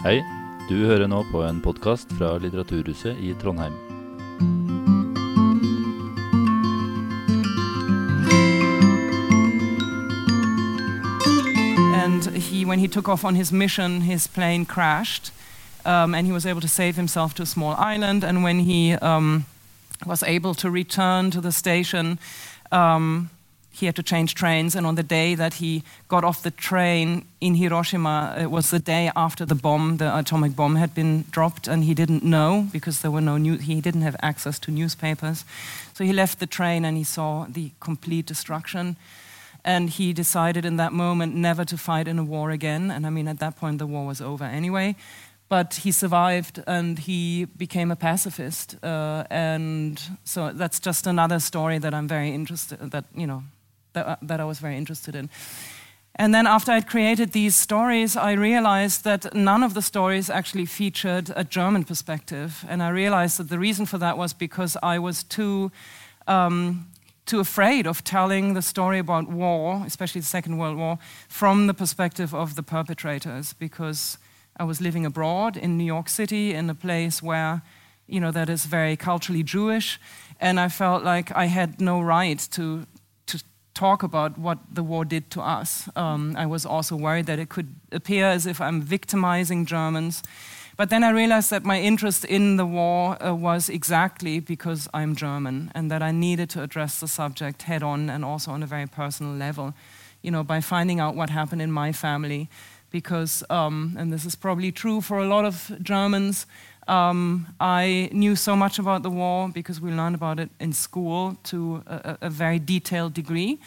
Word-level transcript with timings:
Hei, 0.00 0.22
du 0.64 0.78
hører 0.88 1.10
nå 1.12 1.18
på 1.28 1.42
en 1.44 1.58
podkast 1.60 2.08
fra 2.16 2.38
Litteraturhuset 2.40 3.18
i 3.20 3.34
Trondheim. 3.36 3.74
and 12.00 12.24
he, 12.34 12.64
when 12.64 12.78
he 12.78 12.88
took 12.88 13.10
off 13.10 13.26
on 13.26 13.34
his 13.34 13.52
mission, 13.52 14.00
his 14.00 14.26
plane 14.26 14.64
crashed, 14.64 15.32
um, 15.84 16.14
and 16.14 16.26
he 16.26 16.32
was 16.32 16.46
able 16.46 16.62
to 16.62 16.68
save 16.68 16.96
himself 16.96 17.34
to 17.34 17.42
a 17.42 17.46
small 17.46 17.74
island. 17.76 18.24
And 18.24 18.42
when 18.42 18.60
he 18.60 18.94
um, 18.94 19.44
was 20.06 20.22
able 20.22 20.54
to 20.54 20.70
return 20.70 21.30
to 21.30 21.42
the 21.42 21.52
station, 21.52 22.18
um, 22.72 23.28
he 23.72 23.86
had 23.86 23.96
to 23.96 24.02
change 24.02 24.34
trains. 24.34 24.74
And 24.74 24.86
on 24.86 24.96
the 24.96 25.02
day 25.02 25.34
that 25.34 25.54
he 25.54 25.82
got 26.08 26.24
off 26.24 26.42
the 26.42 26.50
train 26.50 27.24
in 27.40 27.54
Hiroshima, 27.54 28.36
it 28.38 28.50
was 28.50 28.70
the 28.70 28.78
day 28.78 29.10
after 29.14 29.46
the 29.46 29.54
bomb, 29.54 29.96
the 29.98 30.16
atomic 30.16 30.56
bomb, 30.56 30.76
had 30.76 30.94
been 30.94 31.24
dropped, 31.30 31.68
and 31.68 31.84
he 31.84 31.94
didn't 31.94 32.22
know 32.22 32.66
because 32.72 33.00
there 33.00 33.10
were 33.10 33.20
no 33.20 33.36
new, 33.36 33.56
he 33.56 33.80
didn't 33.80 34.02
have 34.02 34.16
access 34.22 34.58
to 34.60 34.70
newspapers. 34.70 35.44
So 35.94 36.04
he 36.04 36.12
left 36.12 36.40
the 36.40 36.46
train 36.46 36.84
and 36.84 36.96
he 36.96 37.04
saw 37.04 37.46
the 37.48 37.70
complete 37.80 38.26
destruction. 38.26 38.96
And 39.64 39.90
he 39.90 40.12
decided 40.12 40.64
in 40.64 40.76
that 40.76 40.92
moment 40.92 41.34
never 41.34 41.64
to 41.66 41.76
fight 41.76 42.08
in 42.08 42.18
a 42.18 42.24
war 42.24 42.50
again. 42.50 42.90
And 42.90 43.06
I 43.06 43.10
mean, 43.10 43.28
at 43.28 43.38
that 43.38 43.56
point, 43.56 43.78
the 43.78 43.86
war 43.86 44.06
was 44.06 44.20
over 44.20 44.44
anyway. 44.44 44.96
But 45.50 45.74
he 45.74 45.92
survived 45.92 46.62
and 46.66 46.98
he 46.98 47.44
became 47.44 47.90
a 47.90 47.96
pacifist. 47.96 48.76
Uh, 48.82 49.24
and 49.30 50.00
so 50.24 50.52
that's 50.52 50.80
just 50.80 51.06
another 51.06 51.40
story 51.40 51.78
that 51.78 51.92
I'm 51.92 52.08
very 52.08 52.30
interested 52.30 52.78
that, 52.90 53.04
you 53.14 53.26
know, 53.26 53.42
that, 53.92 54.06
uh, 54.06 54.16
that 54.22 54.40
I 54.40 54.44
was 54.44 54.58
very 54.58 54.76
interested 54.76 55.14
in. 55.14 55.30
And 56.16 56.34
then 56.34 56.46
after 56.46 56.72
I'd 56.72 56.86
created 56.86 57.32
these 57.32 57.56
stories, 57.56 58.16
I 58.16 58.32
realized 58.32 59.04
that 59.04 59.34
none 59.34 59.62
of 59.62 59.74
the 59.74 59.82
stories 59.82 60.28
actually 60.28 60.66
featured 60.66 61.30
a 61.36 61.44
German 61.44 61.84
perspective. 61.84 62.64
And 62.68 62.82
I 62.82 62.88
realized 62.90 63.38
that 63.38 63.48
the 63.48 63.58
reason 63.58 63.86
for 63.86 63.98
that 63.98 64.18
was 64.18 64.34
because 64.34 64.76
I 64.82 64.98
was 64.98 65.22
too 65.22 65.70
um, 66.26 66.86
too 67.30 67.40
afraid 67.40 67.86
of 67.86 68.02
telling 68.02 68.54
the 68.54 68.62
story 68.62 68.98
about 68.98 69.28
war, 69.28 69.82
especially 69.86 70.20
the 70.20 70.26
Second 70.26 70.58
World 70.58 70.76
War, 70.76 70.98
from 71.28 71.68
the 71.68 71.74
perspective 71.74 72.34
of 72.34 72.54
the 72.54 72.62
perpetrators, 72.62 73.52
because 73.52 74.18
I 74.56 74.64
was 74.64 74.80
living 74.80 75.06
abroad 75.06 75.56
in 75.56 75.78
New 75.78 75.84
York 75.84 76.08
City 76.08 76.52
in 76.52 76.68
a 76.68 76.74
place 76.74 77.22
where, 77.22 77.62
you 78.08 78.20
know, 78.20 78.32
that 78.32 78.48
is 78.48 78.66
very 78.66 78.96
culturally 78.96 79.44
Jewish, 79.44 80.00
and 80.40 80.58
I 80.58 80.68
felt 80.68 81.04
like 81.04 81.30
I 81.36 81.46
had 81.46 81.80
no 81.80 82.00
right 82.00 82.48
to 82.50 82.84
to 82.84 82.89
talk 83.80 84.02
about 84.02 84.36
what 84.36 84.58
the 84.74 84.82
war 84.82 85.04
did 85.06 85.30
to 85.30 85.40
us. 85.40 85.88
Um, 85.96 86.34
I 86.36 86.46
was 86.46 86.66
also 86.66 86.96
worried 86.96 87.26
that 87.26 87.38
it 87.38 87.48
could 87.48 87.68
appear 87.92 88.26
as 88.26 88.46
if 88.46 88.60
I'm 88.60 88.82
victimizing 88.82 89.66
Germans. 89.66 90.22
But 90.76 90.90
then 90.90 91.04
I 91.04 91.10
realized 91.10 91.50
that 91.50 91.64
my 91.64 91.80
interest 91.80 92.24
in 92.24 92.56
the 92.56 92.66
war 92.66 93.16
uh, 93.22 93.34
was 93.34 93.68
exactly 93.68 94.40
because 94.40 94.88
I'm 94.92 95.14
German 95.16 95.70
and 95.74 95.90
that 95.90 96.02
I 96.02 96.12
needed 96.12 96.50
to 96.50 96.62
address 96.62 97.00
the 97.00 97.08
subject 97.08 97.62
head 97.62 97.82
on 97.82 98.10
and 98.10 98.24
also 98.24 98.50
on 98.50 98.62
a 98.62 98.66
very 98.66 98.86
personal 98.86 99.32
level, 99.32 99.72
you 100.22 100.30
know, 100.30 100.44
by 100.44 100.60
finding 100.60 101.00
out 101.00 101.16
what 101.16 101.30
happened 101.30 101.62
in 101.62 101.72
my 101.72 101.92
family. 101.92 102.48
Because, 102.90 103.44
um, 103.48 103.96
and 103.98 104.12
this 104.12 104.24
is 104.24 104.36
probably 104.36 104.72
true 104.72 105.00
for 105.00 105.18
a 105.18 105.28
lot 105.28 105.44
of 105.44 105.70
Germans, 105.82 106.46
um, 106.90 107.46
I 107.60 108.10
knew 108.12 108.36
so 108.36 108.56
much 108.56 108.78
about 108.78 109.02
the 109.02 109.10
war 109.10 109.48
because 109.48 109.80
we 109.80 109.90
learned 109.90 110.16
about 110.16 110.40
it 110.40 110.50
in 110.58 110.72
school 110.72 111.36
to 111.44 111.82
a, 111.86 112.18
a 112.22 112.30
very 112.30 112.58
detailed 112.58 113.14
degree 113.14 113.58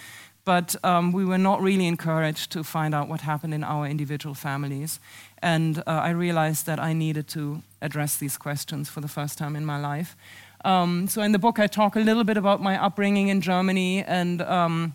but 0.45 0.75
um, 0.83 1.11
we 1.11 1.23
were 1.23 1.37
not 1.37 1.61
really 1.61 1.87
encouraged 1.87 2.51
to 2.51 2.63
find 2.63 2.93
out 2.93 3.07
what 3.07 3.21
happened 3.21 3.53
in 3.53 3.63
our 3.63 3.87
individual 3.87 4.35
families. 4.35 4.99
And 5.41 5.79
uh, 5.79 5.83
I 5.87 6.09
realized 6.09 6.65
that 6.65 6.79
I 6.79 6.93
needed 6.93 7.27
to 7.29 7.61
address 7.81 8.17
these 8.17 8.37
questions 8.37 8.89
for 8.89 9.01
the 9.01 9.07
first 9.07 9.37
time 9.37 9.55
in 9.55 9.65
my 9.65 9.79
life. 9.79 10.15
Um, 10.65 11.07
so 11.07 11.21
in 11.21 11.31
the 11.31 11.39
book, 11.39 11.59
I 11.59 11.67
talk 11.67 11.95
a 11.95 11.99
little 11.99 12.23
bit 12.23 12.37
about 12.37 12.61
my 12.61 12.81
upbringing 12.81 13.29
in 13.29 13.41
Germany 13.41 14.03
and 14.03 14.41
um, 14.41 14.93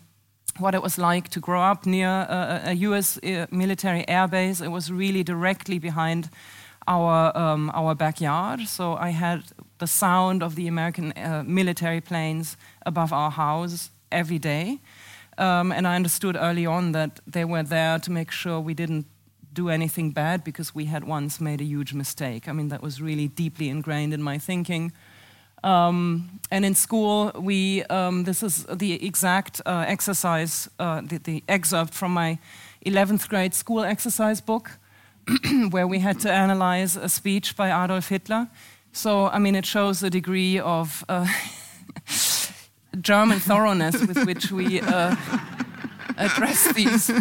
what 0.57 0.75
it 0.75 0.81
was 0.81 0.97
like 0.97 1.29
to 1.29 1.39
grow 1.39 1.61
up 1.61 1.85
near 1.85 2.09
a, 2.09 2.61
a 2.65 2.73
US 2.73 3.17
uh, 3.17 3.45
military 3.51 4.03
airbase. 4.07 4.63
It 4.63 4.69
was 4.69 4.91
really 4.91 5.23
directly 5.23 5.79
behind 5.79 6.29
our, 6.89 7.37
um, 7.37 7.71
our 7.73 7.95
backyard. 7.95 8.67
So 8.67 8.95
I 8.95 9.11
had 9.11 9.43
the 9.77 9.87
sound 9.87 10.43
of 10.43 10.55
the 10.55 10.67
American 10.67 11.13
uh, 11.13 11.43
military 11.45 12.01
planes 12.01 12.57
above 12.85 13.13
our 13.13 13.31
house 13.31 13.91
every 14.11 14.39
day. 14.39 14.79
Um, 15.37 15.71
and 15.71 15.87
I 15.87 15.95
understood 15.95 16.35
early 16.35 16.65
on 16.65 16.91
that 16.91 17.21
they 17.25 17.45
were 17.45 17.63
there 17.63 17.99
to 17.99 18.11
make 18.11 18.31
sure 18.31 18.59
we 18.59 18.73
didn't 18.73 19.05
do 19.53 19.69
anything 19.69 20.11
bad 20.11 20.43
because 20.43 20.75
we 20.75 20.85
had 20.85 21.03
once 21.03 21.39
made 21.39 21.61
a 21.61 21.63
huge 21.63 21.93
mistake. 21.93 22.47
I 22.47 22.51
mean, 22.51 22.69
that 22.69 22.81
was 22.81 23.01
really 23.01 23.27
deeply 23.27 23.69
ingrained 23.69 24.13
in 24.13 24.21
my 24.21 24.37
thinking. 24.37 24.91
Um, 25.63 26.39
and 26.51 26.65
in 26.65 26.75
school, 26.75 27.31
we 27.35 27.83
um, 27.83 28.23
this 28.23 28.43
is 28.43 28.65
the 28.65 29.05
exact 29.05 29.61
uh, 29.65 29.85
exercise, 29.87 30.69
uh, 30.79 31.01
the, 31.01 31.17
the, 31.17 31.43
excerpt 31.47 31.93
from 31.93 32.13
my 32.13 32.39
11th 32.85 33.27
grade 33.27 33.53
school 33.53 33.83
exercise 33.83 34.41
book, 34.41 34.71
where 35.69 35.87
we 35.87 35.99
had 35.99 36.19
to 36.21 36.31
analyze 36.31 36.95
a 36.95 37.09
speech 37.09 37.55
by 37.55 37.69
Adolf 37.83 38.09
Hitler. 38.09 38.47
So, 38.91 39.27
I 39.27 39.39
mean, 39.39 39.55
it 39.55 39.65
shows 39.65 40.03
a 40.03 40.09
degree 40.09 40.59
of. 40.59 41.03
Uh, 41.07 41.27
German 43.01 43.39
thoroughness 43.39 44.05
with 44.05 44.25
which 44.25 44.51
we 44.51 44.81
uh, 44.81 45.15
address 46.17 46.73
these. 46.73 47.11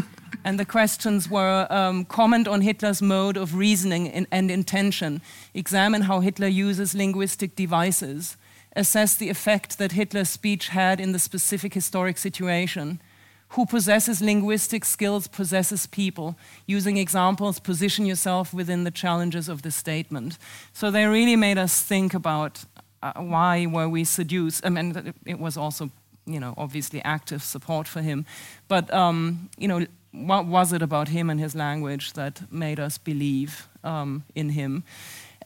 And 0.44 0.58
the 0.58 0.64
questions 0.64 1.28
were 1.28 1.66
um, 1.70 2.04
comment 2.04 2.48
on 2.48 2.62
Hitler's 2.62 3.02
mode 3.02 3.36
of 3.36 3.54
reasoning 3.54 4.06
in, 4.06 4.26
and 4.30 4.50
intention, 4.50 5.20
examine 5.52 6.02
how 6.02 6.20
Hitler 6.20 6.46
uses 6.46 6.94
linguistic 6.94 7.54
devices, 7.54 8.36
assess 8.74 9.16
the 9.16 9.28
effect 9.28 9.78
that 9.78 9.92
Hitler's 9.92 10.30
speech 10.30 10.68
had 10.68 11.00
in 11.00 11.12
the 11.12 11.18
specific 11.18 11.74
historic 11.74 12.18
situation. 12.18 13.00
Who 13.50 13.66
possesses 13.66 14.20
linguistic 14.20 14.84
skills 14.84 15.26
possesses 15.26 15.86
people. 15.86 16.36
Using 16.66 16.96
examples, 16.96 17.58
position 17.58 18.06
yourself 18.06 18.52
within 18.52 18.84
the 18.84 18.90
challenges 18.90 19.48
of 19.48 19.62
the 19.62 19.70
statement. 19.70 20.38
So 20.72 20.90
they 20.90 21.06
really 21.06 21.36
made 21.36 21.58
us 21.58 21.82
think 21.82 22.14
about 22.14 22.64
uh, 23.02 23.12
why 23.16 23.66
were 23.66 23.88
we 23.88 24.04
seduced? 24.04 24.66
I 24.66 24.70
mean, 24.70 25.14
it 25.24 25.38
was 25.38 25.56
also, 25.56 25.90
you 26.26 26.40
know, 26.40 26.54
obviously 26.56 27.02
active 27.04 27.42
support 27.42 27.86
for 27.88 28.02
him, 28.02 28.26
but 28.66 28.92
um, 28.92 29.48
you 29.56 29.68
know, 29.68 29.86
what 30.12 30.46
was 30.46 30.72
it 30.72 30.82
about 30.82 31.08
him 31.08 31.30
and 31.30 31.38
his 31.38 31.54
language 31.54 32.14
that 32.14 32.50
made 32.50 32.80
us 32.80 32.98
believe 32.98 33.68
um, 33.84 34.24
in 34.34 34.50
him? 34.50 34.84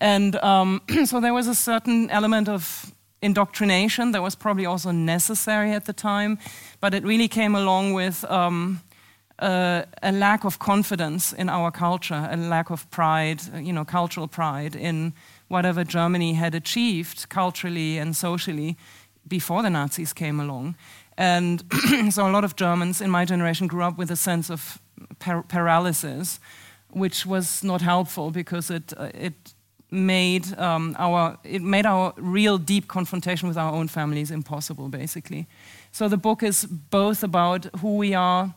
And 0.00 0.36
um, 0.36 0.82
so 1.04 1.20
there 1.20 1.34
was 1.34 1.46
a 1.46 1.54
certain 1.54 2.10
element 2.10 2.48
of 2.48 2.92
indoctrination 3.22 4.12
that 4.12 4.22
was 4.22 4.34
probably 4.34 4.66
also 4.66 4.90
necessary 4.90 5.72
at 5.72 5.84
the 5.84 5.92
time, 5.92 6.38
but 6.80 6.94
it 6.94 7.04
really 7.04 7.28
came 7.28 7.54
along 7.54 7.94
with. 7.94 8.24
Um, 8.30 8.80
uh, 9.38 9.84
a 10.02 10.12
lack 10.12 10.44
of 10.44 10.58
confidence 10.58 11.32
in 11.32 11.48
our 11.48 11.72
culture, 11.72 12.28
a 12.30 12.36
lack 12.36 12.70
of 12.70 12.88
pride, 12.90 13.40
you 13.60 13.72
know, 13.72 13.84
cultural 13.84 14.28
pride 14.28 14.76
in 14.76 15.12
whatever 15.48 15.82
Germany 15.82 16.34
had 16.34 16.54
achieved 16.54 17.28
culturally 17.28 17.98
and 17.98 18.14
socially 18.14 18.76
before 19.26 19.62
the 19.62 19.70
Nazis 19.70 20.12
came 20.12 20.38
along. 20.38 20.76
And 21.18 21.64
so 22.10 22.28
a 22.28 22.30
lot 22.30 22.44
of 22.44 22.56
Germans 22.56 23.00
in 23.00 23.10
my 23.10 23.24
generation 23.24 23.66
grew 23.66 23.82
up 23.82 23.98
with 23.98 24.10
a 24.10 24.16
sense 24.16 24.50
of 24.50 24.80
par 25.18 25.42
paralysis, 25.42 26.40
which 26.90 27.26
was 27.26 27.62
not 27.62 27.80
helpful 27.80 28.30
because 28.30 28.70
it, 28.70 28.92
uh, 28.96 29.10
it, 29.14 29.54
made, 29.92 30.58
um, 30.58 30.96
our, 30.98 31.38
it 31.44 31.62
made 31.62 31.86
our 31.86 32.14
real 32.16 32.58
deep 32.58 32.88
confrontation 32.88 33.46
with 33.46 33.58
our 33.58 33.72
own 33.72 33.88
families 33.88 34.30
impossible, 34.30 34.88
basically. 34.88 35.46
So 35.92 36.08
the 36.08 36.16
book 36.16 36.42
is 36.42 36.64
both 36.64 37.22
about 37.22 37.66
who 37.80 37.96
we 37.96 38.14
are, 38.14 38.54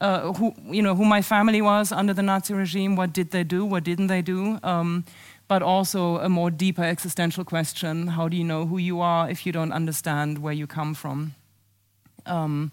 uh, 0.00 0.32
who, 0.32 0.54
you 0.64 0.82
know, 0.82 0.94
who 0.94 1.04
my 1.04 1.22
family 1.22 1.62
was 1.62 1.92
under 1.92 2.14
the 2.14 2.22
Nazi 2.22 2.54
regime, 2.54 2.96
what 2.96 3.12
did 3.12 3.30
they 3.30 3.44
do, 3.44 3.64
what 3.64 3.84
didn't 3.84 4.08
they 4.08 4.22
do, 4.22 4.58
um, 4.62 5.04
but 5.46 5.62
also 5.62 6.18
a 6.18 6.28
more 6.28 6.50
deeper 6.50 6.82
existential 6.82 7.44
question 7.44 8.06
how 8.08 8.26
do 8.26 8.36
you 8.36 8.44
know 8.44 8.66
who 8.66 8.78
you 8.78 9.00
are 9.00 9.30
if 9.30 9.44
you 9.44 9.52
don't 9.52 9.72
understand 9.72 10.38
where 10.38 10.54
you 10.54 10.66
come 10.66 10.94
from? 10.94 11.34
Um, 12.24 12.72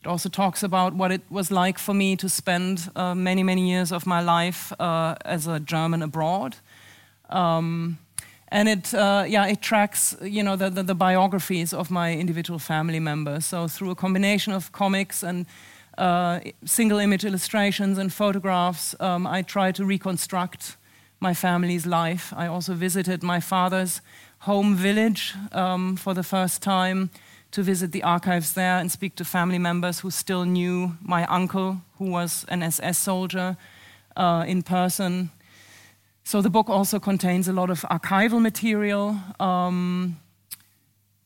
it 0.00 0.08
also 0.08 0.28
talks 0.28 0.62
about 0.62 0.94
what 0.94 1.12
it 1.12 1.22
was 1.30 1.50
like 1.50 1.78
for 1.78 1.94
me 1.94 2.16
to 2.16 2.28
spend 2.28 2.90
uh, 2.96 3.14
many, 3.14 3.42
many 3.42 3.70
years 3.70 3.92
of 3.92 4.06
my 4.06 4.20
life 4.20 4.72
uh, 4.78 5.14
as 5.24 5.46
a 5.46 5.60
German 5.60 6.02
abroad. 6.02 6.56
Um, 7.30 7.98
and 8.48 8.68
it, 8.68 8.94
uh, 8.94 9.24
yeah, 9.26 9.46
it 9.46 9.60
tracks, 9.62 10.16
you 10.22 10.42
know, 10.42 10.56
the, 10.56 10.70
the, 10.70 10.82
the, 10.82 10.94
biographies 10.94 11.72
of 11.72 11.90
my 11.90 12.12
individual 12.12 12.58
family 12.58 13.00
members. 13.00 13.46
So 13.46 13.66
through 13.66 13.90
a 13.90 13.94
combination 13.94 14.52
of 14.52 14.70
comics 14.70 15.22
and 15.22 15.46
uh, 15.98 16.40
single 16.64 16.98
image 16.98 17.24
illustrations 17.24 17.98
and 17.98 18.12
photographs, 18.12 18.94
um, 19.00 19.26
I 19.26 19.42
try 19.42 19.72
to 19.72 19.84
reconstruct 19.84 20.76
my 21.20 21.34
family's 21.34 21.86
life. 21.86 22.32
I 22.36 22.46
also 22.46 22.74
visited 22.74 23.22
my 23.22 23.40
father's 23.40 24.00
home 24.40 24.76
village 24.76 25.34
um, 25.52 25.96
for 25.96 26.14
the 26.14 26.22
first 26.22 26.62
time 26.62 27.10
to 27.50 27.62
visit 27.62 27.92
the 27.92 28.02
archives 28.02 28.52
there 28.52 28.78
and 28.78 28.90
speak 28.90 29.14
to 29.14 29.24
family 29.24 29.58
members 29.58 30.00
who 30.00 30.10
still 30.10 30.44
knew 30.44 30.96
my 31.00 31.24
uncle, 31.26 31.80
who 31.98 32.10
was 32.10 32.44
an 32.48 32.62
SS 32.62 32.98
soldier, 32.98 33.56
uh, 34.16 34.44
in 34.46 34.62
person. 34.62 35.30
So 36.24 36.40
the 36.40 36.50
book 36.50 36.70
also 36.70 36.98
contains 36.98 37.48
a 37.48 37.52
lot 37.52 37.68
of 37.68 37.82
archival 37.90 38.40
material. 38.40 39.20
Um, 39.38 40.18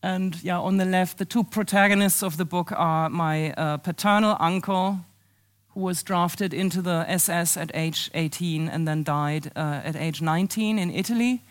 and 0.02 0.42
yeah, 0.42 0.58
on 0.58 0.76
the 0.76 0.84
left, 0.84 1.18
the 1.18 1.24
two 1.24 1.44
protagonists 1.44 2.22
of 2.22 2.36
the 2.36 2.44
book 2.44 2.72
are 2.72 3.08
my 3.08 3.52
uh, 3.52 3.76
paternal 3.76 4.36
uncle, 4.40 4.98
who 5.68 5.80
was 5.80 6.02
drafted 6.02 6.52
into 6.52 6.82
the 6.82 7.04
SS 7.08 7.56
at 7.56 7.70
age 7.74 8.10
18 8.14 8.68
and 8.68 8.88
then 8.88 9.04
died 9.04 9.52
uh, 9.54 9.80
at 9.84 9.94
age 9.94 10.20
19 10.20 10.78
in 10.78 10.90
Italy. 10.90 11.42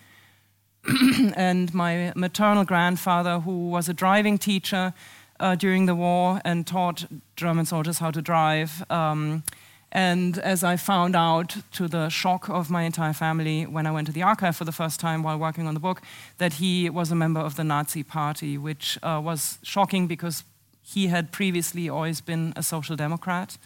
and 1.36 1.74
my 1.74 2.12
maternal 2.16 2.66
grandfather, 2.66 3.40
who 3.40 3.70
was 3.70 3.88
a 3.88 3.94
driving 3.94 4.38
teacher 4.38 4.94
uh, 5.40 5.56
during 5.56 5.86
the 5.86 5.96
war 5.96 6.42
and 6.44 6.68
taught 6.68 7.06
German 7.38 7.66
soldiers 7.66 8.00
how 8.00 8.12
to 8.12 8.22
drive. 8.22 8.84
Um, 8.90 9.44
and 9.92 10.38
as 10.40 10.64
I 10.64 10.76
found 10.76 11.16
out, 11.16 11.58
to 11.74 11.88
the 11.88 12.10
shock 12.10 12.50
of 12.50 12.70
my 12.70 12.84
entire 12.84 13.14
family, 13.14 13.66
when 13.66 13.88
I 13.88 13.92
went 13.92 14.08
to 14.08 14.14
the 14.14 14.24
archive 14.24 14.56
for 14.56 14.66
the 14.66 14.72
first 14.72 15.00
time 15.00 15.24
while 15.24 15.38
working 15.38 15.68
on 15.68 15.74
the 15.74 15.80
book, 15.80 16.02
that 16.38 16.54
he 16.54 16.90
was 16.90 17.12
a 17.12 17.16
member 17.16 17.40
of 17.40 17.56
the 17.56 17.64
Nazi 17.64 18.04
Party, 18.04 18.58
which 18.58 19.00
uh, 19.02 19.22
was 19.24 19.60
shocking 19.64 20.08
because 20.08 20.44
he 20.84 21.08
had 21.08 21.32
previously 21.32 21.90
always 21.90 22.22
been 22.22 22.54
a 22.56 22.64
social 22.64 22.96
democrat, 22.96 23.58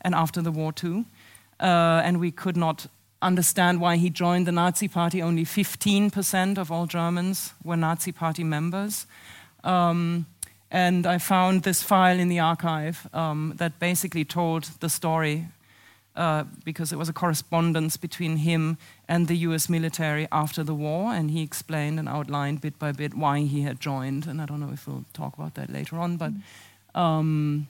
and 0.00 0.14
after 0.14 0.42
the 0.42 0.50
war 0.50 0.72
too. 0.72 1.04
Uh, 1.60 2.00
and 2.04 2.18
we 2.18 2.30
could 2.30 2.56
not 2.56 2.86
understand 3.22 3.80
why 3.80 3.96
he 3.96 4.10
joined 4.10 4.46
the 4.46 4.52
Nazi 4.52 4.88
Party. 4.88 5.22
Only 5.22 5.44
15% 5.44 6.58
of 6.58 6.72
all 6.72 6.86
Germans 6.86 7.52
were 7.62 7.76
Nazi 7.76 8.12
Party 8.12 8.44
members. 8.44 9.06
Um, 9.62 10.26
and 10.70 11.06
I 11.06 11.18
found 11.18 11.62
this 11.62 11.82
file 11.82 12.18
in 12.18 12.28
the 12.28 12.40
archive 12.40 13.06
um, 13.12 13.54
that 13.56 13.78
basically 13.78 14.24
told 14.24 14.70
the 14.80 14.88
story 14.88 15.48
uh, 16.16 16.44
because 16.64 16.92
it 16.92 16.98
was 16.98 17.08
a 17.08 17.12
correspondence 17.12 17.96
between 17.96 18.38
him 18.38 18.76
and 19.08 19.28
the 19.28 19.36
US 19.36 19.68
military 19.68 20.26
after 20.32 20.64
the 20.64 20.74
war, 20.74 21.12
and 21.12 21.30
he 21.30 21.42
explained 21.42 21.98
and 21.98 22.08
outlined 22.08 22.60
bit 22.60 22.78
by 22.78 22.92
bit 22.92 23.14
why 23.14 23.40
he 23.40 23.62
had 23.62 23.80
joined. 23.80 24.26
And 24.26 24.40
I 24.40 24.46
don't 24.46 24.60
know 24.60 24.72
if 24.72 24.86
we'll 24.86 25.04
talk 25.12 25.34
about 25.38 25.54
that 25.54 25.70
later 25.70 25.98
on, 25.98 26.16
but 26.16 26.32
um, 26.94 27.68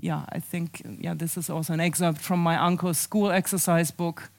yeah, 0.00 0.24
I 0.28 0.38
think 0.38 0.82
yeah, 1.00 1.14
this 1.14 1.36
is 1.36 1.50
also 1.50 1.72
an 1.72 1.80
excerpt 1.80 2.18
from 2.18 2.40
my 2.40 2.56
uncle's 2.56 2.98
school 2.98 3.30
exercise 3.30 3.90
book 3.90 4.30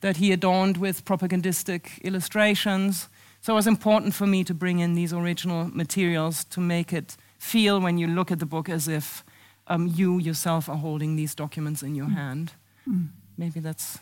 that 0.00 0.16
he 0.16 0.32
adorned 0.32 0.76
with 0.76 1.04
propagandistic 1.04 1.98
illustrations. 2.02 3.08
So 3.40 3.52
it 3.52 3.56
was 3.56 3.66
important 3.66 4.14
for 4.14 4.26
me 4.26 4.44
to 4.44 4.54
bring 4.54 4.78
in 4.78 4.94
these 4.94 5.12
original 5.12 5.64
materials 5.74 6.44
to 6.44 6.60
make 6.60 6.92
it 6.92 7.16
feel, 7.38 7.80
when 7.80 7.98
you 7.98 8.06
look 8.06 8.30
at 8.30 8.38
the 8.38 8.46
book, 8.46 8.68
as 8.68 8.88
if 8.88 9.24
um, 9.68 9.86
you 9.94 10.18
yourself 10.18 10.68
are 10.68 10.76
holding 10.76 11.16
these 11.16 11.34
documents 11.34 11.82
in 11.82 11.94
your 11.94 12.06
mm. 12.06 12.14
hand. 12.14 12.52
Mm. 12.88 13.08
Maybe 13.36 13.60
that's. 13.60 13.98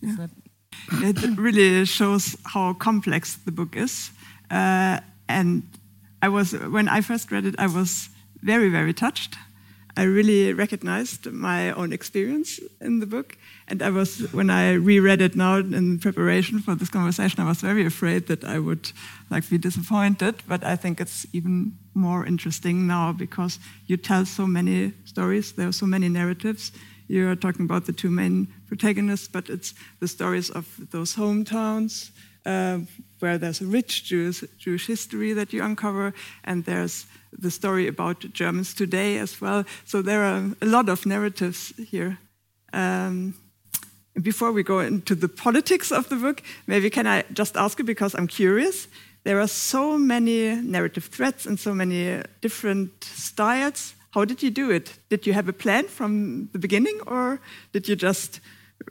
Yeah. 0.00 0.16
That 0.18 0.30
it 0.92 1.38
really 1.38 1.84
shows 1.84 2.36
how 2.44 2.72
complex 2.74 3.36
the 3.36 3.52
book 3.52 3.76
is. 3.76 4.10
Uh, 4.50 5.00
and 5.28 5.62
I 6.22 6.28
was, 6.28 6.52
when 6.52 6.88
I 6.88 7.00
first 7.00 7.30
read 7.32 7.44
it, 7.44 7.54
I 7.58 7.66
was 7.66 8.08
very, 8.42 8.68
very 8.68 8.94
touched. 8.94 9.36
I 9.96 10.02
really 10.04 10.52
recognized 10.52 11.26
my 11.32 11.72
own 11.72 11.92
experience 11.92 12.60
in 12.80 13.00
the 13.00 13.06
book. 13.06 13.36
And 13.70 13.82
I 13.82 13.90
was, 13.90 14.32
when 14.32 14.48
I 14.48 14.72
reread 14.72 15.20
it 15.20 15.36
now 15.36 15.56
in 15.56 15.98
preparation 15.98 16.60
for 16.60 16.74
this 16.74 16.88
conversation, 16.88 17.40
I 17.40 17.48
was 17.48 17.60
very 17.60 17.84
afraid 17.84 18.26
that 18.28 18.42
I 18.42 18.58
would 18.58 18.92
like 19.30 19.48
be 19.50 19.58
disappointed. 19.58 20.36
But 20.48 20.64
I 20.64 20.74
think 20.74 21.00
it's 21.00 21.26
even 21.32 21.72
more 21.92 22.24
interesting 22.24 22.86
now 22.86 23.12
because 23.12 23.58
you 23.86 23.98
tell 23.98 24.24
so 24.24 24.46
many 24.46 24.92
stories. 25.04 25.52
There 25.52 25.68
are 25.68 25.72
so 25.72 25.86
many 25.86 26.08
narratives. 26.08 26.72
You 27.08 27.28
are 27.28 27.36
talking 27.36 27.66
about 27.66 27.84
the 27.84 27.92
two 27.92 28.10
main 28.10 28.48
protagonists, 28.66 29.28
but 29.28 29.50
it's 29.50 29.74
the 30.00 30.08
stories 30.08 30.50
of 30.50 30.66
those 30.90 31.14
hometowns 31.14 32.10
uh, 32.46 32.78
where 33.18 33.38
there's 33.38 33.60
a 33.60 33.66
rich 33.66 34.04
Jewish, 34.04 34.44
Jewish 34.58 34.86
history 34.86 35.34
that 35.34 35.52
you 35.52 35.62
uncover, 35.62 36.14
and 36.44 36.64
there's 36.64 37.06
the 37.38 37.50
story 37.50 37.86
about 37.86 38.32
Germans 38.32 38.74
today 38.74 39.18
as 39.18 39.40
well. 39.40 39.64
So 39.84 40.02
there 40.02 40.22
are 40.22 40.42
a 40.62 40.66
lot 40.66 40.88
of 40.88 41.04
narratives 41.04 41.74
here. 41.90 42.18
Um, 42.72 43.34
before 44.22 44.52
we 44.52 44.62
go 44.62 44.80
into 44.80 45.14
the 45.14 45.28
politics 45.28 45.92
of 45.92 46.08
the 46.08 46.16
book, 46.16 46.42
maybe 46.66 46.90
can 46.90 47.06
I 47.06 47.24
just 47.32 47.56
ask 47.56 47.78
you 47.78 47.84
because 47.84 48.14
I'm 48.14 48.26
curious. 48.26 48.88
There 49.24 49.40
are 49.40 49.48
so 49.48 49.98
many 49.98 50.54
narrative 50.54 51.06
threads 51.06 51.46
and 51.46 51.58
so 51.58 51.74
many 51.74 52.22
different 52.40 53.04
styles. 53.04 53.94
How 54.12 54.24
did 54.24 54.42
you 54.42 54.50
do 54.50 54.70
it? 54.70 54.98
Did 55.10 55.26
you 55.26 55.32
have 55.34 55.48
a 55.48 55.52
plan 55.52 55.84
from 55.84 56.48
the 56.52 56.58
beginning, 56.58 56.98
or 57.06 57.40
did 57.72 57.88
you 57.88 57.96
just 57.96 58.40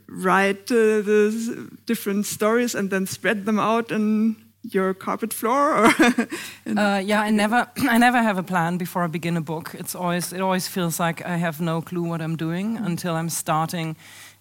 write 0.06 0.70
uh, 0.70 1.02
the 1.02 1.68
different 1.86 2.26
stories 2.26 2.74
and 2.74 2.90
then 2.90 3.06
spread 3.06 3.44
them 3.44 3.58
out 3.58 3.90
on 3.90 4.36
your 4.62 4.94
carpet 4.94 5.32
floor? 5.32 5.86
uh, 6.76 7.02
yeah, 7.04 7.22
I 7.22 7.30
never, 7.30 7.66
I 7.76 7.98
never 7.98 8.22
have 8.22 8.38
a 8.38 8.42
plan 8.42 8.78
before 8.78 9.02
I 9.02 9.08
begin 9.08 9.36
a 9.36 9.40
book. 9.40 9.74
It's 9.74 9.94
always, 9.94 10.32
it 10.32 10.40
always 10.40 10.68
feels 10.68 11.00
like 11.00 11.24
I 11.24 11.36
have 11.36 11.60
no 11.60 11.82
clue 11.82 12.02
what 12.02 12.20
I'm 12.20 12.36
doing 12.36 12.76
until 12.76 13.14
I'm 13.14 13.28
starting 13.28 13.96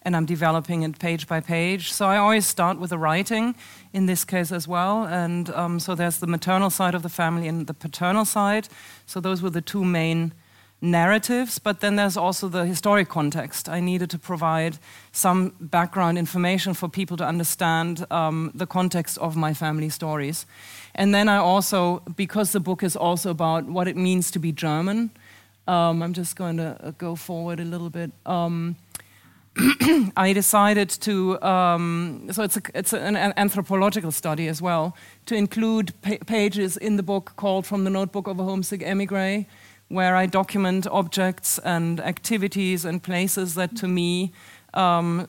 and 0.07 0.15
I'm 0.15 0.25
developing 0.25 0.83
it 0.83 0.99
page 0.99 1.27
by 1.27 1.41
page. 1.41 1.91
So 1.91 2.07
I 2.07 2.15
always 2.15 2.47
start 2.47 2.79
with 2.79 2.91
the 2.91 2.97
writing, 2.97 3.55
in 3.91 4.05
this 4.05 4.23
case 4.23 4.53
as 4.53 4.65
well. 4.65 5.03
And 5.03 5.49
um, 5.49 5.81
so 5.81 5.95
there's 5.95 6.19
the 6.19 6.27
maternal 6.27 6.69
side 6.69 6.95
of 6.95 7.01
the 7.03 7.09
family 7.09 7.49
and 7.49 7.67
the 7.67 7.73
paternal 7.73 8.23
side. 8.23 8.69
So 9.05 9.19
those 9.19 9.41
were 9.41 9.49
the 9.49 9.61
two 9.61 9.83
main 9.83 10.31
narratives, 10.79 11.59
but 11.59 11.81
then 11.81 11.97
there's 11.97 12.15
also 12.15 12.47
the 12.47 12.65
historic 12.65 13.09
context. 13.09 13.67
I 13.67 13.81
needed 13.81 14.09
to 14.11 14.17
provide 14.17 14.77
some 15.11 15.51
background 15.59 16.17
information 16.17 16.73
for 16.73 16.87
people 16.87 17.17
to 17.17 17.25
understand 17.25 18.05
um, 18.09 18.51
the 18.55 18.65
context 18.65 19.17
of 19.17 19.35
my 19.35 19.53
family 19.53 19.89
stories. 19.89 20.45
And 20.95 21.13
then 21.13 21.27
I 21.27 21.35
also, 21.35 22.01
because 22.15 22.53
the 22.53 22.61
book 22.61 22.81
is 22.81 22.95
also 22.95 23.29
about 23.29 23.65
what 23.65 23.89
it 23.89 23.97
means 23.97 24.31
to 24.31 24.39
be 24.39 24.53
German, 24.53 25.09
um, 25.67 26.01
I'm 26.01 26.13
just 26.13 26.37
going 26.37 26.55
to 26.57 26.77
uh, 26.81 26.91
go 26.97 27.15
forward 27.15 27.59
a 27.59 27.65
little 27.65 27.89
bit. 27.89 28.11
Um, 28.25 28.77
I 30.15 30.33
decided 30.33 30.89
to, 30.89 31.41
um, 31.41 32.27
so 32.31 32.43
it's, 32.43 32.57
a, 32.57 32.61
it's 32.75 32.93
an, 32.93 33.15
an, 33.15 33.33
anthropological 33.37 34.11
study 34.11 34.47
as 34.47 34.61
well, 34.61 34.95
to 35.25 35.35
include 35.35 35.93
pa 36.01 36.17
pages 36.25 36.77
in 36.77 36.97
the 36.97 37.03
book 37.03 37.33
called 37.37 37.65
From 37.65 37.83
the 37.83 37.89
Notebook 37.89 38.27
of 38.27 38.39
a 38.39 38.43
Homesick 38.43 38.83
Emigre, 38.83 39.45
where 39.87 40.15
I 40.15 40.25
document 40.27 40.85
objects 40.87 41.57
and 41.59 41.99
activities 41.99 42.85
and 42.85 43.01
places 43.01 43.55
that 43.55 43.75
to 43.77 43.87
me 43.87 44.31
um, 44.77 45.27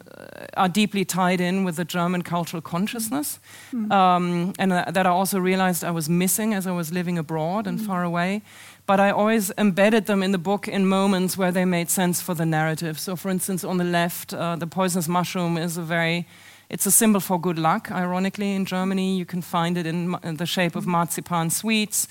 are 0.57 0.69
deeply 0.69 1.05
tied 1.05 1.41
in 1.41 1.65
with 1.65 1.77
the 1.77 1.85
German 1.85 2.23
cultural 2.23 2.63
consciousness, 2.63 3.39
mm. 3.73 3.91
um, 3.91 4.53
and 4.59 4.73
uh, 4.73 4.91
that 4.91 5.07
I 5.07 5.11
also 5.11 5.39
realized 5.39 5.85
I 5.85 5.91
was 5.91 6.09
missing 6.09 6.55
as 6.55 6.67
I 6.67 6.73
was 6.73 6.93
living 6.93 7.19
abroad 7.19 7.67
and 7.67 7.79
mm. 7.79 7.87
far 7.87 8.05
away 8.05 8.43
but 8.89 9.01
I 9.01 9.11
always 9.11 9.53
embedded 9.59 10.07
them 10.07 10.23
in 10.23 10.33
the 10.33 10.39
book 10.39 10.67
in 10.67 10.87
moments 10.87 11.37
where 11.37 11.53
they 11.53 11.67
made 11.67 11.91
sense 11.91 12.23
for 12.23 12.33
the 12.35 12.47
narrative. 12.47 12.99
So, 12.99 13.17
for 13.17 13.29
instance, 13.29 13.63
on 13.63 13.77
the 13.77 13.85
left, 13.85 14.33
uh, 14.33 14.57
the 14.57 14.67
poisonous 14.67 15.07
mushroom 15.07 15.59
is 15.59 15.77
a 15.77 15.83
very 15.83 16.27
it's 16.71 16.87
a 16.87 16.91
symbol 16.91 17.21
for 17.21 17.41
good 17.41 17.59
luck. 17.59 17.91
Ironically, 17.91 18.55
in 18.55 18.65
Germany, 18.65 19.17
you 19.17 19.25
can 19.25 19.43
find 19.43 19.79
it 19.79 19.87
in, 19.87 20.17
in 20.23 20.37
the 20.37 20.47
shape 20.47 20.77
of 20.77 20.87
marzipan 20.87 21.51
sweets. 21.51 22.09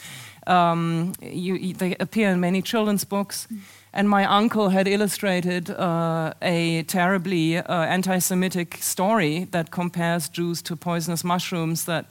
Um, 0.48 1.14
you, 1.22 1.74
they 1.74 1.96
appear 2.00 2.30
in 2.30 2.40
many 2.40 2.62
children's 2.62 3.04
books. 3.04 3.48
And 3.94 4.10
my 4.10 4.26
uncle 4.26 4.70
had 4.70 4.88
illustrated 4.88 5.70
uh, 5.70 6.34
a 6.42 6.84
terribly 6.84 7.58
uh, 7.58 7.84
anti 7.84 8.20
Semitic 8.20 8.76
story 8.76 9.46
that 9.52 9.72
compares 9.72 10.30
Jews 10.30 10.62
to 10.64 10.76
poisonous 10.76 11.24
mushrooms 11.24 11.86
that 11.86 12.06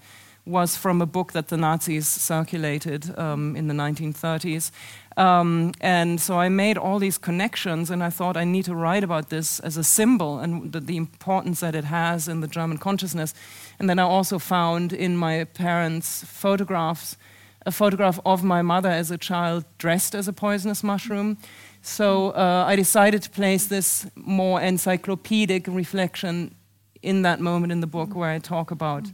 was 0.47 0.77
from 0.77 1.03
a 1.03 1.07
book 1.07 1.33
that 1.33 1.49
the 1.49 1.57
Nazis 1.57 2.07
circulated 2.07 3.19
um, 3.19 3.57
in 3.57 3.67
the 3.67 3.75
1930s. 3.75 4.71
Um, 5.17 5.73
and 5.81 6.21
so 6.21 6.39
I 6.39 6.49
made 6.49 6.79
all 6.79 6.99
these 6.99 7.19
connections, 7.19 7.91
and 7.91 8.03
I 8.03 8.11
thought 8.11 8.37
I 8.37 8.45
need 8.45 8.65
to 8.67 8.75
write 8.75 9.03
about 9.03 9.29
this 9.31 9.59
as 9.61 9.77
a 9.77 9.83
symbol 9.83 10.39
and 10.39 10.73
the, 10.73 10.81
the, 10.81 10.97
importance 10.97 11.61
that 11.61 11.75
it 11.75 11.85
has 11.85 12.29
in 12.29 12.41
the 12.41 12.47
German 12.47 12.79
consciousness. 12.79 13.35
And 13.79 13.91
then 13.91 13.99
I 13.99 14.03
also 14.03 14.39
found 14.39 14.93
in 14.93 15.17
my 15.17 15.45
parents' 15.45 16.23
photographs 16.25 17.17
a 17.65 17.73
photograph 17.73 18.21
of 18.25 18.45
my 18.45 18.63
mother 18.63 18.91
as 18.91 19.11
a 19.11 19.19
child 19.19 19.65
dressed 19.79 20.15
as 20.15 20.29
a 20.29 20.33
poisonous 20.33 20.85
mushroom. 20.85 21.39
So 21.87 22.31
uh, 22.31 22.65
I 22.67 22.75
decided 22.75 23.23
to 23.23 23.31
place 23.31 23.67
this 23.67 24.07
more 24.17 24.61
encyclopedic 24.61 25.69
reflection 25.69 26.57
in 27.01 27.23
that 27.23 27.39
moment 27.41 27.71
in 27.71 27.81
the 27.81 27.87
book 27.87 28.17
where 28.17 28.29
I 28.29 28.41
talk 28.41 28.73
about 28.73 29.05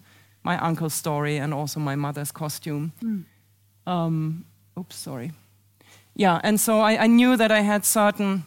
my 0.42 0.56
uncle's 0.58 0.94
story 0.94 1.36
and 1.36 1.52
also 1.52 1.80
my 1.80 1.96
mother's 1.96 2.32
costume. 2.32 2.92
Mm. 3.02 3.24
Um, 3.86 4.44
oops, 4.78 4.96
sorry. 4.96 5.32
Yeah, 6.14 6.40
and 6.42 6.58
so 6.58 6.80
I, 6.80 7.04
I, 7.04 7.06
knew 7.08 7.36
that 7.36 7.52
I 7.52 7.60
had 7.60 7.84
certain 7.84 8.44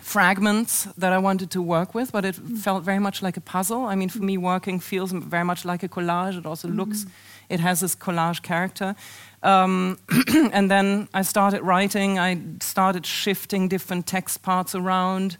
fragments 0.00 0.84
that 0.98 1.12
I 1.12 1.18
wanted 1.18 1.50
to 1.52 1.62
work 1.62 1.94
with, 1.94 2.12
but 2.12 2.24
it 2.24 2.34
mm. 2.34 2.58
felt 2.58 2.84
very 2.84 2.98
much 2.98 3.22
like 3.22 3.38
a 3.38 3.40
puzzle. 3.40 3.86
I 3.86 3.94
mean, 3.94 4.10
for 4.10 4.22
me, 4.22 4.36
working 4.36 4.78
feels 4.78 5.10
very 5.12 5.44
much 5.44 5.64
like 5.64 5.82
a 5.82 5.88
collage. 5.88 6.36
It 6.36 6.44
also 6.44 6.68
mm. 6.68 6.76
looks, 6.76 7.06
it 7.48 7.60
has 7.60 7.80
this 7.80 7.94
collage 7.94 8.42
character. 8.42 8.94
Um, 9.42 9.98
and 10.52 10.70
then 10.70 11.08
I 11.14 11.22
started 11.22 11.62
writing, 11.62 12.18
I 12.18 12.40
started 12.60 13.06
shifting 13.06 13.68
different 13.68 14.06
text 14.06 14.42
parts 14.42 14.74
around. 14.74 15.36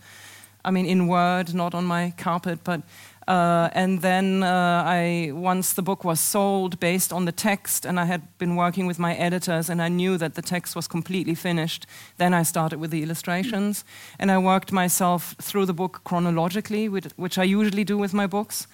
I 0.64 0.70
mean, 0.70 0.86
in 0.86 1.06
Word, 1.08 1.54
not 1.54 1.74
on 1.74 1.84
my 1.84 2.12
carpet, 2.16 2.60
but 2.64 2.82
Uh, 3.26 3.70
and 3.72 4.02
then 4.02 4.42
uh, 4.42 4.82
I, 4.86 5.30
once 5.32 5.72
the 5.72 5.82
book 5.82 6.04
was 6.04 6.20
sold 6.20 6.78
based 6.78 7.12
on 7.12 7.24
the 7.24 7.32
text, 7.32 7.86
and 7.86 7.98
I 7.98 8.04
had 8.04 8.20
been 8.38 8.54
working 8.54 8.86
with 8.86 8.98
my 8.98 9.14
editors, 9.14 9.70
and 9.70 9.80
I 9.80 9.88
knew 9.88 10.18
that 10.18 10.34
the 10.34 10.42
text 10.42 10.76
was 10.76 10.86
completely 10.86 11.34
finished, 11.34 11.86
then 12.18 12.34
I 12.34 12.44
started 12.44 12.80
with 12.80 12.90
the 12.90 13.02
illustrations. 13.02 13.84
And 14.18 14.30
I 14.30 14.38
worked 14.38 14.72
myself 14.72 15.34
through 15.40 15.66
the 15.66 15.72
book 15.72 16.00
chronologically, 16.04 16.88
which 16.88 17.38
I 17.38 17.44
usually 17.44 17.84
do 17.84 17.96
with 17.96 18.12
my 18.12 18.26
books. 18.26 18.66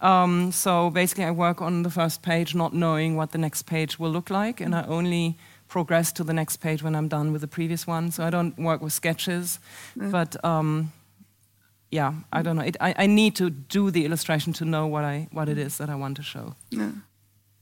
Um, 0.00 0.52
so 0.52 0.90
basically, 0.90 1.24
I 1.24 1.30
work 1.30 1.62
on 1.62 1.82
the 1.82 1.90
first 1.90 2.22
page, 2.22 2.54
not 2.54 2.74
knowing 2.74 3.16
what 3.16 3.32
the 3.32 3.38
next 3.38 3.62
page 3.62 3.98
will 3.98 4.10
look 4.10 4.30
like, 4.30 4.60
and 4.60 4.74
I 4.74 4.84
only 4.84 5.36
progress 5.68 6.12
to 6.12 6.24
the 6.24 6.32
next 6.32 6.58
page 6.58 6.82
when 6.82 6.94
I'm 6.94 7.08
done 7.08 7.32
with 7.32 7.40
the 7.40 7.48
previous 7.48 7.86
one. 7.86 8.10
So 8.10 8.24
I 8.24 8.30
don't 8.30 8.56
work 8.58 8.80
with 8.82 8.92
sketches, 8.92 9.58
mm. 9.96 10.10
but 10.10 10.42
um, 10.44 10.92
yeah, 11.90 12.12
I 12.32 12.42
don't 12.42 12.56
know. 12.56 12.62
It, 12.62 12.76
I, 12.80 12.94
I 12.98 13.06
need 13.06 13.34
to 13.36 13.50
do 13.50 13.90
the 13.90 14.04
illustration 14.04 14.52
to 14.54 14.64
know 14.64 14.86
what 14.86 15.04
I 15.04 15.28
what 15.32 15.48
it 15.48 15.58
is 15.58 15.78
that 15.78 15.88
I 15.88 15.94
want 15.94 16.16
to 16.16 16.22
show. 16.22 16.54
Yeah, 16.70 16.92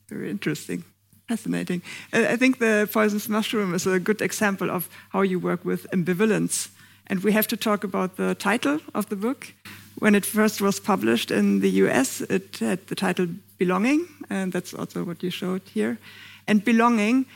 very 0.08 0.30
interesting, 0.30 0.84
fascinating. 1.28 1.82
I 2.12 2.36
think 2.36 2.58
the 2.58 2.88
poisonous 2.92 3.28
mushroom 3.28 3.74
is 3.74 3.86
a 3.86 3.98
good 3.98 4.20
example 4.20 4.70
of 4.70 4.88
how 5.10 5.22
you 5.22 5.38
work 5.38 5.64
with 5.64 5.86
ambivalence. 5.90 6.68
And 7.06 7.22
we 7.22 7.32
have 7.32 7.46
to 7.48 7.56
talk 7.56 7.84
about 7.84 8.16
the 8.16 8.34
title 8.34 8.80
of 8.94 9.08
the 9.08 9.16
book. 9.16 9.52
When 9.98 10.14
it 10.14 10.26
first 10.26 10.60
was 10.60 10.80
published 10.80 11.30
in 11.30 11.60
the 11.60 11.70
US, 11.70 12.20
it 12.20 12.58
had 12.58 12.86
the 12.86 12.94
title 12.94 13.28
Belonging, 13.58 14.08
and 14.28 14.52
that's 14.52 14.74
also 14.74 15.04
what 15.04 15.22
you 15.22 15.30
showed 15.30 15.62
here. 15.72 15.98
And 16.46 16.64
belonging 16.64 17.26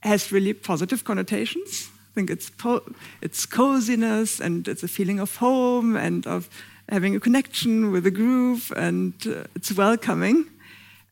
has 0.00 0.30
really 0.30 0.52
positive 0.52 1.02
connotations 1.02 1.90
I 2.14 2.20
think 2.20 2.30
it's, 2.30 2.52
it's 3.22 3.44
coziness 3.44 4.40
and 4.40 4.68
it's 4.68 4.84
a 4.84 4.88
feeling 4.88 5.18
of 5.18 5.34
home 5.34 5.96
and 5.96 6.24
of 6.28 6.48
having 6.88 7.16
a 7.16 7.20
connection 7.20 7.90
with 7.90 8.06
a 8.06 8.10
group 8.12 8.60
and 8.76 9.14
uh, 9.26 9.44
it's 9.56 9.72
welcoming. 9.72 10.44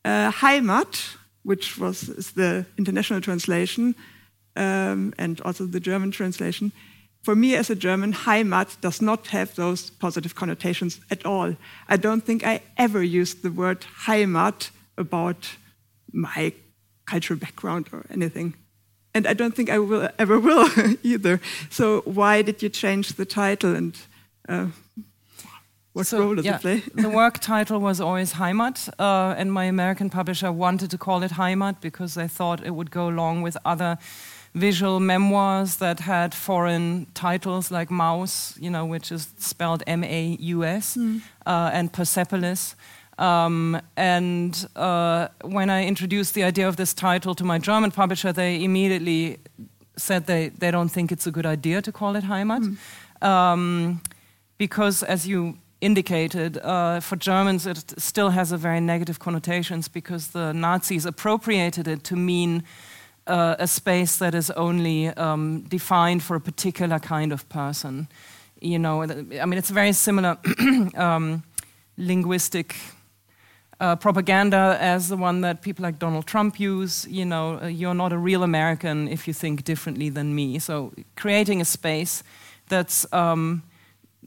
Uh, 0.05 0.31
Heimat, 0.31 1.17
which 1.43 1.77
was 1.77 2.07
is 2.07 2.31
the 2.31 2.65
international 2.77 3.19
translation 3.19 3.95
um, 4.55 5.13
and 5.17 5.41
also 5.41 5.65
the 5.65 5.81
German 5.81 6.11
translation, 6.11 6.71
for 7.23 7.35
me 7.35 7.55
as 7.55 7.69
a 7.69 7.75
German, 7.75 8.13
Heimat 8.13 8.79
does 8.81 9.01
not 9.01 9.27
have 9.27 9.55
those 9.55 9.89
positive 9.89 10.35
connotations 10.35 10.99
at 11.09 11.25
all. 11.25 11.55
I 11.89 11.97
don't 11.97 12.23
think 12.23 12.45
I 12.45 12.61
ever 12.77 13.01
used 13.01 13.41
the 13.41 13.51
word 13.51 13.85
Heimat 14.05 14.69
about 14.97 15.57
my 16.11 16.53
cultural 17.05 17.39
background 17.39 17.89
or 17.91 18.05
anything 18.09 18.55
and 19.13 19.27
I 19.27 19.33
don't 19.33 19.55
think 19.55 19.69
I 19.69 19.79
will 19.79 20.09
ever 20.17 20.39
will 20.39 20.67
either. 21.03 21.39
So 21.69 22.01
why 22.05 22.41
did 22.41 22.61
you 22.63 22.69
change 22.69 23.13
the 23.13 23.25
title 23.25 23.75
and 23.75 23.97
uh, 24.49 24.67
what 25.93 26.07
so, 26.07 26.19
role 26.19 26.35
does 26.35 26.45
yeah, 26.45 26.55
it 26.55 26.61
play? 26.61 26.83
the 26.95 27.09
work 27.21 27.37
title 27.39 27.79
was 27.79 28.01
always 28.01 28.33
Heimat, 28.33 28.89
uh, 28.97 29.35
and 29.37 29.53
my 29.53 29.65
American 29.65 30.09
publisher 30.09 30.51
wanted 30.51 30.89
to 30.89 30.97
call 30.97 31.21
it 31.21 31.33
Heimat 31.33 31.81
because 31.81 32.15
they 32.15 32.27
thought 32.27 32.65
it 32.65 32.71
would 32.71 32.89
go 32.89 33.07
along 33.07 33.43
with 33.43 33.55
other 33.63 33.99
visual 34.53 34.99
memoirs 34.99 35.77
that 35.77 35.99
had 36.01 36.33
foreign 36.33 37.07
titles 37.13 37.71
like 37.71 37.89
Maus, 37.89 38.55
you 38.61 38.69
know, 38.69 38.85
which 38.85 39.11
is 39.11 39.33
spelled 39.37 39.83
M-A-U-S, 39.87 40.97
mm. 40.97 41.21
uh, 41.45 41.71
and 41.73 41.91
Persepolis. 41.91 42.75
Um, 43.17 43.81
and 43.95 44.67
uh, 44.75 45.27
when 45.41 45.69
I 45.69 45.85
introduced 45.85 46.33
the 46.33 46.43
idea 46.43 46.67
of 46.67 46.75
this 46.75 46.93
title 46.93 47.35
to 47.35 47.43
my 47.43 47.57
German 47.59 47.91
publisher, 47.91 48.31
they 48.33 48.63
immediately 48.63 49.39
said 49.95 50.25
they, 50.25 50.49
they 50.49 50.71
don't 50.71 50.89
think 50.89 51.11
it's 51.11 51.27
a 51.27 51.31
good 51.31 51.45
idea 51.45 51.81
to 51.81 51.91
call 51.91 52.15
it 52.15 52.23
Heimat. 52.23 52.77
Mm. 53.21 53.27
Um, 53.27 54.01
because, 54.57 55.03
as 55.03 55.27
you 55.27 55.57
indicated, 55.81 56.57
uh, 56.59 56.99
for 57.01 57.17
Germans 57.17 57.67
it 57.67 57.93
still 57.97 58.29
has 58.29 58.51
a 58.51 58.57
very 58.57 58.79
negative 58.79 59.19
connotations 59.19 59.87
because 59.87 60.29
the 60.29 60.53
Nazis 60.53 61.05
appropriated 61.05 61.87
it 61.87 62.03
to 62.05 62.15
mean 62.15 62.63
uh, 63.27 63.55
a 63.59 63.67
space 63.67 64.17
that 64.17 64.35
is 64.35 64.51
only 64.51 65.07
um, 65.07 65.61
defined 65.61 66.23
for 66.23 66.35
a 66.35 66.41
particular 66.41 66.99
kind 66.99 67.31
of 67.31 67.47
person. 67.49 68.07
You 68.61 68.79
know, 68.79 69.03
I 69.03 69.45
mean, 69.45 69.53
it's 69.53 69.69
a 69.69 69.73
very 69.73 69.93
similar 69.93 70.37
um, 70.95 71.43
linguistic 71.97 72.75
uh, 73.79 73.95
propaganda 73.95 74.77
as 74.79 75.09
the 75.09 75.17
one 75.17 75.41
that 75.41 75.61
people 75.61 75.83
like 75.83 75.99
Donald 75.99 76.25
Trump 76.25 76.59
use. 76.59 77.05
You 77.09 77.25
know, 77.25 77.59
uh, 77.61 77.67
you're 77.67 77.93
not 77.93 78.13
a 78.13 78.17
real 78.17 78.43
American 78.43 79.07
if 79.07 79.27
you 79.27 79.33
think 79.33 79.63
differently 79.63 80.09
than 80.09 80.33
me. 80.33 80.59
So 80.59 80.93
creating 81.15 81.61
a 81.61 81.65
space 81.65 82.23
that's 82.69 83.05
um, 83.11 83.63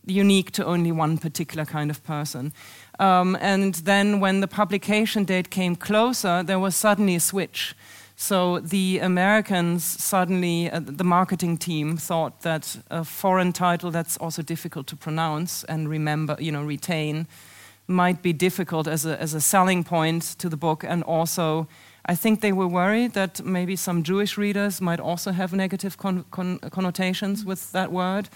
unique 0.05 0.50
to 0.53 0.65
only 0.65 0.93
one 0.93 1.19
particular 1.19 1.65
kind 1.65 1.91
of 1.91 2.03
person. 2.05 2.53
Um, 2.99 3.37
and 3.41 3.75
then 3.75 4.21
when 4.21 4.41
the 4.41 4.49
publication 4.49 5.25
date 5.25 5.50
came 5.50 5.76
closer, 5.76 6.43
there 6.43 6.59
was 6.59 6.76
suddenly 6.76 7.17
a 7.17 7.21
switch. 7.21 7.75
So 8.18 8.61
the 8.61 8.99
Americans 9.00 9.85
suddenly, 9.85 10.70
uh, 10.70 10.80
the 10.82 11.04
marketing 11.04 11.58
team 11.58 11.99
thought 11.99 12.40
that 12.40 12.78
a 12.90 13.04
foreign 13.04 13.52
title 13.52 13.90
that's 13.90 14.16
also 14.16 14.42
difficult 14.42 14.87
to 14.87 14.96
pronounce 14.96 15.64
and 15.64 15.87
remember, 15.87 16.35
you 16.40 16.50
know, 16.50 16.64
retain 16.64 17.26
might 17.87 18.23
be 18.23 18.32
difficult 18.32 18.88
as 18.88 19.04
a, 19.04 19.20
as 19.20 19.35
a 19.35 19.40
selling 19.40 19.85
point 19.85 20.23
to 20.38 20.49
the 20.49 20.56
book. 20.56 20.82
And 20.82 21.02
also, 21.02 21.68
I 22.06 22.14
think 22.14 22.40
they 22.40 22.52
were 22.52 22.66
worried 22.66 23.12
that 23.12 23.44
maybe 23.44 23.76
some 23.76 24.02
Jewish 24.02 24.38
readers 24.38 24.80
might 24.80 24.99
also 24.99 25.32
have 25.32 25.52
negative 25.52 25.99
con 25.99 26.25
con 26.30 26.58
connotations 26.70 27.44
with 27.44 27.70
that 27.73 27.92
word. 27.92 28.28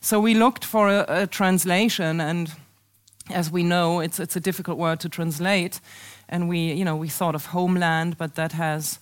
So 0.00 0.18
we 0.18 0.34
looked 0.34 0.64
for 0.64 0.88
a, 0.88 1.04
a, 1.08 1.26
translation, 1.26 2.20
and 2.20 2.50
as 3.28 3.50
we 3.50 3.62
know, 3.62 4.00
it's, 4.00 4.18
it's 4.18 4.36
a 4.36 4.40
difficult 4.40 4.78
word 4.78 4.98
to 5.00 5.08
translate. 5.08 5.80
And 6.28 6.48
we, 6.48 6.72
you 6.72 6.84
know, 6.84 6.96
we 6.96 7.08
thought 7.08 7.34
of 7.34 7.46
homeland, 7.46 8.16
but 8.16 8.34
that 8.34 8.52
has 8.52 8.98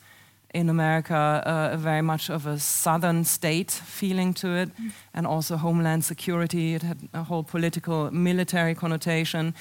in 0.55 0.71
America 0.71 1.15
uh, 1.15 1.77
very 1.77 2.01
much 2.01 2.31
of 2.31 2.47
a 2.47 2.59
southern 2.59 3.25
state 3.25 3.71
feeling 3.71 4.33
to 4.35 4.49
it, 4.57 4.71
mm. 4.77 4.91
and 5.13 5.27
also 5.27 5.57
homeland 5.57 6.05
security. 6.05 6.75
It 6.75 6.83
had 6.83 6.99
a 7.13 7.23
whole 7.23 7.43
political, 7.43 8.11
military 8.11 8.75
connotation. 8.75 9.55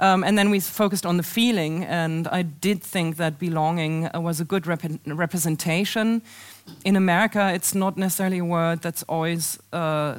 Um, 0.00 0.24
and 0.24 0.36
then 0.36 0.50
we 0.50 0.58
focused 0.58 1.06
on 1.06 1.16
the 1.16 1.22
feeling, 1.22 1.84
and 1.84 2.26
I 2.28 2.42
did 2.42 2.82
think 2.82 3.16
that 3.16 3.38
belonging 3.38 4.08
uh, 4.14 4.20
was 4.20 4.40
a 4.40 4.44
good 4.44 4.66
rep 4.66 4.82
representation. 5.06 6.22
In 6.84 6.96
America, 6.96 7.52
it's 7.54 7.74
not 7.74 7.96
necessarily 7.96 8.38
a 8.38 8.44
word 8.44 8.82
that's 8.82 9.04
always, 9.04 9.58
uh, 9.72 10.18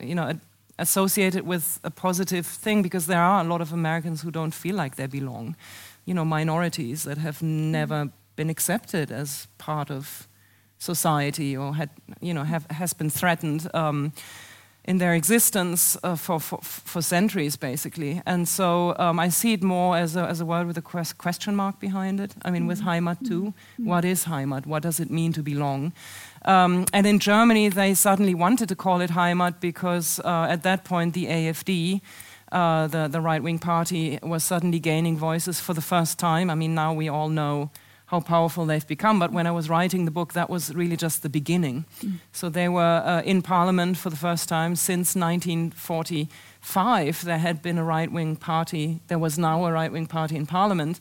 you 0.00 0.14
know, 0.14 0.32
associated 0.78 1.46
with 1.46 1.78
a 1.84 1.90
positive 1.90 2.46
thing 2.46 2.82
because 2.82 3.06
there 3.06 3.20
are 3.20 3.40
a 3.40 3.44
lot 3.44 3.60
of 3.60 3.72
Americans 3.72 4.22
who 4.22 4.30
don't 4.30 4.54
feel 4.54 4.74
like 4.74 4.96
they 4.96 5.06
belong. 5.06 5.54
You 6.06 6.14
know, 6.14 6.24
minorities 6.24 7.04
that 7.04 7.18
have 7.18 7.40
never 7.42 8.10
been 8.40 8.50
accepted 8.50 9.12
as 9.12 9.48
part 9.58 9.90
of 9.90 10.26
society 10.78 11.54
or 11.54 11.74
had, 11.74 11.90
you 12.22 12.32
know, 12.32 12.44
have, 12.44 12.64
has 12.70 12.94
been 12.94 13.10
threatened 13.10 13.68
um, 13.74 14.12
in 14.84 14.98
their 14.98 15.14
existence 15.14 15.98
uh, 16.02 16.16
for, 16.16 16.40
for, 16.40 16.58
for, 16.62 17.02
centuries, 17.02 17.56
basically. 17.56 18.22
And 18.24 18.48
so 18.48 18.94
um, 18.98 19.20
I 19.20 19.28
see 19.28 19.52
it 19.52 19.62
more 19.62 19.98
as 19.98 20.16
a, 20.16 20.22
as 20.32 20.40
a 20.40 20.46
word 20.46 20.66
with 20.66 20.78
a 20.78 21.14
question 21.26 21.54
mark 21.54 21.78
behind 21.80 22.18
it. 22.18 22.34
I 22.46 22.50
mean, 22.50 22.66
with 22.66 22.80
Heimat 22.80 23.18
too. 23.28 23.42
Mm-hmm. 23.42 23.84
What 23.90 24.04
is 24.04 24.24
Heimat? 24.24 24.64
What 24.66 24.82
does 24.82 25.00
it 25.00 25.10
mean 25.10 25.32
to 25.34 25.42
belong? 25.42 25.92
Um, 26.46 26.86
and 26.94 27.06
in 27.06 27.18
Germany, 27.18 27.68
they 27.68 27.92
suddenly 27.94 28.34
wanted 28.34 28.68
to 28.70 28.74
call 28.74 29.02
it 29.02 29.10
Heimat 29.10 29.60
because 29.60 30.18
uh, 30.24 30.46
at 30.48 30.62
that 30.62 30.84
point, 30.84 31.12
the 31.12 31.26
AfD, 31.26 32.00
uh, 32.52 32.86
the, 32.86 33.06
the 33.06 33.20
right 33.20 33.42
wing 33.42 33.58
party, 33.58 34.18
was 34.22 34.42
suddenly 34.44 34.80
gaining 34.80 35.18
voices 35.18 35.60
for 35.60 35.74
the 35.74 35.82
first 35.82 36.18
time. 36.18 36.48
I 36.48 36.54
mean, 36.54 36.74
now 36.74 36.94
we 36.94 37.06
all 37.10 37.28
know 37.28 37.70
how 38.10 38.18
powerful 38.18 38.66
they've 38.66 38.88
become. 38.88 39.20
But 39.20 39.30
when 39.30 39.46
I 39.46 39.52
was 39.52 39.68
writing 39.68 40.04
the 40.04 40.10
book, 40.10 40.32
that 40.32 40.50
was 40.50 40.74
really 40.74 40.96
just 40.96 41.22
the 41.22 41.28
beginning. 41.28 41.84
Mm. 42.02 42.14
So 42.32 42.48
they 42.48 42.68
were 42.68 43.04
uh, 43.06 43.22
in 43.22 43.40
parliament 43.40 43.98
for 43.98 44.10
the 44.10 44.16
first 44.16 44.48
time 44.48 44.74
since 44.74 45.14
1945. 45.14 47.24
There 47.24 47.38
had 47.38 47.62
been 47.62 47.78
a 47.78 47.84
right 47.84 48.10
wing 48.10 48.34
party, 48.34 48.98
there 49.06 49.20
was 49.20 49.38
now 49.38 49.64
a 49.64 49.70
right 49.70 49.92
wing 49.92 50.06
party 50.06 50.34
in 50.34 50.46
parliament. 50.46 50.98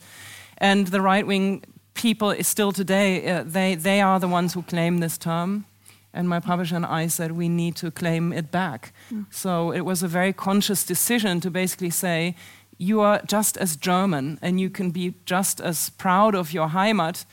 And 0.59 0.85
the 0.87 1.01
right 1.01 1.25
wing 1.25 1.63
people, 1.95 2.35
still 2.43 2.71
today, 2.71 3.27
uh, 3.27 3.43
they, 3.43 3.73
they 3.73 4.01
are 4.01 4.19
the 4.19 4.27
ones 4.27 4.53
who 4.53 4.61
claim 4.61 4.99
this 4.99 5.17
term. 5.17 5.65
And 6.13 6.29
my 6.29 6.39
publisher 6.39 6.75
and 6.75 6.85
I 6.85 7.07
said 7.07 7.31
we 7.31 7.49
need 7.49 7.75
to 7.77 7.89
claim 7.89 8.31
it 8.33 8.51
back. 8.51 8.93
Mm. 9.11 9.25
So 9.31 9.71
it 9.71 9.81
was 9.81 10.03
a 10.03 10.07
very 10.07 10.33
conscious 10.33 10.83
decision 10.83 11.41
to 11.41 11.49
basically 11.49 11.89
say, 11.89 12.35
you 12.79 13.01
are 13.01 13.21
just 13.27 13.57
as 13.57 13.75
German 13.75 14.39
and 14.41 14.59
you 14.59 14.69
can 14.69 14.89
be 14.89 15.13
just 15.25 15.59
as 15.59 15.89
proud 15.91 16.33
of 16.33 16.53
your 16.53 16.69
Heimat 16.69 17.25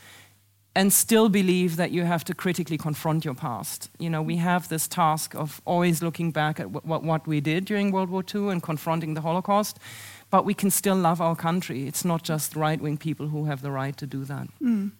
and 0.74 0.92
still 0.92 1.30
believe 1.30 1.76
that 1.76 1.90
you 1.90 2.04
have 2.04 2.24
to 2.24 2.34
critically 2.34 2.76
confront 2.76 3.24
your 3.24 3.34
past. 3.34 3.88
You 3.98 4.10
know, 4.10 4.20
we 4.20 4.36
have 4.36 4.68
this 4.68 4.86
task 4.86 5.34
of 5.34 5.62
always 5.64 6.02
looking 6.02 6.32
back 6.32 6.60
at 6.60 6.70
what, 6.70 7.02
what 7.02 7.26
we 7.26 7.40
did 7.40 7.64
during 7.64 7.92
World 7.92 8.10
War 8.10 8.22
II 8.22 8.50
and 8.50 8.62
confronting 8.62 9.14
the 9.14 9.22
Holocaust, 9.22 9.78
but 10.30 10.44
we 10.44 10.52
can 10.52 10.70
still 10.70 10.96
love 10.96 11.20
our 11.20 11.36
country. 11.36 11.86
It's 11.86 12.04
not 12.04 12.24
just 12.24 12.56
right 12.56 12.80
wing 12.80 12.98
people 12.98 13.28
who 13.28 13.46
have 13.46 13.62
the 13.62 13.70
right 13.70 13.96
to 13.96 14.06
do 14.06 14.24
that. 14.24 14.48
Mm. 14.60 14.90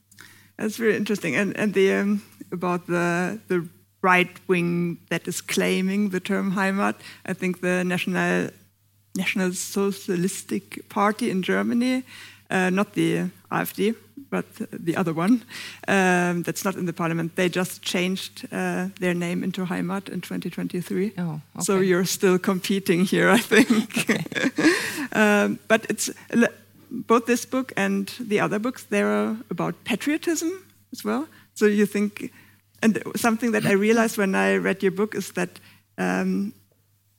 That's 0.56 0.76
very 0.76 0.96
interesting. 0.96 1.36
And, 1.36 1.54
and 1.58 1.74
the, 1.74 1.92
um, 1.92 2.22
about 2.52 2.86
the, 2.86 3.38
the 3.48 3.68
right 4.00 4.34
wing 4.46 4.98
that 5.10 5.28
is 5.28 5.42
claiming 5.42 6.10
the 6.10 6.20
term 6.20 6.52
Heimat, 6.52 6.94
I 7.26 7.34
think 7.34 7.60
the 7.60 7.84
National 7.84 8.48
National 9.16 9.52
Socialistic 9.52 10.88
Party 10.88 11.30
in 11.30 11.42
Germany, 11.42 12.02
uh, 12.50 12.70
not 12.70 12.92
the 12.94 13.30
AfD, 13.50 13.94
but 14.30 14.44
the 14.70 14.96
other 14.96 15.12
one 15.12 15.42
um, 15.88 16.42
that's 16.42 16.64
not 16.64 16.76
in 16.76 16.86
the 16.86 16.92
parliament. 16.92 17.36
They 17.36 17.48
just 17.48 17.82
changed 17.82 18.46
uh, 18.52 18.88
their 19.00 19.14
name 19.14 19.44
into 19.44 19.64
Heimat 19.64 20.08
in 20.08 20.20
2023. 20.20 21.12
Oh, 21.18 21.22
okay. 21.22 21.40
So 21.60 21.80
you're 21.80 22.04
still 22.04 22.38
competing 22.38 23.04
here, 23.04 23.30
I 23.30 23.38
think. 23.38 24.10
um, 25.12 25.58
but 25.68 25.86
it's 25.88 26.10
both 26.90 27.26
this 27.26 27.44
book 27.46 27.72
and 27.76 28.12
the 28.20 28.40
other 28.40 28.58
books. 28.58 28.84
They're 28.84 29.36
about 29.50 29.74
patriotism 29.84 30.50
as 30.92 31.04
well. 31.04 31.28
So 31.54 31.66
you 31.66 31.86
think, 31.86 32.32
and 32.82 33.02
something 33.16 33.52
that 33.52 33.64
I 33.64 33.72
realized 33.72 34.18
when 34.18 34.34
I 34.34 34.56
read 34.56 34.82
your 34.82 34.92
book 34.92 35.14
is 35.14 35.32
that 35.32 35.60
um, 35.98 36.52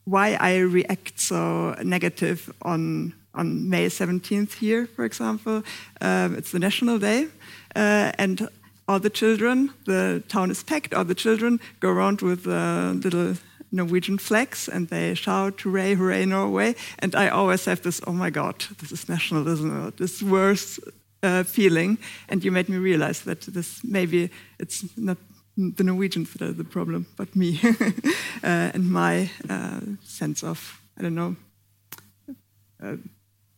why 0.07 0.37
I 0.39 0.59
react 0.59 1.19
so 1.19 1.75
negative 1.83 2.51
on 2.61 3.13
on 3.33 3.69
May 3.69 3.87
17th 3.87 4.53
here, 4.53 4.87
for 4.87 5.05
example. 5.05 5.61
Um, 6.01 6.35
it's 6.35 6.51
the 6.51 6.59
National 6.59 6.97
Day, 6.97 7.27
uh, 7.75 8.11
and 8.17 8.49
all 8.87 8.99
the 8.99 9.09
children, 9.09 9.69
the 9.85 10.23
town 10.27 10.49
is 10.49 10.63
packed, 10.63 10.93
all 10.93 11.05
the 11.05 11.15
children 11.15 11.59
go 11.79 11.89
around 11.89 12.21
with 12.21 12.47
uh, 12.47 12.93
little 13.03 13.35
Norwegian 13.71 14.17
flags 14.17 14.69
and 14.69 14.87
they 14.87 15.13
shout, 15.13 15.61
hooray, 15.61 15.93
hooray, 15.95 16.25
Norway. 16.25 16.75
And 16.99 17.15
I 17.15 17.27
always 17.27 17.65
have 17.65 17.81
this, 17.81 18.01
oh 18.07 18.13
my 18.13 18.29
God, 18.29 18.55
this 18.79 18.91
is 18.91 19.09
nationalism, 19.09 19.93
this 19.97 20.23
worst 20.23 20.79
uh, 21.21 21.43
feeling. 21.43 21.97
And 22.29 22.43
you 22.43 22.51
made 22.51 22.69
me 22.69 22.77
realize 22.77 23.21
that 23.21 23.41
this 23.41 23.83
maybe 23.83 24.29
it's 24.59 24.85
not 24.97 25.17
the 25.57 25.83
Norwegians 25.83 26.33
that 26.33 26.41
are 26.41 26.53
the 26.53 26.63
problem, 26.63 27.07
but 27.17 27.35
me 27.35 27.59
uh, 28.43 28.71
and 28.73 28.89
my 28.91 29.29
uh, 29.49 29.79
sense 30.03 30.43
of, 30.43 30.81
I 30.97 31.01
don't 31.01 31.15
know, 31.15 31.35
uh, 32.83 32.97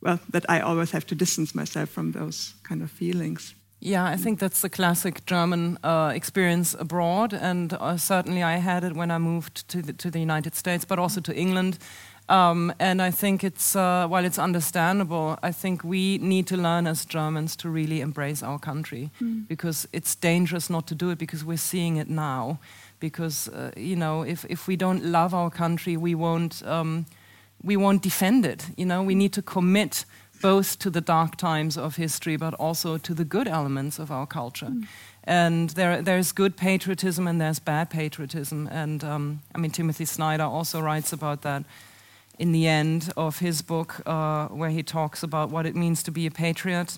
well, 0.01 0.19
that 0.31 0.45
I 0.49 0.61
always 0.61 0.91
have 0.91 1.05
to 1.07 1.15
distance 1.15 1.53
myself 1.53 1.89
from 1.89 2.13
those 2.13 2.53
kind 2.63 2.81
of 2.81 2.89
feelings. 2.89 3.53
Yeah, 3.81 4.05
I 4.05 4.17
think 4.17 4.39
that's 4.39 4.61
the 4.61 4.69
classic 4.69 5.25
German 5.25 5.77
uh, 5.83 6.11
experience 6.13 6.75
abroad, 6.79 7.33
and 7.33 7.73
uh, 7.73 7.97
certainly 7.97 8.43
I 8.43 8.57
had 8.57 8.83
it 8.83 8.93
when 8.93 9.11
I 9.11 9.17
moved 9.17 9.67
to 9.69 9.81
the, 9.81 9.93
to 9.93 10.11
the 10.11 10.19
United 10.19 10.55
States, 10.55 10.85
but 10.85 10.99
also 10.99 11.21
to 11.21 11.33
England. 11.33 11.77
Um, 12.29 12.71
and 12.79 13.01
I 13.01 13.11
think 13.11 13.43
it's, 13.43 13.75
uh, 13.75 14.07
while 14.07 14.23
it's 14.23 14.37
understandable, 14.37 15.37
I 15.41 15.51
think 15.51 15.83
we 15.83 16.19
need 16.19 16.45
to 16.47 16.57
learn 16.57 16.85
as 16.87 17.03
Germans 17.03 17.55
to 17.57 17.69
really 17.69 18.01
embrace 18.01 18.43
our 18.43 18.59
country 18.59 19.09
mm. 19.19 19.47
because 19.47 19.87
it's 19.91 20.15
dangerous 20.15 20.69
not 20.69 20.85
to 20.87 20.95
do 20.95 21.09
it 21.09 21.17
because 21.17 21.43
we're 21.43 21.57
seeing 21.57 21.97
it 21.97 22.07
now. 22.07 22.59
Because, 22.99 23.47
uh, 23.49 23.71
you 23.75 23.95
know, 23.95 24.21
if, 24.21 24.45
if 24.45 24.67
we 24.67 24.75
don't 24.75 25.03
love 25.03 25.33
our 25.33 25.49
country, 25.49 25.97
we 25.97 26.13
won't. 26.15 26.61
Um, 26.65 27.05
we 27.63 27.75
won't 27.75 28.01
defend 28.01 28.45
it. 28.45 28.67
You 28.77 28.85
know, 28.85 29.03
we 29.03 29.15
need 29.15 29.33
to 29.33 29.41
commit 29.41 30.05
both 30.41 30.79
to 30.79 30.89
the 30.89 31.01
dark 31.01 31.35
times 31.35 31.77
of 31.77 31.97
history, 31.97 32.37
but 32.37 32.53
also 32.53 32.97
to 32.97 33.13
the 33.13 33.25
good 33.25 33.47
elements 33.47 33.99
of 33.99 34.11
our 34.11 34.25
culture. 34.25 34.67
Mm. 34.67 34.87
And 35.25 35.69
there, 35.71 36.01
there's 36.01 36.31
good 36.31 36.55
patriotism 36.55 37.27
and 37.27 37.39
there's 37.41 37.59
bad 37.59 37.89
patriotism. 37.89 38.67
And 38.71 39.03
um, 39.03 39.41
I 39.53 39.57
mean, 39.57 39.71
Timothy 39.71 40.05
Snyder 40.05 40.43
also 40.43 40.79
writes 40.79 41.11
about 41.11 41.41
that 41.41 41.63
in 42.39 42.53
the 42.53 42.67
end 42.67 43.11
of 43.17 43.39
his 43.39 43.61
book, 43.61 44.01
uh, 44.05 44.47
where 44.47 44.69
he 44.69 44.81
talks 44.81 45.23
about 45.23 45.51
what 45.51 45.65
it 45.65 45.75
means 45.75 46.01
to 46.03 46.11
be 46.11 46.25
a 46.25 46.31
patriot. 46.31 46.97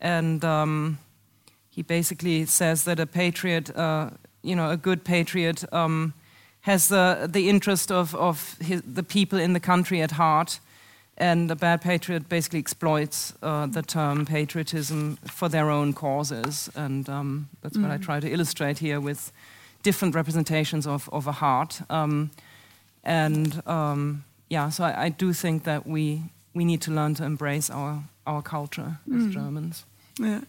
And 0.00 0.44
um, 0.44 0.98
he 1.68 1.82
basically 1.82 2.46
says 2.46 2.84
that 2.84 3.00
a 3.00 3.06
patriot, 3.06 3.76
uh, 3.76 4.10
you 4.42 4.54
know, 4.54 4.70
a 4.70 4.76
good 4.76 5.04
patriot, 5.04 5.64
um, 5.72 6.14
has 6.60 6.88
the, 6.88 7.28
the 7.30 7.48
interest 7.48 7.90
of, 7.90 8.14
of 8.14 8.56
his, 8.60 8.82
the 8.82 9.02
people 9.02 9.38
in 9.38 9.52
the 9.52 9.60
country 9.60 10.00
at 10.00 10.12
heart. 10.12 10.60
And 11.16 11.50
a 11.50 11.56
bad 11.56 11.80
patriot 11.80 12.28
basically 12.28 12.60
exploits 12.60 13.34
uh, 13.42 13.66
the 13.66 13.82
term 13.82 14.24
patriotism 14.24 15.16
for 15.26 15.48
their 15.48 15.70
own 15.70 15.92
causes. 15.92 16.70
And 16.76 17.08
um, 17.08 17.48
that's 17.62 17.76
mm. 17.76 17.82
what 17.82 17.90
I 17.90 17.98
mm. 17.98 18.04
try 18.04 18.20
to 18.20 18.30
illustrate 18.30 18.78
here 18.78 19.00
with 19.00 19.32
different 19.82 20.14
representations 20.14 20.86
of, 20.86 21.08
of 21.12 21.26
a 21.26 21.32
heart. 21.32 21.80
Um, 21.90 22.30
and 23.02 23.60
um, 23.66 24.24
yeah, 24.50 24.70
so 24.70 24.84
I, 24.84 25.04
I, 25.04 25.08
do 25.08 25.32
think 25.32 25.64
that 25.64 25.86
we, 25.86 26.22
we 26.54 26.64
need 26.64 26.80
to 26.82 26.90
learn 26.90 27.14
to 27.14 27.24
embrace 27.24 27.70
our, 27.70 28.02
our 28.26 28.42
culture 28.42 28.98
mm. 29.08 29.26
as 29.26 29.34
Germans. 29.34 29.84
Yeah. 30.18 30.40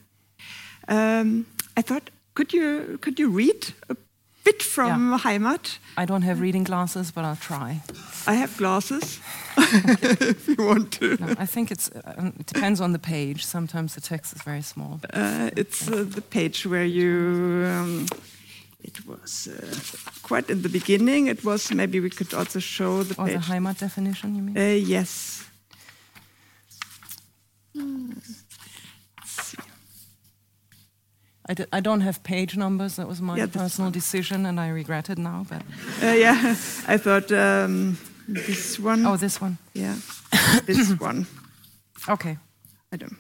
Um, 0.88 1.46
I 1.76 1.82
thought, 1.82 2.10
could 2.34 2.54
you, 2.54 2.98
could 3.02 3.20
you 3.20 3.30
read 3.30 3.74
a 3.90 3.96
bit 4.44 4.64
from 4.64 5.12
yeah. 5.12 5.18
Heimat. 5.18 5.78
I 5.98 6.06
don't 6.06 6.24
have 6.24 6.40
reading 6.42 6.64
glasses, 6.64 7.12
but 7.12 7.24
I'll 7.26 7.36
try. 7.36 7.82
I 8.26 8.34
have 8.36 8.56
glasses, 8.58 9.20
if 9.58 10.48
you 10.48 10.56
want 10.66 10.92
to. 10.94 11.18
No, 11.20 11.36
I 11.38 11.46
think 11.46 11.72
it's, 11.72 11.90
uh, 11.92 12.32
it 12.40 12.46
depends 12.46 12.82
on 12.82 12.94
the 12.94 13.00
page. 13.00 13.46
Sometimes 13.46 13.96
the 13.96 14.02
text 14.02 14.36
is 14.36 14.42
very 14.42 14.62
small. 14.62 15.00
Uh, 15.14 15.50
it's 15.56 15.88
uh, 15.88 16.06
the 16.08 16.22
page 16.22 16.66
where 16.66 16.86
you. 16.86 17.66
Um, 17.68 18.08
it 18.84 19.06
was 19.06 19.48
uh, 19.48 19.76
quite 20.28 20.50
in 20.50 20.62
the 20.62 20.70
beginning. 20.70 21.28
It 21.28 21.44
was 21.44 21.72
maybe 21.72 22.00
we 22.00 22.10
could 22.10 22.34
also 22.34 22.60
show 22.60 23.04
the 23.04 23.16
or 23.22 23.28
page. 23.28 23.36
the 23.48 23.54
Heimat 23.54 23.78
definition, 23.80 24.36
you 24.36 24.42
mean? 24.42 24.58
Uh, 24.58 24.76
yes. 24.88 25.46
Hmm. 27.76 28.12
I 31.52 31.54
d- 31.56 31.66
I 31.74 31.80
don't 31.82 32.02
have 32.02 32.20
page 32.22 32.56
numbers. 32.58 32.96
That 32.96 33.08
was 33.08 33.22
my 33.22 33.36
yeah, 33.38 33.48
personal 33.52 33.92
decision, 33.92 34.46
and 34.46 34.60
I 34.60 34.70
regret 34.70 35.10
it 35.10 35.18
now. 35.18 35.46
But 35.50 35.62
uh, 36.04 36.14
yeah, 36.14 36.56
I 36.88 36.98
thought 36.98 37.32
um, 37.32 37.98
this 38.28 38.80
one. 38.80 39.06
Oh, 39.06 39.18
this 39.18 39.42
one. 39.42 39.58
Yeah, 39.74 39.96
this 40.66 40.92
one. 41.00 41.26
Okay. 42.08 42.38
I 42.94 42.98
don't. 42.98 43.18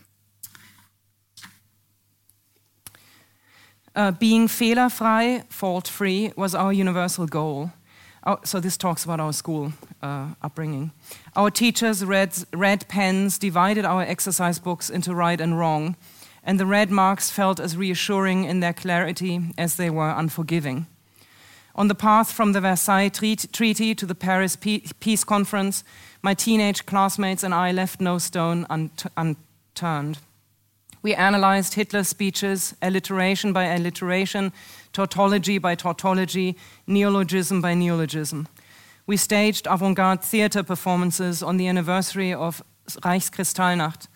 Uh, 3.95 4.11
being 4.11 4.47
fehlerfrei, 4.47 5.43
fault-free, 5.49 6.33
was 6.35 6.55
our 6.55 6.71
universal 6.71 7.25
goal. 7.25 7.71
Oh, 8.25 8.39
so 8.43 8.59
this 8.59 8.77
talks 8.77 9.03
about 9.03 9.19
our 9.19 9.33
school 9.33 9.73
uh, 10.01 10.27
upbringing. 10.41 10.91
Our 11.35 11.49
teachers 11.49 12.05
read, 12.05 12.35
red 12.53 12.87
pens, 12.87 13.39
divided 13.39 13.85
our 13.85 14.01
exercise 14.01 14.59
books 14.59 14.89
into 14.89 15.15
right 15.15 15.41
and 15.41 15.57
wrong 15.57 15.95
and 16.43 16.59
the 16.59 16.65
red 16.65 16.89
marks 16.89 17.29
felt 17.29 17.59
as 17.59 17.77
reassuring 17.77 18.45
in 18.45 18.59
their 18.59 18.73
clarity 18.73 19.41
as 19.57 19.75
they 19.75 19.89
were 19.89 20.09
unforgiving. 20.09 20.87
On 21.75 21.87
the 21.87 21.95
path 21.95 22.31
from 22.31 22.53
the 22.53 22.61
Versailles 22.61 23.09
Treaty 23.09 23.95
to 23.95 24.05
the 24.05 24.15
Paris 24.15 24.55
Peace 24.55 25.23
Conference, 25.23 25.83
my 26.21 26.33
teenage 26.33 26.85
classmates 26.85 27.43
and 27.43 27.53
I 27.53 27.71
left 27.71 28.01
no 28.01 28.17
stone 28.17 28.65
unturned. 29.15 30.17
We 31.01 31.15
analyzed 31.15 31.75
Hitler's 31.75 32.07
speeches, 32.07 32.75
alliteration 32.81 33.53
by 33.53 33.65
alliteration, 33.65 34.51
tautology 34.91 35.57
by 35.57 35.75
tautology, 35.75 36.55
neologism 36.87 37.61
by 37.61 37.73
neologism. 37.73 38.47
We 39.07 39.17
staged 39.17 39.65
avant 39.67 39.95
garde 39.95 40.23
theater 40.23 40.63
performances 40.63 41.41
on 41.41 41.57
the 41.57 41.67
anniversary 41.67 42.33
of 42.33 42.61
Reichskristallnacht 42.87 44.07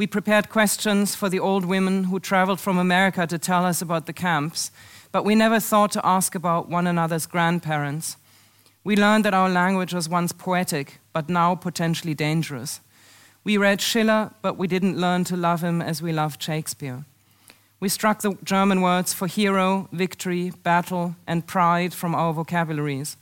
we 0.00 0.06
prepared 0.06 0.48
questions 0.48 1.14
for 1.14 1.28
the 1.28 1.40
old 1.40 1.66
women 1.66 2.04
who 2.04 2.18
traveled 2.18 2.58
from 2.58 2.78
America 2.78 3.26
to 3.26 3.38
tell 3.38 3.66
us 3.66 3.82
about 3.82 4.06
the 4.06 4.14
camps, 4.14 4.70
but 5.12 5.26
we 5.26 5.34
never 5.34 5.60
thought 5.60 5.92
to 5.92 6.06
ask 6.06 6.34
about 6.34 6.70
one 6.70 6.86
another's 6.86 7.26
grandparents. 7.26 8.16
We 8.82 8.96
learned 8.96 9.26
that 9.26 9.34
our 9.34 9.50
language 9.50 9.92
was 9.92 10.08
once 10.08 10.32
poetic, 10.32 11.00
but 11.12 11.28
now 11.28 11.54
potentially 11.54 12.14
dangerous. 12.14 12.80
We 13.42 13.56
read 13.56 13.80
Schiller, 13.80 14.30
but 14.42 14.58
we 14.58 14.66
didn't 14.66 14.98
learn 15.00 15.24
to 15.24 15.36
love 15.36 15.62
him 15.62 15.80
as 15.80 16.02
we 16.02 16.12
loved 16.12 16.42
Shakespeare. 16.42 17.04
We 17.80 17.88
struck 17.88 18.20
the 18.20 18.36
German 18.44 18.82
words 18.82 19.14
for 19.14 19.26
hero, 19.26 19.88
victory, 19.92 20.52
battle, 20.62 21.16
and 21.26 21.46
pride 21.46 21.94
from 21.94 22.14
our 22.14 22.34
vocabularies. 22.34 23.16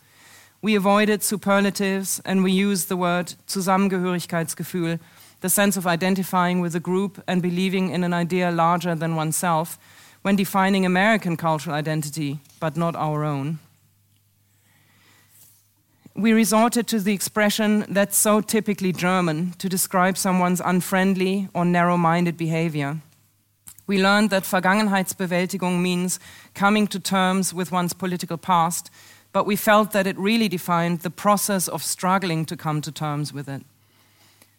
We 0.60 0.74
avoided 0.74 1.22
superlatives 1.22 2.20
and 2.24 2.42
we 2.42 2.50
used 2.50 2.88
the 2.88 2.96
word 2.96 3.34
Zusammengehörigkeitsgefühl 3.46 4.98
the 5.40 5.48
sense 5.48 5.76
of 5.76 5.86
identifying 5.86 6.60
with 6.60 6.74
a 6.74 6.80
group 6.80 7.22
and 7.28 7.40
believing 7.40 7.90
in 7.90 8.02
an 8.02 8.12
idea 8.12 8.50
larger 8.50 8.96
than 8.96 9.14
oneself 9.14 9.78
when 10.22 10.34
defining 10.34 10.84
American 10.84 11.36
cultural 11.36 11.76
identity, 11.76 12.40
but 12.58 12.76
not 12.76 12.96
our 12.96 13.24
own. 13.24 13.60
We 16.18 16.32
resorted 16.32 16.88
to 16.88 16.98
the 16.98 17.12
expression 17.12 17.84
that's 17.88 18.16
so 18.16 18.40
typically 18.40 18.92
German 18.92 19.52
to 19.58 19.68
describe 19.68 20.18
someone's 20.18 20.60
unfriendly 20.60 21.46
or 21.54 21.64
narrow 21.64 21.96
minded 21.96 22.36
behavior. 22.36 22.98
We 23.86 24.02
learned 24.02 24.30
that 24.30 24.42
Vergangenheitsbewältigung 24.42 25.80
means 25.80 26.18
coming 26.54 26.88
to 26.88 26.98
terms 26.98 27.54
with 27.54 27.70
one's 27.70 27.92
political 27.92 28.36
past, 28.36 28.90
but 29.32 29.46
we 29.46 29.54
felt 29.54 29.92
that 29.92 30.08
it 30.08 30.18
really 30.18 30.48
defined 30.48 31.02
the 31.02 31.10
process 31.10 31.68
of 31.68 31.84
struggling 31.84 32.44
to 32.46 32.56
come 32.56 32.80
to 32.80 32.90
terms 32.90 33.32
with 33.32 33.48
it. 33.48 33.62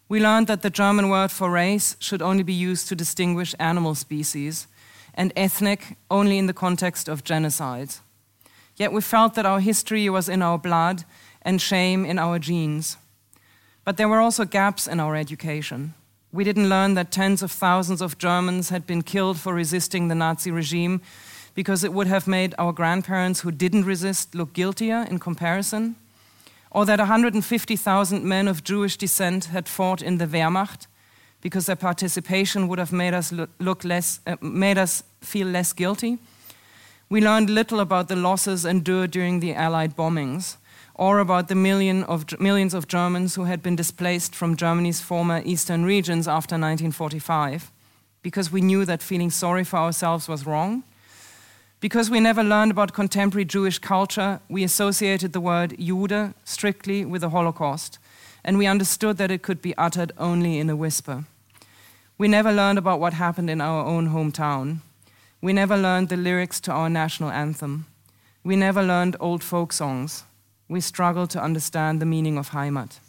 We 0.08 0.22
learned 0.22 0.48
that 0.48 0.62
the 0.62 0.70
German 0.70 1.10
word 1.10 1.30
for 1.30 1.52
race 1.52 1.98
should 2.00 2.22
only 2.22 2.44
be 2.44 2.54
used 2.54 2.88
to 2.88 2.96
distinguish 2.96 3.54
animal 3.60 3.96
species, 3.96 4.68
and 5.14 5.34
ethnic 5.36 5.98
only 6.10 6.38
in 6.38 6.48
the 6.48 6.54
context 6.54 7.10
of 7.10 7.26
genocide. 7.26 7.96
Yet 8.78 8.94
we 8.94 9.02
felt 9.02 9.34
that 9.34 9.46
our 9.46 9.60
history 9.60 10.10
was 10.10 10.30
in 10.30 10.42
our 10.42 10.58
blood 10.58 11.04
and 11.50 11.60
shame 11.60 12.06
in 12.06 12.20
our 12.20 12.38
genes. 12.38 12.96
But 13.84 13.98
there 13.98 14.08
were 14.08 14.20
also 14.20 14.46
gaps 14.46 14.88
in 14.88 15.00
our 15.00 15.16
education. 15.16 15.96
We 16.32 16.44
didn't 16.44 16.70
learn 16.70 16.94
that 16.94 17.12
tens 17.12 17.42
of 17.42 17.52
thousands 17.52 18.02
of 18.02 18.20
Germans 18.20 18.70
had 18.70 18.86
been 18.86 19.02
killed 19.02 19.40
for 19.40 19.52
resisting 19.56 20.10
the 20.10 20.16
Nazi 20.16 20.52
regime 20.52 21.02
because 21.56 21.84
it 21.84 21.92
would 21.92 22.06
have 22.06 22.28
made 22.28 22.54
our 22.60 22.72
grandparents 22.72 23.40
who 23.40 23.52
didn't 23.52 23.86
resist 23.86 24.36
look 24.36 24.54
guiltier 24.54 25.08
in 25.10 25.18
comparison, 25.18 25.96
or 26.70 26.86
that 26.86 27.00
150,000 27.00 28.24
men 28.24 28.48
of 28.48 28.64
Jewish 28.64 28.96
descent 28.96 29.46
had 29.46 29.68
fought 29.68 30.04
in 30.04 30.20
the 30.20 30.28
Wehrmacht 30.28 30.86
because 31.42 31.66
their 31.66 31.76
participation 31.76 32.68
would 32.68 32.78
have 32.78 32.94
made 32.94 33.16
us 33.16 33.34
look 33.60 33.84
less, 33.84 34.20
uh, 34.28 34.36
made 34.40 34.78
us 34.78 35.04
feel 35.22 35.48
less 35.48 35.74
guilty. 35.74 36.20
We 37.10 37.22
learned 37.22 37.50
little 37.50 37.80
about 37.80 38.08
the 38.08 38.16
losses 38.16 38.66
endured 38.66 39.10
during 39.10 39.40
the 39.40 39.56
Allied 39.56 39.96
bombings, 39.96 40.58
or 41.00 41.20
about 41.20 41.48
the 41.48 41.56
million 41.56 42.04
of, 42.04 42.26
millions 42.42 42.74
of 42.74 42.86
Germans 42.86 43.36
who 43.36 43.46
had 43.46 43.64
been 43.64 43.76
displaced 43.78 44.36
from 44.36 44.58
Germany's 44.58 45.00
former 45.00 45.42
eastern 45.46 45.86
regions 45.86 46.28
after 46.28 46.56
1945, 46.56 47.72
because 48.22 48.52
we 48.52 48.60
knew 48.60 48.84
that 48.84 49.02
feeling 49.02 49.32
sorry 49.32 49.64
for 49.64 49.78
ourselves 49.78 50.28
was 50.28 50.46
wrong. 50.46 50.84
Because 51.80 52.10
we 52.10 52.20
never 52.20 52.44
learned 52.44 52.72
about 52.72 52.92
contemporary 52.92 53.46
Jewish 53.46 53.80
culture, 53.80 54.42
we 54.50 54.66
associated 54.66 55.32
the 55.32 55.40
word 55.40 55.74
Jude 55.80 56.34
strictly 56.44 57.06
with 57.06 57.22
the 57.22 57.30
Holocaust, 57.30 57.98
and 58.44 58.58
we 58.58 58.68
understood 58.68 59.16
that 59.20 59.32
it 59.32 59.42
could 59.42 59.62
be 59.62 59.78
uttered 59.78 60.12
only 60.18 60.60
in 60.60 60.70
a 60.70 60.76
whisper. 60.76 61.24
We 62.18 62.28
never 62.28 62.52
learned 62.52 62.78
about 62.78 63.00
what 63.00 63.14
happened 63.14 63.50
in 63.50 63.62
our 63.62 63.86
own 63.86 64.10
hometown. 64.10 64.80
We 65.40 65.54
never 65.54 65.78
learned 65.78 66.10
the 66.10 66.18
lyrics 66.18 66.60
to 66.62 66.74
our 66.74 66.90
national 66.90 67.32
anthem. 67.32 67.86
We 68.44 68.58
never 68.58 68.84
learned 68.84 69.16
old 69.22 69.46
folk 69.46 69.72
songs. 69.72 70.26
We 70.70 70.82
struggle 70.82 71.28
to 71.28 71.44
understand 71.44 72.00
the 72.00 72.06
meaning 72.06 72.38
of 72.38 72.52
Heimat. 72.52 73.00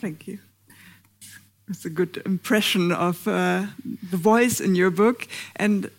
Thank 0.00 0.26
you. 0.26 0.38
It's 1.68 1.84
a 1.84 1.90
good 1.90 2.22
impression 2.26 2.90
of 2.90 3.28
uh, 3.28 3.66
the 4.10 4.16
voice 4.16 4.60
in 4.60 4.74
your 4.74 4.90
book. 4.90 5.28
And 5.56 5.90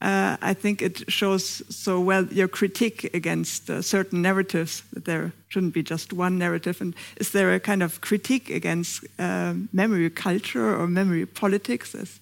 uh, 0.00 0.36
I 0.40 0.54
think 0.54 0.80
it 0.80 1.12
shows 1.12 1.62
so 1.68 2.00
well 2.00 2.24
your 2.32 2.48
critique 2.48 3.10
against 3.14 3.68
uh, 3.68 3.82
certain 3.82 4.22
narratives 4.22 4.82
that 4.92 5.04
there 5.04 5.32
shouldn't 5.48 5.74
be 5.74 5.82
just 5.82 6.12
one 6.12 6.38
narrative. 6.38 6.80
And 6.80 6.94
is 7.16 7.30
there 7.30 7.54
a 7.54 7.60
kind 7.60 7.82
of 7.82 8.00
critique 8.00 8.50
against 8.50 9.04
uh, 9.18 9.54
memory 9.72 10.10
culture 10.10 10.74
or 10.74 10.86
memory 10.86 11.26
politics? 11.26 11.94
As 11.94 12.18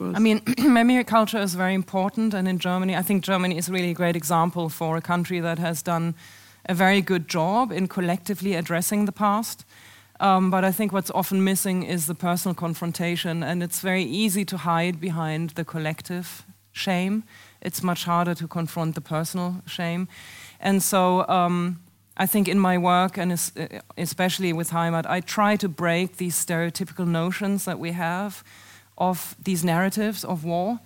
I 0.00 0.18
mean, 0.18 0.42
memory 0.58 1.04
culture 1.04 1.38
is 1.38 1.54
very 1.54 1.74
important, 1.74 2.34
and 2.34 2.48
in 2.48 2.58
Germany, 2.58 2.96
I 2.96 3.02
think 3.02 3.24
Germany 3.24 3.56
is 3.56 3.70
really 3.70 3.90
a 3.90 3.94
great 3.94 4.16
example 4.16 4.68
for 4.68 4.96
a 4.96 5.00
country 5.00 5.40
that 5.40 5.58
has 5.58 5.82
done 5.82 6.14
a 6.66 6.74
very 6.74 7.00
good 7.00 7.28
job 7.28 7.72
in 7.72 7.88
collectively 7.88 8.54
addressing 8.54 9.06
the 9.06 9.12
past. 9.12 9.64
Um, 10.20 10.50
but 10.50 10.64
I 10.64 10.72
think 10.72 10.92
what's 10.92 11.10
often 11.12 11.44
missing 11.44 11.84
is 11.84 12.06
the 12.06 12.14
personal 12.14 12.54
confrontation, 12.54 13.42
and 13.42 13.62
it's 13.62 13.80
very 13.80 14.02
easy 14.02 14.44
to 14.46 14.56
hide 14.56 15.00
behind 15.00 15.50
the 15.50 15.64
collective 15.64 16.44
shame. 16.72 17.22
It's 17.60 17.82
much 17.82 18.04
harder 18.04 18.34
to 18.34 18.48
confront 18.48 18.94
the 18.94 19.00
personal 19.00 19.62
shame. 19.66 20.08
And 20.60 20.82
so 20.82 21.26
um, 21.28 21.80
I 22.16 22.26
think 22.26 22.48
in 22.48 22.58
my 22.58 22.78
work, 22.78 23.16
and 23.18 23.32
especially 23.96 24.52
with 24.52 24.70
Heimat, 24.70 25.06
I 25.06 25.20
try 25.20 25.56
to 25.56 25.68
break 25.68 26.16
these 26.16 26.44
stereotypical 26.44 27.06
notions 27.06 27.64
that 27.64 27.78
we 27.78 27.92
have 27.92 28.42
of 28.96 29.36
these 29.44 29.64
narratives 29.64 30.24
of 30.24 30.44
war. 30.44 30.80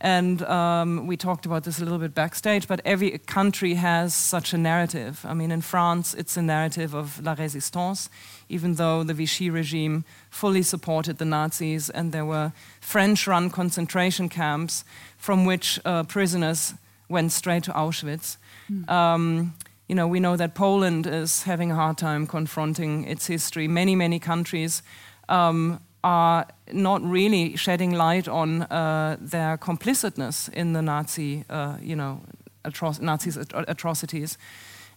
And 0.00 0.42
um, 0.42 1.06
we 1.06 1.16
talked 1.16 1.46
about 1.46 1.64
this 1.64 1.78
a 1.78 1.84
little 1.84 1.98
bit 1.98 2.14
backstage, 2.14 2.68
but 2.68 2.80
every 2.84 3.18
country 3.18 3.74
has 3.74 4.14
such 4.14 4.52
a 4.52 4.58
narrative. 4.58 5.24
I 5.24 5.32
mean, 5.32 5.50
in 5.50 5.62
France, 5.62 6.12
it's 6.12 6.36
a 6.36 6.42
narrative 6.42 6.94
of 6.94 7.22
la 7.24 7.34
résistance, 7.34 8.10
even 8.48 8.74
though 8.74 9.02
the 9.02 9.14
Vichy 9.14 9.48
regime 9.48 10.04
fully 10.28 10.62
supported 10.62 11.16
the 11.16 11.24
Nazis, 11.24 11.88
and 11.88 12.12
there 12.12 12.26
were 12.26 12.52
French 12.80 13.26
run 13.26 13.48
concentration 13.48 14.28
camps 14.28 14.84
from 15.16 15.46
which 15.46 15.80
uh, 15.86 16.02
prisoners 16.02 16.74
went 17.08 17.32
straight 17.32 17.62
to 17.64 17.72
Auschwitz. 17.72 18.36
Mm. 18.70 18.90
Um, 18.90 19.54
you 19.88 19.94
know, 19.94 20.06
we 20.06 20.20
know 20.20 20.36
that 20.36 20.54
Poland 20.54 21.06
is 21.06 21.44
having 21.44 21.70
a 21.70 21.74
hard 21.74 21.96
time 21.96 22.26
confronting 22.26 23.04
its 23.04 23.28
history. 23.28 23.68
Many, 23.68 23.94
many 23.94 24.18
countries 24.18 24.82
um, 25.28 25.80
are 26.06 26.46
not 26.72 27.02
really 27.02 27.56
shedding 27.56 27.90
light 27.90 28.28
on 28.28 28.62
uh, 28.62 29.16
their 29.20 29.58
complicitness 29.58 30.48
in 30.52 30.72
the 30.72 30.80
Nazi, 30.80 31.44
uh, 31.50 31.78
you 31.82 31.96
know, 31.96 32.20
atro- 32.64 33.00
Nazis' 33.00 33.36
atrocities. 33.52 34.38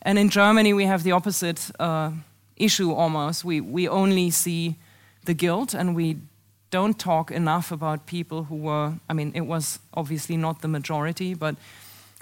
And 0.04 0.20
in 0.20 0.30
Germany, 0.30 0.72
we 0.74 0.86
have 0.86 1.02
the 1.02 1.12
opposite 1.12 1.72
uh, 1.80 2.12
issue 2.58 2.92
almost. 2.92 3.44
We, 3.44 3.60
we 3.60 3.88
only 3.88 4.30
see 4.30 4.76
the 5.26 5.34
guilt 5.34 5.74
and 5.74 5.96
we 5.96 6.18
don't 6.70 7.00
talk 7.00 7.32
enough 7.32 7.72
about 7.72 8.06
people 8.06 8.44
who 8.44 8.56
were, 8.58 8.94
I 9.10 9.14
mean, 9.14 9.32
it 9.34 9.48
was 9.48 9.80
obviously 9.96 10.38
not 10.38 10.62
the 10.62 10.68
majority, 10.68 11.34
but 11.34 11.56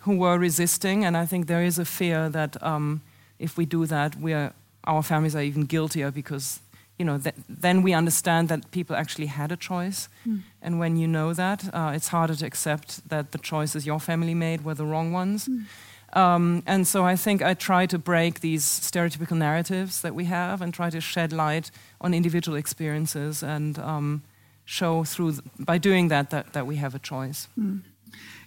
who 0.04 0.18
were 0.18 0.40
resisting. 0.40 1.04
And 1.04 1.18
I 1.18 1.26
think 1.26 1.48
there 1.48 1.64
is 1.64 1.78
a 1.78 1.86
fear 1.86 2.30
that 2.30 2.56
um, 2.64 3.02
if 3.38 3.58
we 3.58 3.66
do 3.66 3.86
that, 3.88 4.16
we're, 4.16 4.54
our 4.86 5.04
families 5.04 5.36
are 5.36 5.44
even 5.44 5.66
guiltier 5.66 6.10
because 6.10 6.62
you 6.98 7.06
know, 7.06 7.18
th 7.18 7.36
then 7.62 7.84
we 7.84 7.98
understand 7.98 8.50
that 8.50 8.60
people 8.72 8.96
actually 8.96 9.28
had 9.28 9.52
a 9.52 9.58
choice. 9.58 10.10
Mm. 10.26 10.42
And 10.62 10.80
when 10.80 10.98
you 10.98 11.08
know 11.08 11.34
that, 11.34 11.64
uh, 11.74 11.96
it's 11.96 12.10
harder 12.10 12.36
to 12.36 12.46
accept 12.46 13.08
that 13.10 13.32
the 13.32 13.38
choices 13.38 13.86
your 13.86 14.00
family 14.00 14.34
made 14.34 14.60
were 14.64 14.76
the 14.76 14.86
wrong 14.86 15.14
ones. 15.14 15.48
Mm. 15.48 15.66
Um, 16.14 16.64
and 16.66 16.88
so 16.88 17.12
I 17.12 17.16
think 17.18 17.42
I 17.42 17.54
try 17.54 17.86
to 17.88 17.98
break 17.98 18.40
these 18.40 18.64
stereotypical 18.64 19.38
narratives 19.38 20.02
that 20.02 20.16
we 20.16 20.26
have 20.26 20.64
and 20.64 20.74
try 20.74 20.90
to 20.90 21.02
shed 21.02 21.32
light 21.32 21.72
on 22.00 22.14
individual 22.14 22.58
experiences 22.58 23.44
and 23.44 23.78
um, 23.80 24.22
show 24.66 25.04
through, 25.04 25.34
by 25.60 25.78
doing 25.78 26.10
that, 26.10 26.30
that, 26.30 26.54
that 26.54 26.66
we 26.66 26.78
have 26.78 26.96
a 26.96 27.00
choice. 27.00 27.48
Mm. 27.60 27.82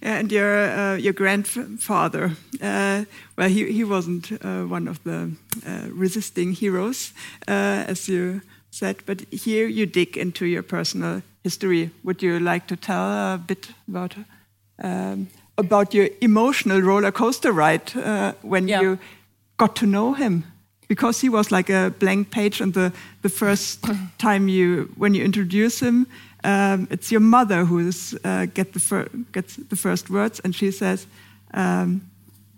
And 0.02 0.32
your 0.32 0.70
uh, 0.70 0.96
your 0.96 1.12
grandfather, 1.12 2.30
uh, 2.62 3.04
well, 3.36 3.48
he 3.48 3.70
he 3.72 3.84
wasn't 3.84 4.32
uh, 4.32 4.64
one 4.64 4.88
of 4.88 5.02
the 5.02 5.30
uh, 5.66 5.88
resisting 5.92 6.54
heroes, 6.54 7.12
uh, 7.48 7.84
as 7.86 8.08
you 8.08 8.40
said. 8.70 8.96
But 9.04 9.20
here 9.30 9.68
you 9.68 9.86
dig 9.86 10.16
into 10.16 10.46
your 10.46 10.62
personal 10.62 11.20
history. 11.42 11.90
Would 12.02 12.22
you 12.22 12.40
like 12.40 12.66
to 12.68 12.76
tell 12.76 13.02
a 13.02 13.38
bit 13.46 13.68
about 13.88 14.16
um, 14.82 15.28
about 15.58 15.92
your 15.92 16.08
emotional 16.20 16.80
roller 16.80 17.12
coaster 17.12 17.52
ride 17.52 17.94
uh, 17.96 18.32
when 18.40 18.68
yeah. 18.68 18.80
you 18.80 18.98
got 19.56 19.76
to 19.76 19.86
know 19.86 20.14
him? 20.14 20.44
Because 20.88 21.20
he 21.20 21.28
was 21.28 21.50
like 21.50 21.68
a 21.68 21.90
blank 21.98 22.30
page, 22.30 22.62
and 22.62 22.72
the 22.72 22.92
the 23.22 23.28
first 23.28 23.84
time 24.18 24.48
you 24.48 24.88
when 24.96 25.14
you 25.14 25.24
introduce 25.24 25.86
him 25.86 26.06
um, 26.44 26.88
it's 26.90 27.10
your 27.10 27.20
mother 27.20 27.64
who 27.64 27.90
uh, 28.24 28.46
get 28.54 28.72
the 28.72 29.08
gets 29.32 29.56
the 29.56 29.76
first 29.76 30.10
words, 30.10 30.40
and 30.40 30.54
she 30.54 30.70
says, 30.70 31.06
um, 31.54 32.00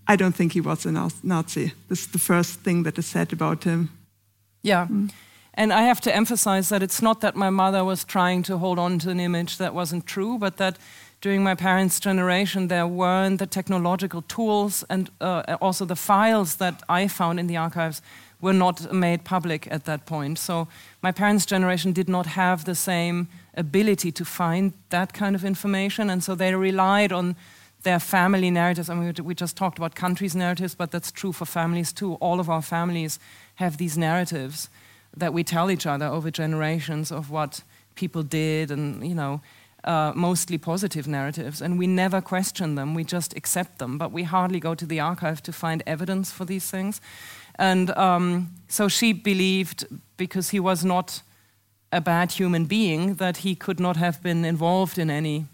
"I 0.07 0.17
don't 0.17 0.35
think 0.35 0.53
he 0.53 0.61
was 0.61 0.87
a 0.87 0.93
Nazi." 1.23 1.73
This 1.89 2.01
is 2.01 2.09
the 2.09 2.19
first 2.19 2.61
thing 2.61 2.85
that 2.85 2.99
is 2.99 3.07
said 3.07 3.33
about 3.33 3.65
him. 3.65 3.89
Yeah. 4.63 4.87
Mm. 4.87 5.11
And 5.55 5.73
I 5.73 5.83
have 5.83 6.01
to 6.03 6.17
emphasize 6.17 6.69
that 6.71 6.83
it's 6.83 7.03
not 7.03 7.21
that 7.21 7.37
my 7.37 7.51
mother 7.51 7.85
was 7.85 8.05
trying 8.05 8.43
to 8.45 8.57
hold 8.57 8.79
on 8.79 8.99
to 9.01 9.11
an 9.11 9.21
image 9.21 9.59
that 9.59 9.75
wasn't 9.75 10.07
true, 10.07 10.39
but 10.39 10.57
that 10.57 10.79
during 11.21 11.43
my 11.43 11.55
parents' 11.55 12.01
generation, 12.01 12.69
there 12.69 12.87
weren't 12.87 13.39
the 13.39 13.47
technological 13.47 14.23
tools 14.23 14.85
and 14.89 15.11
uh, 15.21 15.57
also 15.61 15.85
the 15.85 15.97
files 15.97 16.57
that 16.57 16.83
I 16.89 17.07
found 17.07 17.39
in 17.39 17.49
the 17.49 17.57
archives 17.57 18.03
were 18.41 18.55
not 18.55 18.93
made 18.93 19.25
public 19.25 19.69
at 19.71 19.85
that 19.85 20.05
point. 20.07 20.39
So 20.39 20.69
my 21.03 21.13
parents' 21.13 21.47
generation 21.47 21.93
did 21.93 22.09
not 22.09 22.27
have 22.27 22.65
the 22.65 22.75
same 22.75 23.29
ability 23.55 24.13
to 24.13 24.25
find 24.25 24.73
that 24.89 25.13
kind 25.13 25.37
of 25.37 25.45
information, 25.45 26.11
and 26.11 26.23
so 26.25 26.35
they 26.35 26.55
relied 26.55 27.13
on 27.13 27.37
their 27.83 28.01
family 28.01 28.51
narratives. 28.51 28.89
I 28.89 28.95
mean, 28.95 29.15
we 29.25 29.35
just 29.35 29.57
talked 29.57 29.79
about 29.79 29.95
countries' 29.95 30.35
narratives, 30.35 30.75
but 30.75 30.91
that's 30.91 31.13
true 31.13 31.33
for 31.33 31.47
families 31.47 31.93
too. 31.93 32.15
All 32.15 32.41
of 32.41 32.49
our 32.49 32.63
families 32.63 33.19
have 33.57 33.77
these 33.77 33.99
narratives 33.99 34.69
that 35.17 35.33
we 35.33 35.45
tell 35.45 35.71
each 35.71 35.87
other 35.87 36.07
over 36.07 36.31
generations 36.31 37.13
of 37.13 37.31
what 37.31 37.63
people 37.95 38.23
did, 38.23 38.71
and 38.71 39.07
you 39.07 39.15
know, 39.15 39.41
uh, 39.85 40.13
mostly 40.15 40.59
positive 40.59 41.09
narratives, 41.09 41.61
and 41.61 41.79
we 41.79 41.87
never 41.87 42.21
question 42.21 42.77
them. 42.77 42.95
We 42.95 43.05
just 43.05 43.37
accept 43.37 43.79
them, 43.79 43.99
but 43.99 44.13
we 44.13 44.23
hardly 44.23 44.61
go 44.61 44.75
to 44.75 44.87
the 44.87 45.01
archive 45.01 45.43
to 45.43 45.53
find 45.53 45.83
evidence 45.87 46.31
for 46.31 46.47
these 46.47 46.71
things. 46.71 47.01
And 47.57 47.91
um, 47.91 48.49
so 48.69 48.89
she 48.89 49.13
believed, 49.13 49.85
because 50.17 50.51
he 50.51 50.61
was 50.61 50.85
not 50.85 51.23
a 51.93 52.01
bad 52.01 52.33
human 52.33 52.65
being 52.65 53.15
that 53.17 53.39
he 53.39 53.55
could 53.55 53.79
not 53.79 53.97
have 53.97 54.23
been 54.23 54.45
involved 54.45 54.99
in 54.99 55.11
any 55.11 55.47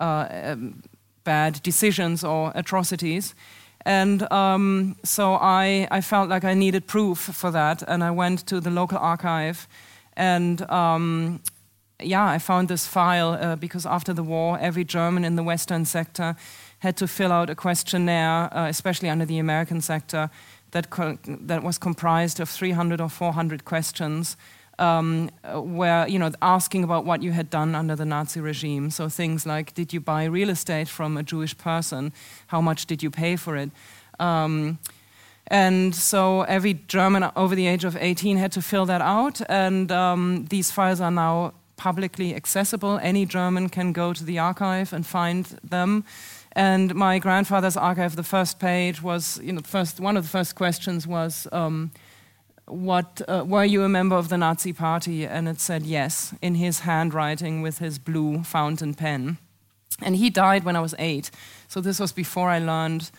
uh, 0.00 0.28
um, 0.30 0.82
bad 1.24 1.62
decisions 1.62 2.22
or 2.22 2.52
atrocities. 2.54 3.34
And 3.84 4.30
um, 4.32 4.96
so 5.04 5.34
I, 5.34 5.88
I, 5.90 6.00
felt 6.00 6.28
like 6.28 6.44
I 6.44 6.54
needed 6.54 6.86
proof 6.86 7.18
for 7.18 7.52
that, 7.52 7.82
and 7.86 8.02
I 8.02 8.10
went 8.10 8.46
to 8.46 8.60
the 8.60 8.70
local 8.70 8.98
archive, 8.98 9.68
and 10.16 10.68
um, 10.70 11.40
yeah, 12.02 12.26
I 12.26 12.38
found 12.38 12.68
this 12.68 12.86
file 12.86 13.32
uh, 13.32 13.56
because 13.56 13.86
after 13.86 14.12
the 14.12 14.24
war, 14.24 14.58
every 14.60 14.84
German 14.84 15.24
in 15.24 15.36
the 15.36 15.42
Western 15.42 15.84
sector 15.84 16.36
had 16.80 16.96
to 16.96 17.06
fill 17.06 17.32
out 17.32 17.48
a 17.48 17.54
questionnaire, 17.54 18.52
uh, 18.52 18.66
especially 18.68 19.08
under 19.08 19.24
the 19.24 19.38
American 19.38 19.80
sector, 19.80 20.30
that, 20.72 20.88
that 21.26 21.62
was 21.62 21.78
comprised 21.78 22.40
of 22.40 22.48
300 22.48 23.00
or 23.00 23.08
400 23.08 23.64
questions 23.64 24.36
um, 24.78 25.30
uh, 25.44 25.60
where, 25.60 26.06
you 26.08 26.18
know, 26.18 26.30
asking 26.42 26.84
about 26.84 27.04
what 27.04 27.22
you 27.22 27.32
had 27.32 27.50
done 27.50 27.74
under 27.74 27.96
the 27.96 28.04
Nazi 28.04 28.40
regime. 28.40 28.90
So 28.90 29.08
things 29.08 29.46
like, 29.46 29.74
did 29.74 29.92
you 29.92 30.00
buy 30.00 30.24
real 30.24 30.50
estate 30.50 30.88
from 30.88 31.16
a 31.16 31.22
Jewish 31.22 31.56
person? 31.56 32.12
How 32.48 32.60
much 32.60 32.86
did 32.86 33.02
you 33.02 33.10
pay 33.10 33.36
for 33.36 33.56
it? 33.56 33.70
Um, 34.18 34.78
and 35.48 35.94
so 35.94 36.42
every 36.42 36.74
German 36.88 37.30
over 37.36 37.54
the 37.54 37.66
age 37.66 37.84
of 37.84 37.96
18 37.96 38.36
had 38.36 38.52
to 38.52 38.62
fill 38.62 38.86
that 38.86 39.00
out. 39.00 39.40
And 39.48 39.92
um, 39.92 40.46
these 40.50 40.70
files 40.70 41.00
are 41.00 41.10
now 41.10 41.54
publicly 41.76 42.34
accessible. 42.34 42.98
Any 43.02 43.26
German 43.26 43.68
can 43.68 43.92
go 43.92 44.12
to 44.12 44.24
the 44.24 44.38
archive 44.38 44.92
and 44.92 45.06
find 45.06 45.44
them. 45.62 46.04
And 46.52 46.94
my 46.94 47.18
grandfather's 47.18 47.76
archive, 47.76 48.16
the 48.16 48.22
first 48.22 48.58
page 48.58 49.02
was, 49.02 49.38
you 49.42 49.52
know, 49.52 49.60
first 49.62 50.00
one 50.00 50.16
of 50.16 50.24
the 50.24 50.30
first 50.30 50.54
questions 50.54 51.06
was, 51.06 51.46
um, 51.52 51.90
"What 52.66 53.22
uh, 53.28 53.44
were 53.46 53.64
you 53.64 53.82
a 53.82 53.88
member 53.88 54.16
of 54.16 54.28
the 54.28 54.36
Nazi 54.36 54.72
Party?" 54.72 55.26
And 55.26 55.48
it 55.48 55.60
said 55.60 55.82
yes 55.82 56.34
in 56.40 56.54
his 56.54 56.80
handwriting 56.80 57.62
with 57.62 57.78
his 57.78 57.98
blue 57.98 58.42
fountain 58.42 58.94
pen. 58.94 59.38
And 60.02 60.16
he 60.16 60.30
died 60.30 60.64
when 60.64 60.76
I 60.76 60.80
was 60.80 60.94
eight, 60.98 61.30
so 61.68 61.80
this 61.80 61.98
was 61.98 62.12
before 62.12 62.50
I 62.50 62.58
learned 62.58 63.10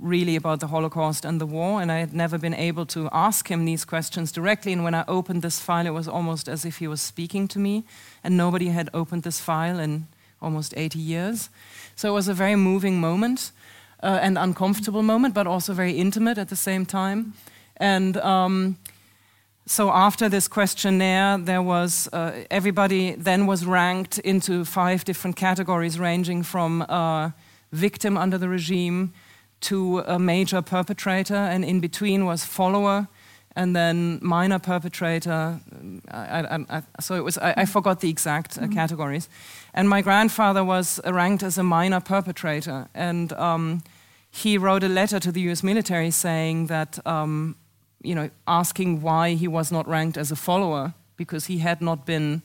really 0.00 0.36
about 0.36 0.60
the 0.60 0.66
Holocaust 0.66 1.24
and 1.24 1.40
the 1.40 1.46
war, 1.46 1.80
and 1.80 1.90
I 1.90 1.98
had 1.98 2.12
never 2.12 2.38
been 2.38 2.54
able 2.54 2.86
to 2.86 3.08
ask 3.12 3.50
him 3.50 3.64
these 3.64 3.84
questions 3.84 4.32
directly. 4.32 4.72
And 4.72 4.84
when 4.84 4.94
I 4.94 5.04
opened 5.08 5.42
this 5.42 5.60
file, 5.60 5.86
it 5.86 5.94
was 5.94 6.08
almost 6.08 6.48
as 6.48 6.64
if 6.64 6.78
he 6.78 6.88
was 6.88 7.00
speaking 7.00 7.48
to 7.48 7.58
me, 7.58 7.84
and 8.22 8.36
nobody 8.36 8.68
had 8.68 8.90
opened 8.92 9.22
this 9.22 9.40
file 9.40 9.78
in 9.78 10.06
almost 10.40 10.74
80 10.76 10.98
years. 10.98 11.48
So 11.94 12.10
it 12.10 12.12
was 12.12 12.28
a 12.28 12.34
very 12.34 12.56
moving 12.56 13.00
moment, 13.00 13.52
uh, 14.02 14.18
and 14.20 14.38
uncomfortable 14.38 15.02
moment, 15.02 15.34
but 15.34 15.46
also 15.46 15.72
very 15.72 15.92
intimate 15.92 16.38
at 16.38 16.48
the 16.48 16.56
same 16.56 16.84
time. 16.84 17.34
And 17.78 18.16
um, 18.18 18.76
so 19.68 19.90
after 19.90 20.28
this 20.28 20.46
questionnaire, 20.46 21.38
there 21.38 21.62
was 21.62 22.08
uh, 22.12 22.44
everybody 22.50 23.16
then 23.16 23.46
was 23.46 23.66
ranked 23.66 24.20
into 24.20 24.64
five 24.64 25.04
different 25.04 25.36
categories, 25.36 25.98
ranging 25.98 26.44
from 26.44 26.82
uh, 26.82 27.30
victim 27.72 28.16
under 28.16 28.38
the 28.38 28.48
regime 28.48 29.12
to 29.62 30.04
a 30.06 30.18
major 30.18 30.62
perpetrator, 30.62 31.34
and 31.34 31.64
in 31.64 31.80
between 31.80 32.26
was 32.26 32.44
follower, 32.44 33.08
and 33.56 33.74
then 33.74 34.20
minor 34.22 34.60
perpetrator. 34.60 35.60
I, 36.12 36.42
I, 36.42 36.66
I, 36.68 36.82
so 37.00 37.16
it 37.16 37.24
was. 37.24 37.36
I, 37.38 37.64
forgot 37.64 37.98
the 38.00 38.08
exact 38.08 38.58
uh, 38.58 38.68
categories, 38.68 39.28
and 39.74 39.88
my 39.88 40.00
grandfather 40.00 40.62
was 40.62 41.00
ranked 41.04 41.42
as 41.42 41.58
a 41.58 41.64
minor 41.64 42.00
perpetrator, 42.00 42.88
and 42.94 43.32
um, 43.32 43.82
he 44.30 44.58
wrote 44.58 44.84
a 44.84 44.88
letter 44.88 45.18
to 45.18 45.32
the 45.32 45.40
U.S. 45.42 45.62
military 45.62 46.10
saying 46.10 46.66
that, 46.66 47.04
um, 47.04 47.56
you 48.06 48.14
know, 48.14 48.30
asking 48.46 49.02
why 49.02 49.34
he 49.34 49.48
was 49.48 49.72
not 49.72 49.88
ranked 49.88 50.16
as 50.16 50.30
a 50.30 50.36
follower 50.36 50.94
because 51.16 51.46
he 51.46 51.58
had 51.58 51.80
not 51.80 52.06
been, 52.06 52.42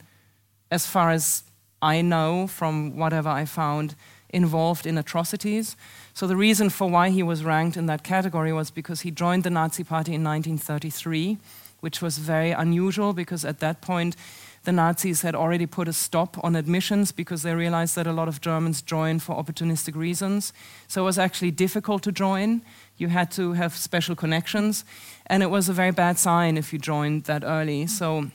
as 0.71 0.87
far 0.87 1.11
as 1.11 1.43
I 1.81 2.01
know 2.01 2.47
from 2.47 2.97
whatever 2.97 3.29
I 3.29 3.45
found, 3.45 3.95
involved 4.29 4.85
in 4.85 4.97
atrocities. 4.97 5.75
So 6.13 6.25
the 6.25 6.35
reason 6.35 6.69
for 6.69 6.89
why 6.89 7.09
he 7.09 7.23
was 7.23 7.43
ranked 7.43 7.77
in 7.77 7.85
that 7.87 8.03
category 8.03 8.53
was 8.53 8.71
because 8.71 9.01
he 9.01 9.11
joined 9.11 9.43
the 9.43 9.49
Nazi 9.49 9.83
Party 9.83 10.13
in 10.13 10.23
1933, 10.23 11.37
which 11.81 12.01
was 12.01 12.17
very 12.17 12.51
unusual 12.51 13.13
because 13.13 13.43
at 13.43 13.59
that 13.59 13.81
point 13.81 14.15
the 14.63 14.71
Nazis 14.71 15.21
had 15.21 15.35
already 15.35 15.65
put 15.65 15.87
a 15.87 15.93
stop 15.93 16.37
on 16.43 16.55
admissions 16.55 17.11
because 17.11 17.41
they 17.41 17.55
realized 17.55 17.95
that 17.95 18.05
a 18.05 18.13
lot 18.13 18.27
of 18.27 18.41
Germans 18.41 18.81
joined 18.81 19.23
for 19.23 19.35
opportunistic 19.35 19.95
reasons. 19.95 20.53
So 20.87 21.01
it 21.01 21.05
was 21.05 21.17
actually 21.17 21.51
difficult 21.51 22.03
to 22.03 22.11
join. 22.11 22.61
You 23.01 23.09
had 23.09 23.31
to 23.31 23.53
have 23.53 23.75
special 23.75 24.15
connections, 24.15 24.85
and 25.25 25.41
it 25.41 25.49
was 25.49 25.69
a 25.69 25.73
very 25.73 25.91
bad 25.91 26.19
sign 26.19 26.57
if 26.57 26.71
you 26.71 26.79
joined 26.79 27.23
that 27.23 27.43
early. 27.43 27.87
So 27.87 28.27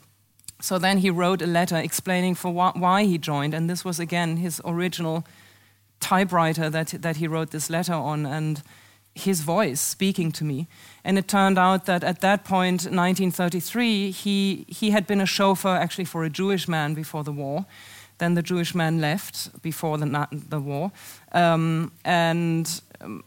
so 0.60 0.78
then 0.78 0.98
he 0.98 1.10
wrote 1.10 1.42
a 1.42 1.46
letter 1.46 1.76
explaining 1.76 2.34
for 2.34 2.50
wh- 2.50 2.76
why 2.76 3.04
he 3.04 3.18
joined, 3.18 3.54
and 3.54 3.70
this 3.70 3.84
was 3.84 4.00
again 4.00 4.38
his 4.38 4.60
original 4.64 5.24
typewriter 6.00 6.70
that, 6.70 6.88
that 7.02 7.16
he 7.16 7.28
wrote 7.28 7.50
this 7.50 7.70
letter 7.70 7.92
on 7.92 8.26
and 8.26 8.62
his 9.14 9.40
voice 9.40 9.80
speaking 9.80 10.30
to 10.32 10.44
me. 10.44 10.66
And 11.04 11.18
it 11.18 11.26
turned 11.26 11.58
out 11.58 11.86
that 11.86 12.04
at 12.04 12.20
that 12.20 12.44
point, 12.44 12.84
1933, 12.84 14.10
he, 14.10 14.66
he 14.68 14.90
had 14.90 15.06
been 15.06 15.20
a 15.20 15.26
chauffeur 15.26 15.76
actually 15.76 16.04
for 16.04 16.24
a 16.24 16.30
Jewish 16.30 16.68
man 16.68 16.94
before 16.94 17.24
the 17.24 17.32
war. 17.32 17.64
Then 18.18 18.34
the 18.34 18.42
Jewish 18.42 18.74
man 18.74 19.00
left 19.00 19.62
before 19.62 19.96
the, 19.98 20.28
the 20.32 20.60
war. 20.60 20.92
Um, 21.32 21.92
and 22.04 22.80
um, 23.00 23.22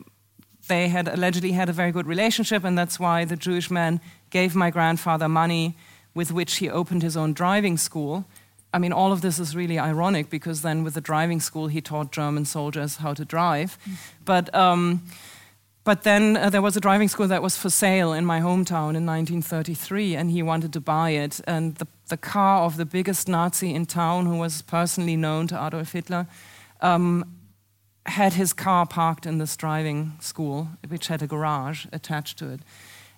they 0.70 0.88
had 0.88 1.10
allegedly 1.10 1.52
had 1.52 1.68
a 1.68 1.74
very 1.74 1.92
good 1.92 2.08
relationship, 2.08 2.64
and 2.64 2.78
that's 2.78 2.98
why 3.00 3.26
the 3.26 3.36
Jewish 3.36 3.70
man 3.70 4.00
gave 4.30 4.56
my 4.56 4.70
grandfather 4.70 5.28
money 5.28 5.76
with 6.14 6.32
which 6.32 6.58
he 6.58 6.70
opened 6.70 7.04
his 7.04 7.18
own 7.18 7.34
driving 7.34 7.78
school 7.78 8.26
I 8.74 8.78
mean, 8.78 8.94
all 8.94 9.12
of 9.12 9.22
this 9.22 9.40
is 9.40 9.56
really 9.56 9.80
ironic 9.80 10.30
because 10.30 10.62
then 10.62 10.84
with 10.84 10.94
the 10.94 11.02
driving 11.02 11.40
school, 11.40 11.68
he 11.68 11.82
taught 11.82 12.12
German 12.12 12.46
soldiers 12.46 12.98
how 12.98 13.14
to 13.14 13.26
drive. 13.26 13.80
Mm. 13.88 13.94
But, 14.26 14.56
um, 14.56 15.04
but 15.84 16.04
then 16.04 16.38
uh, 16.38 16.50
there 16.52 16.62
was 16.62 16.78
a 16.78 16.80
driving 16.80 17.08
school 17.08 17.28
that 17.28 17.42
was 17.42 17.58
for 17.58 17.72
sale 17.72 18.14
in 18.14 18.26
my 18.26 18.40
hometown 18.40 18.96
in 18.96 19.06
1933, 19.08 20.16
and 20.16 20.30
he 20.30 20.44
wanted 20.44 20.72
to 20.74 20.80
buy 20.80 21.12
it. 21.12 21.42
And 21.48 21.76
the, 21.76 21.88
the 22.10 22.18
car 22.18 22.62
of 22.62 22.78
the 22.78 22.86
biggest 22.86 23.28
Nazi 23.28 23.74
in 23.74 23.88
town, 23.88 24.28
who 24.28 24.38
was 24.38 24.62
personally 24.62 25.16
known 25.16 25.48
to 25.48 25.56
Adolf 25.56 25.94
Hitler, 25.94 26.28
um, 26.82 27.39
had 28.10 28.34
his 28.34 28.54
car 28.54 28.86
parked 28.86 29.26
in 29.26 29.38
this 29.38 29.56
driving 29.58 30.14
school, 30.20 30.70
which 30.88 31.08
had 31.08 31.22
a 31.22 31.28
garage 31.28 31.86
attached 31.92 32.38
to 32.40 32.50
it. 32.52 32.62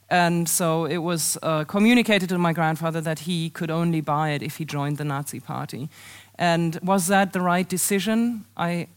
And 0.10 0.50
so 0.50 0.86
it 0.86 0.98
was 0.98 1.38
uh, 1.42 1.64
communicated 1.64 2.30
to 2.30 2.38
my 2.38 2.52
grandfather 2.52 3.00
that 3.02 3.20
he 3.20 3.50
could 3.50 3.72
only 3.72 4.02
buy 4.02 4.32
it 4.32 4.44
if 4.44 4.58
he 4.58 4.66
joined 4.66 4.98
the 4.98 5.06
Nazi 5.06 5.40
party. 5.40 5.90
And 6.36 6.78
was 6.84 7.08
that 7.08 7.32
the 7.32 7.40
right 7.40 7.68
decision? 7.68 8.46
I, 8.58 8.88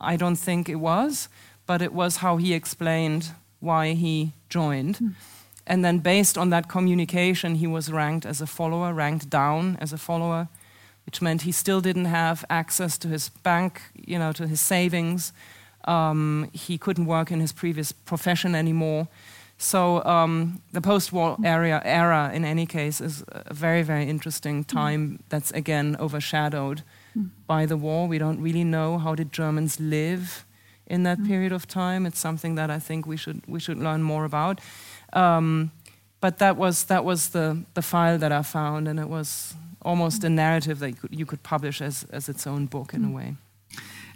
I 0.00 0.16
don't 0.16 0.36
think 0.36 0.68
it 0.68 0.76
was, 0.76 1.28
but 1.66 1.82
it 1.82 1.92
was 1.92 2.16
how 2.16 2.38
he 2.38 2.54
explained 2.54 3.32
why 3.60 3.92
he 3.92 4.32
joined. 4.48 4.96
Mm. 4.96 5.14
And 5.66 5.84
then, 5.84 5.98
based 5.98 6.36
on 6.38 6.50
that 6.50 6.68
communication, 6.68 7.56
he 7.56 7.66
was 7.66 7.92
ranked 7.92 8.26
as 8.26 8.40
a 8.40 8.46
follower, 8.46 8.92
ranked 8.92 9.30
down 9.30 9.76
as 9.80 9.92
a 9.92 9.98
follower, 9.98 10.48
which 11.06 11.20
meant 11.20 11.42
he 11.42 11.52
still 11.52 11.80
didn't 11.80 12.06
have 12.06 12.44
access 12.48 12.98
to 12.98 13.08
his 13.08 13.28
bank, 13.28 13.82
you 13.94 14.18
know, 14.18 14.32
to 14.32 14.46
his 14.46 14.60
savings. 14.60 15.32
Um, 15.84 16.48
he 16.52 16.78
couldn't 16.78 17.06
work 17.06 17.30
in 17.30 17.40
his 17.40 17.52
previous 17.52 17.92
profession 17.92 18.54
anymore. 18.54 19.08
So 19.58 20.02
um, 20.04 20.60
the 20.72 20.80
post-war 20.80 21.36
era, 21.44 21.80
era, 21.84 22.30
in 22.34 22.44
any 22.44 22.66
case, 22.66 23.00
is 23.00 23.22
a 23.28 23.54
very, 23.54 23.82
very 23.82 24.08
interesting 24.08 24.64
time 24.64 25.22
that's 25.28 25.52
again 25.52 25.96
overshadowed 26.00 26.82
by 27.46 27.66
the 27.66 27.76
war. 27.76 28.08
We 28.08 28.18
don't 28.18 28.40
really 28.40 28.64
know 28.64 28.98
how 28.98 29.14
did 29.14 29.32
Germans 29.32 29.78
live 29.78 30.44
in 30.86 31.04
that 31.04 31.22
period 31.24 31.52
of 31.52 31.66
time. 31.66 32.06
It's 32.06 32.18
something 32.18 32.56
that 32.56 32.70
I 32.70 32.78
think 32.78 33.06
we 33.06 33.16
should 33.16 33.42
we 33.46 33.60
should 33.60 33.78
learn 33.78 34.02
more 34.02 34.24
about. 34.24 34.60
Um, 35.12 35.70
but 36.20 36.38
that 36.38 36.56
was 36.56 36.84
that 36.84 37.04
was 37.04 37.28
the 37.28 37.64
the 37.74 37.82
file 37.82 38.18
that 38.18 38.32
I 38.32 38.42
found, 38.42 38.88
and 38.88 38.98
it 38.98 39.08
was 39.08 39.54
almost 39.84 40.24
a 40.24 40.28
narrative 40.28 40.78
that 40.78 40.90
you 40.90 40.96
could, 40.96 41.18
you 41.18 41.26
could 41.26 41.42
publish 41.42 41.80
as 41.80 42.06
as 42.10 42.28
its 42.28 42.46
own 42.46 42.66
book 42.66 42.94
in 42.94 43.04
a 43.04 43.10
way. 43.10 43.36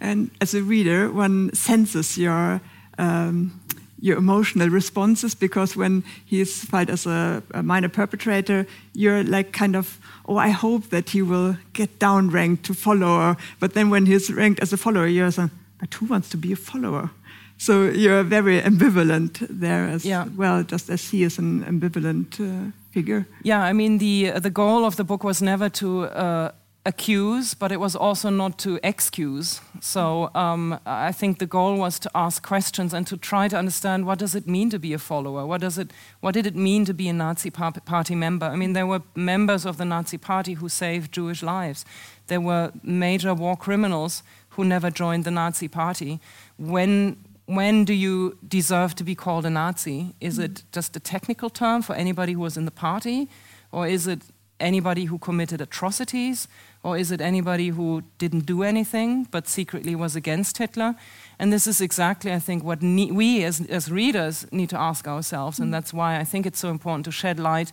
And 0.01 0.31
as 0.41 0.55
a 0.55 0.63
reader, 0.63 1.11
one 1.11 1.51
senses 1.55 2.19
your 2.19 2.61
um, 2.99 3.61
your 4.01 4.19
emotional 4.19 4.69
responses 4.69 5.35
because 5.35 5.77
when 5.77 6.05
he's 6.25 6.65
filed 6.65 6.91
as 6.91 7.07
a, 7.07 7.43
a, 7.55 7.63
minor 7.63 7.89
perpetrator, 7.89 8.67
you're 8.93 9.25
like 9.25 9.53
kind 9.53 9.75
of, 9.75 9.99
oh, 10.27 10.37
I 10.37 10.51
hope 10.51 10.91
that 10.91 11.11
he 11.11 11.23
will 11.23 11.57
get 11.73 11.99
down 11.99 12.31
ranked 12.31 12.65
to 12.65 12.75
follower. 12.75 13.37
But 13.59 13.73
then 13.75 13.91
when 13.91 14.07
he's 14.07 14.31
ranked 14.31 14.61
as 14.61 14.73
a 14.73 14.77
follower, 14.77 15.07
you're 15.07 15.31
saying, 15.31 15.51
but 15.79 15.95
who 15.95 16.07
wants 16.07 16.29
to 16.31 16.37
be 16.37 16.53
a 16.53 16.57
follower? 16.57 17.11
So 17.59 17.85
you're 17.85 18.23
very 18.23 18.61
ambivalent 18.61 19.47
there 19.49 19.89
as 19.89 20.05
yeah. 20.05 20.27
well, 20.37 20.63
just 20.63 20.91
as 20.91 21.11
he 21.11 21.23
is 21.23 21.39
an 21.39 21.65
ambivalent 21.65 22.39
uh, 22.39 22.73
figure. 22.97 23.27
Yeah, 23.43 23.71
I 23.71 23.73
mean, 23.73 23.99
the, 23.99 24.41
the 24.41 24.51
goal 24.51 24.85
of 24.85 24.95
the 24.97 25.05
book 25.05 25.23
was 25.25 25.41
never 25.41 25.69
to. 25.81 25.89
Uh, 26.05 26.51
accuse, 26.87 27.53
but 27.53 27.73
it 27.73 27.81
was 27.81 27.97
also 27.97 28.31
not 28.31 28.59
to 28.59 28.79
excuse. 28.85 29.61
So 29.81 30.31
um, 30.35 30.79
I 30.87 31.13
think 31.13 31.39
the 31.39 31.47
goal 31.47 31.77
was 31.77 31.99
to 31.99 32.11
ask 32.15 32.47
questions 32.47 32.95
and 32.95 33.07
to 33.09 33.17
try 33.17 33.49
to 33.49 33.59
understand 33.59 34.07
what 34.07 34.21
does 34.21 34.35
it 34.37 34.47
mean 34.47 34.71
to 34.71 34.79
be 34.79 34.95
a 34.95 34.99
follower? 34.99 35.45
What 35.45 35.61
does 35.61 35.79
it? 35.79 35.93
What 36.21 36.35
did 36.35 36.47
it 36.47 36.55
mean 36.55 36.85
to 36.85 36.95
be 36.95 37.09
a 37.09 37.13
Nazi 37.13 37.51
party 37.51 38.15
member? 38.15 38.47
I 38.47 38.57
mean, 38.57 38.73
there 38.73 38.87
were 38.87 39.03
members 39.15 39.67
of 39.67 39.77
the 39.77 39.85
Nazi 39.85 40.19
party 40.19 40.55
who 40.55 40.69
saved 40.69 41.13
Jewish 41.13 41.43
lives. 41.43 41.85
There 42.29 42.41
were 42.41 42.71
major 42.83 43.35
war 43.35 43.57
criminals 43.57 44.23
who 44.51 44.65
never 44.65 44.91
joined 44.91 45.25
the 45.25 45.31
Nazi 45.31 45.69
party. 45.69 46.21
When 46.57 47.17
when 47.47 47.85
do 47.85 47.95
you 47.95 48.39
deserve 48.47 48.95
to 48.97 49.05
be 49.05 49.15
called 49.15 49.47
a 49.47 49.51
Nazi? 49.51 50.15
Is 50.21 50.39
it 50.39 50.65
just 50.73 50.97
a 50.97 51.01
technical 51.01 51.49
term 51.49 51.83
for 51.83 51.95
anybody 51.95 52.33
who 52.33 52.41
was 52.41 52.57
in 52.57 52.65
the 52.65 52.71
party, 52.71 53.29
or 53.73 53.87
is 53.87 54.07
it 54.07 54.21
anybody 54.59 55.05
who 55.05 55.19
committed 55.19 55.61
atrocities, 55.61 56.49
or 56.83 56.97
is 56.97 57.11
it 57.11 57.21
anybody 57.21 57.69
who 57.69 58.03
didn't 58.19 58.47
do 58.47 58.63
anything 58.63 59.25
but 59.31 59.49
secretly 59.49 59.95
was 59.95 60.17
against 60.17 60.59
Hitler? 60.59 60.95
And 61.39 61.53
this 61.53 61.67
is 61.67 61.81
exactly, 61.81 62.33
I 62.33 62.39
think, 62.39 62.65
what 62.65 62.81
we 62.81 63.45
as, 63.45 63.61
as 63.69 63.91
readers 63.91 64.47
need 64.53 64.71
to 64.71 64.79
ask 64.79 65.07
ourselves. 65.07 65.59
And 65.59 65.69
mm. 65.69 65.73
that's 65.73 65.93
why 65.93 66.19
I 66.19 66.25
think 66.25 66.47
it's 66.47 66.59
so 66.59 66.71
important 66.71 67.05
to 67.05 67.13
shed 67.13 67.39
light 67.39 67.71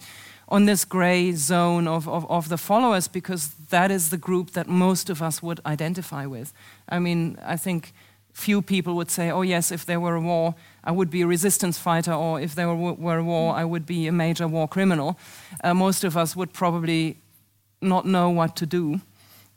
on 0.49 0.65
this 0.65 0.83
gray 0.85 1.31
zone 1.31 1.87
of, 1.87 2.07
of, 2.07 2.29
of, 2.29 2.49
the 2.49 2.57
followers, 2.57 3.07
because 3.07 3.53
that 3.69 3.89
is 3.89 4.09
the 4.09 4.17
group 4.17 4.51
that 4.51 4.67
most 4.67 5.09
of 5.09 5.21
us 5.21 5.41
would 5.41 5.59
identify 5.65 6.25
with. 6.25 6.53
I 6.89 6.99
mean, 6.99 7.37
I 7.43 7.55
think 7.55 7.93
few 8.33 8.61
people 8.61 8.95
would 8.95 9.11
say, 9.11 9.31
oh, 9.31 9.43
yes, 9.43 9.71
if 9.71 9.85
there 9.85 9.99
were 9.99 10.15
a 10.15 10.21
war, 10.21 10.55
I 10.83 10.91
would 10.91 11.09
be 11.09 11.21
a 11.21 11.27
resistance 11.27 11.77
fighter, 11.77 12.11
or 12.13 12.41
if 12.41 12.55
there 12.55 12.73
were, 12.73 13.17
a 13.17 13.23
war, 13.23 13.55
I 13.55 13.63
would 13.63 13.85
be 13.85 14.07
a 14.07 14.11
major 14.11 14.47
war 14.47 14.67
criminal. 14.67 15.17
Uh, 15.63 15.73
most 15.73 16.03
of 16.03 16.17
us 16.17 16.35
would 16.35 16.51
probably 16.51 17.17
not 17.81 18.05
know 18.05 18.29
what 18.29 18.55
to 18.55 18.65
do. 18.65 19.01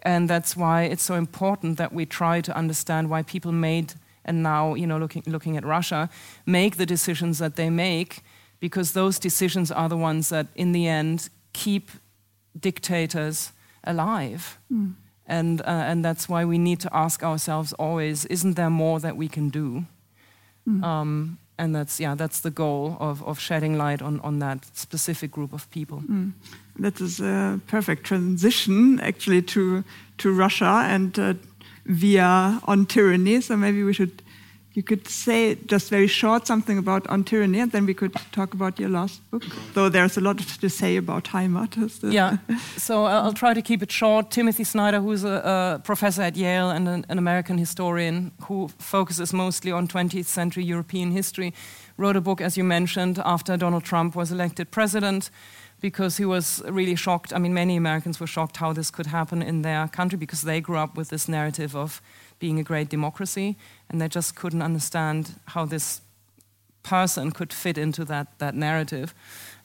And 0.03 0.31
that's 0.31 0.57
why 0.57 0.85
it's 0.85 1.03
so 1.03 1.15
important 1.15 1.79
that 1.79 1.93
we 1.93 2.07
try 2.07 2.41
to 2.43 2.57
understand 2.57 3.11
why 3.11 3.23
people 3.23 3.51
made, 3.51 3.95
and 4.25 4.43
now, 4.43 4.75
you 4.75 4.87
know, 4.87 4.99
looking, 4.99 5.23
looking 5.27 5.57
at 5.57 5.65
Russia, 5.65 6.09
make 6.45 6.77
the 6.77 6.87
decisions 6.87 7.39
that 7.39 7.57
they 7.57 7.71
make, 7.71 8.23
because 8.61 8.93
those 8.93 9.19
decisions 9.19 9.73
are 9.73 9.89
the 9.89 9.97
ones 9.97 10.29
that, 10.29 10.47
in 10.55 10.73
the 10.73 10.87
end, 10.87 11.29
keep 11.53 11.91
dictators 12.59 13.53
alive. 13.85 14.59
Mm. 14.73 14.95
And, 15.29 15.61
uh, 15.63 15.65
and 15.65 16.05
that's 16.05 16.29
why 16.29 16.45
we 16.45 16.59
need 16.59 16.81
to 16.81 16.97
ask 16.97 17.23
ourselves 17.23 17.73
always 17.73 18.25
isn't 18.27 18.55
there 18.55 18.71
more 18.71 19.01
that 19.01 19.17
we 19.17 19.29
can 19.29 19.49
do? 19.49 19.85
Mm. 20.69 20.85
Um, 20.85 21.39
and 21.59 21.75
that's, 21.75 21.99
yeah, 21.99 22.15
that's 22.15 22.41
the 22.41 22.51
goal 22.51 22.97
of, 23.01 23.23
of 23.25 23.41
shedding 23.41 23.79
light 23.79 24.03
on, 24.03 24.21
on 24.21 24.39
that 24.41 24.65
specific 24.77 25.31
group 25.31 25.53
of 25.53 25.69
people. 25.71 26.03
Mm. 26.09 26.33
That 26.79 27.01
is 27.01 27.21
a 27.21 27.61
perfect 27.67 28.05
transition, 28.05 29.01
actually, 29.01 29.43
to, 29.43 29.83
to 30.19 30.33
Russia 30.33 30.85
and 30.87 31.19
uh, 31.19 31.35
via 31.87 32.61
on 32.65 32.87
tyranny. 32.87 33.41
So 33.41 33.57
maybe 33.57 33.83
we 33.83 33.95
should 33.95 34.23
you 34.77 34.83
could 34.83 35.09
say 35.09 35.55
just 35.55 35.89
very 35.89 36.07
short 36.07 36.47
something 36.47 36.77
about 36.77 37.07
on 37.07 37.25
tyranny, 37.25 37.61
and 37.61 37.73
then 37.73 37.87
we 37.87 37.95
could 37.95 38.13
talk 38.31 38.53
about 38.53 38.79
your 38.79 38.91
last 38.91 39.23
book. 39.31 39.43
Though 39.73 39.89
there's 39.89 40.19
a 40.19 40.21
lot 40.21 40.39
to 40.39 40.69
say 40.69 40.97
about 40.99 41.25
Heimat. 41.25 41.77
Yeah, 42.13 42.37
so 42.77 43.07
uh, 43.07 43.23
I'll 43.23 43.33
try 43.33 43.55
to 43.55 43.63
keep 43.63 43.83
it 43.83 43.91
short. 43.91 44.31
Timothy 44.31 44.65
Snyder, 44.65 45.01
who's 45.01 45.25
a, 45.25 45.79
a 45.79 45.81
professor 45.83 46.23
at 46.23 46.37
Yale 46.37 46.71
and 46.71 46.89
an, 46.89 47.07
an, 47.09 47.19
American 47.19 47.59
historian 47.59 48.33
who 48.43 48.69
focuses 48.79 49.33
mostly 49.33 49.73
on 49.73 49.89
20th 49.89 50.27
century 50.27 50.65
European 50.65 51.11
history, 51.11 51.55
wrote 51.97 52.17
a 52.17 52.21
book, 52.21 52.41
as 52.41 52.57
you 52.57 52.65
mentioned, 52.65 53.19
after 53.25 53.57
Donald 53.57 53.85
Trump 53.85 54.15
was 54.15 54.31
elected 54.31 54.71
president. 54.71 55.31
Because 55.81 56.17
he 56.17 56.25
was 56.25 56.63
really 56.67 56.97
shocked. 56.97 57.35
I 57.35 57.39
mean, 57.39 57.53
many 57.53 57.77
Americans 57.77 58.19
were 58.19 58.27
shocked 58.27 58.57
how 58.57 58.73
this 58.73 58.91
could 58.91 59.07
happen 59.07 59.43
in 59.43 59.61
their 59.61 59.89
country 59.89 60.17
because 60.19 60.41
they 60.41 60.59
grew 60.59 60.79
up 60.79 60.97
with 60.97 61.11
this 61.11 61.29
narrative 61.29 61.77
of 61.77 62.01
being 62.39 62.59
a 62.59 62.63
great 62.63 62.89
democracy, 62.89 63.57
and 63.89 64.01
they 64.01 64.09
just 64.09 64.37
couldn't 64.37 64.63
understand 64.63 65.35
how 65.47 65.65
this 65.65 66.01
person 66.83 67.33
could 67.33 67.53
fit 67.53 67.77
into 67.77 68.05
that, 68.05 68.39
that 68.39 68.55
narrative. 68.55 69.15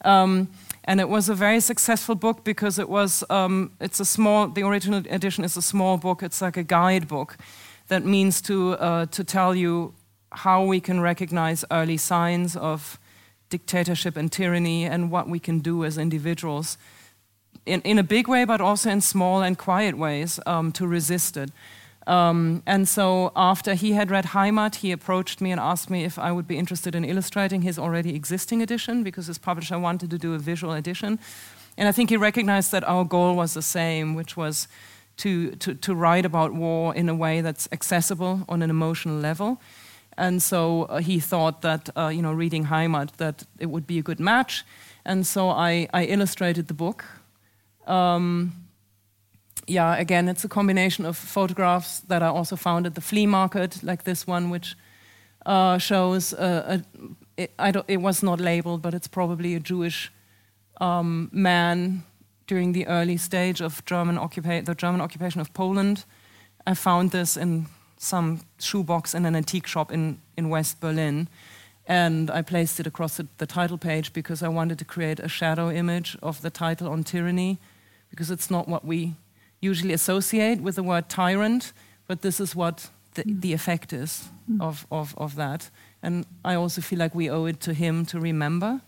Um, 0.04 0.48
and 0.84 1.00
it 1.00 1.08
was 1.08 1.28
a 1.28 1.34
very 1.34 1.60
successful 1.60 2.14
book 2.14 2.44
because 2.44 2.78
it 2.78 2.88
was 2.88 3.24
um, 3.30 3.70
it's 3.80 4.00
a 4.00 4.04
small 4.04 4.48
the 4.48 4.62
original 4.62 5.02
edition 5.10 5.44
is 5.44 5.56
a 5.56 5.62
small 5.62 5.96
book 5.96 6.22
it's 6.22 6.42
like 6.42 6.56
a 6.56 6.64
guidebook 6.64 7.36
that 7.88 8.04
means 8.04 8.40
to 8.42 8.72
uh, 8.72 9.06
to 9.06 9.22
tell 9.22 9.54
you 9.54 9.94
how 10.32 10.64
we 10.64 10.80
can 10.80 11.00
recognize 11.00 11.64
early 11.70 11.96
signs 11.96 12.56
of 12.56 12.98
dictatorship 13.48 14.16
and 14.16 14.32
tyranny 14.32 14.84
and 14.84 15.10
what 15.10 15.28
we 15.28 15.38
can 15.38 15.60
do 15.60 15.84
as 15.84 15.98
individuals 15.98 16.78
in, 17.66 17.80
in 17.82 17.98
a 17.98 18.02
big 18.02 18.26
way 18.26 18.44
but 18.44 18.60
also 18.60 18.90
in 18.90 19.00
small 19.00 19.42
and 19.42 19.58
quiet 19.58 19.96
ways 19.96 20.40
um, 20.46 20.72
to 20.72 20.86
resist 20.86 21.36
it 21.36 21.50
um, 22.06 22.62
and 22.66 22.88
so 22.88 23.30
after 23.36 23.74
he 23.74 23.92
had 23.92 24.10
read 24.10 24.26
Heimat, 24.26 24.76
he 24.76 24.90
approached 24.90 25.40
me 25.40 25.52
and 25.52 25.60
asked 25.60 25.88
me 25.88 26.04
if 26.04 26.18
I 26.18 26.32
would 26.32 26.48
be 26.48 26.58
interested 26.58 26.94
in 26.94 27.04
illustrating 27.04 27.62
his 27.62 27.78
already 27.78 28.14
existing 28.14 28.62
edition 28.62 29.04
because 29.04 29.26
his 29.26 29.38
publisher 29.38 29.78
wanted 29.78 30.10
to 30.10 30.18
do 30.18 30.34
a 30.34 30.38
visual 30.38 30.72
edition. 30.72 31.18
And 31.78 31.88
I 31.88 31.92
think 31.92 32.10
he 32.10 32.16
recognized 32.16 32.72
that 32.72 32.84
our 32.84 33.04
goal 33.04 33.36
was 33.36 33.54
the 33.54 33.62
same, 33.62 34.14
which 34.14 34.36
was 34.36 34.68
to, 35.18 35.52
to, 35.52 35.74
to 35.74 35.94
write 35.94 36.24
about 36.24 36.52
war 36.52 36.94
in 36.94 37.08
a 37.08 37.14
way 37.14 37.40
that's 37.40 37.68
accessible 37.70 38.44
on 38.48 38.62
an 38.62 38.70
emotional 38.70 39.16
level. 39.16 39.60
And 40.18 40.42
so 40.42 40.82
uh, 40.84 40.98
he 40.98 41.20
thought 41.20 41.62
that, 41.62 41.88
uh, 41.96 42.08
you 42.08 42.20
know, 42.20 42.32
reading 42.32 42.66
Heimat, 42.66 43.16
that 43.16 43.44
it 43.58 43.66
would 43.66 43.86
be 43.86 43.98
a 43.98 44.02
good 44.02 44.20
match. 44.20 44.64
And 45.04 45.26
so 45.26 45.48
I, 45.48 45.88
I 45.94 46.04
illustrated 46.04 46.68
the 46.68 46.74
book. 46.74 47.04
Um, 47.86 48.52
yeah, 49.66 49.96
again, 49.96 50.28
it's 50.28 50.44
a 50.44 50.48
combination 50.48 51.06
of 51.06 51.16
photographs 51.16 52.00
that 52.00 52.22
I 52.22 52.26
also 52.26 52.56
found 52.56 52.86
at 52.86 52.94
the 52.94 53.00
flea 53.00 53.26
market, 53.26 53.82
like 53.82 54.04
this 54.04 54.26
one, 54.26 54.50
which 54.50 54.76
uh, 55.46 55.78
shows 55.78 56.32
a, 56.32 56.82
a 57.36 57.42
it, 57.42 57.76
it, 57.88 57.96
was 57.98 58.22
not 58.22 58.40
labeled, 58.40 58.82
but 58.82 58.94
it's 58.94 59.08
probably 59.08 59.54
a 59.54 59.60
Jewish 59.60 60.12
um, 60.80 61.30
man 61.32 62.04
during 62.46 62.72
the 62.72 62.86
early 62.86 63.16
stage 63.16 63.60
of 63.60 63.84
German 63.84 64.16
occupa- 64.16 64.64
the 64.64 64.74
German 64.74 65.00
occupation 65.00 65.40
of 65.40 65.52
Poland. 65.52 66.04
I 66.66 66.74
found 66.74 67.10
this 67.10 67.36
in 67.36 67.66
some 67.96 68.40
shoebox 68.58 69.14
in 69.14 69.24
an 69.26 69.36
antique 69.36 69.66
shop 69.66 69.92
in, 69.92 70.20
in 70.36 70.48
West 70.48 70.80
Berlin. 70.80 71.28
And 71.86 72.30
I 72.30 72.42
placed 72.42 72.78
it 72.80 72.86
across 72.86 73.16
the, 73.16 73.26
the 73.38 73.46
title 73.46 73.78
page 73.78 74.12
because 74.12 74.42
I 74.42 74.48
wanted 74.48 74.78
to 74.78 74.84
create 74.84 75.20
a 75.20 75.28
shadow 75.28 75.70
image 75.70 76.16
of 76.22 76.40
the 76.42 76.50
title 76.50 76.88
on 76.88 77.04
tyranny, 77.04 77.58
because 78.10 78.30
it's 78.30 78.50
not 78.50 78.68
what 78.68 78.84
we 78.84 79.14
usually 79.62 79.94
associate 79.94 80.60
with 80.60 80.74
the 80.74 80.82
word 80.82 81.08
tyrant, 81.08 81.72
but 82.06 82.20
this 82.20 82.40
is 82.40 82.54
what 82.54 82.90
the, 83.14 83.22
mm. 83.22 83.40
the 83.40 83.52
effect 83.52 83.92
is 83.92 84.28
mm. 84.50 84.60
of, 84.60 84.86
of, 84.90 85.14
of 85.16 85.36
that. 85.36 85.70
And 86.02 86.26
I 86.44 86.54
also 86.54 86.80
feel 86.80 86.98
like 86.98 87.14
we 87.14 87.30
owe 87.30 87.46
it 87.46 87.60
to 87.60 87.72
him 87.72 88.04
to 88.06 88.20
remember. 88.20 88.82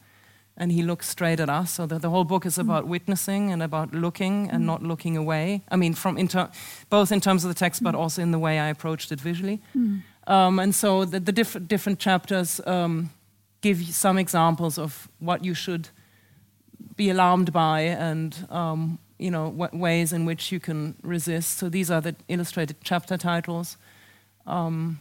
And 0.56 0.70
he 0.70 0.82
looks 0.82 1.08
straight 1.08 1.40
at 1.40 1.48
us. 1.48 1.72
So 1.72 1.86
the, 1.86 1.98
the 1.98 2.10
whole 2.10 2.24
book 2.24 2.46
is 2.46 2.58
mm. 2.58 2.62
about 2.62 2.86
witnessing 2.86 3.52
and 3.52 3.62
about 3.62 3.92
looking 3.92 4.50
and 4.50 4.66
not 4.66 4.82
looking 4.82 5.16
away. 5.16 5.62
I 5.68 5.76
mean, 5.76 5.94
from 5.94 6.18
inter- 6.18 6.50
both 6.90 7.12
in 7.12 7.20
terms 7.20 7.44
of 7.44 7.48
the 7.48 7.58
text, 7.58 7.82
but 7.82 7.94
also 7.94 8.22
in 8.22 8.30
the 8.30 8.38
way 8.38 8.58
I 8.58 8.68
approached 8.68 9.12
it 9.12 9.20
visually. 9.20 9.60
Um, 10.26 10.58
and 10.58 10.74
so 10.74 11.04
the, 11.04 11.20
the 11.20 11.32
diff- 11.32 11.66
different 11.66 11.98
chapters 11.98 12.60
um, 12.66 13.10
give 13.60 13.82
some 13.94 14.18
examples 14.18 14.78
of 14.78 15.08
what 15.18 15.44
you 15.44 15.54
should 15.54 15.88
be 16.96 17.10
alarmed 17.10 17.52
by 17.52 17.80
and 17.80 18.46
um, 18.50 18.98
you 19.18 19.30
know, 19.30 19.68
ways 19.72 20.12
in 20.12 20.24
which 20.24 20.50
you 20.52 20.60
can 20.60 20.96
resist. 21.02 21.58
So 21.58 21.68
these 21.68 21.90
are 21.90 22.00
the 22.00 22.14
illustrated 22.28 22.76
chapter 22.82 23.16
titles. 23.16 23.76
Um, 24.46 25.00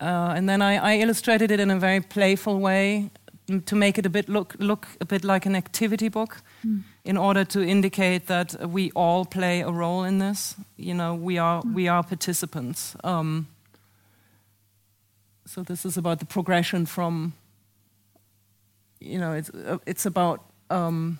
uh, 0.00 0.32
and 0.36 0.48
then 0.48 0.62
I, 0.62 0.76
I, 0.76 0.98
illustrated 0.98 1.50
it 1.50 1.60
in 1.60 1.70
a 1.70 1.78
very 1.78 2.00
playful 2.00 2.58
way 2.58 3.10
to 3.64 3.76
make 3.76 3.98
it 3.98 4.06
a 4.06 4.10
bit 4.10 4.28
look 4.28 4.54
look 4.58 4.88
a 5.00 5.04
bit 5.04 5.24
like 5.24 5.46
an 5.46 5.54
activity 5.54 6.08
book, 6.08 6.42
mm. 6.66 6.82
in 7.04 7.16
order 7.16 7.44
to 7.44 7.62
indicate 7.62 8.26
that 8.26 8.68
we 8.68 8.90
all 8.94 9.24
play 9.24 9.60
a 9.60 9.70
role 9.70 10.04
in 10.04 10.18
this. 10.18 10.56
You 10.76 10.94
know, 10.94 11.14
we 11.14 11.38
are 11.38 11.62
mm. 11.62 11.74
we 11.74 11.88
are 11.88 12.02
participants. 12.02 12.96
Um, 13.04 13.46
so 15.46 15.62
this 15.62 15.86
is 15.86 15.96
about 15.96 16.18
the 16.18 16.26
progression 16.26 16.86
from 16.86 17.32
you 19.00 19.18
know, 19.18 19.32
it's, 19.32 19.50
uh, 19.50 19.78
it's 19.86 20.06
about 20.06 20.44
um, 20.70 21.18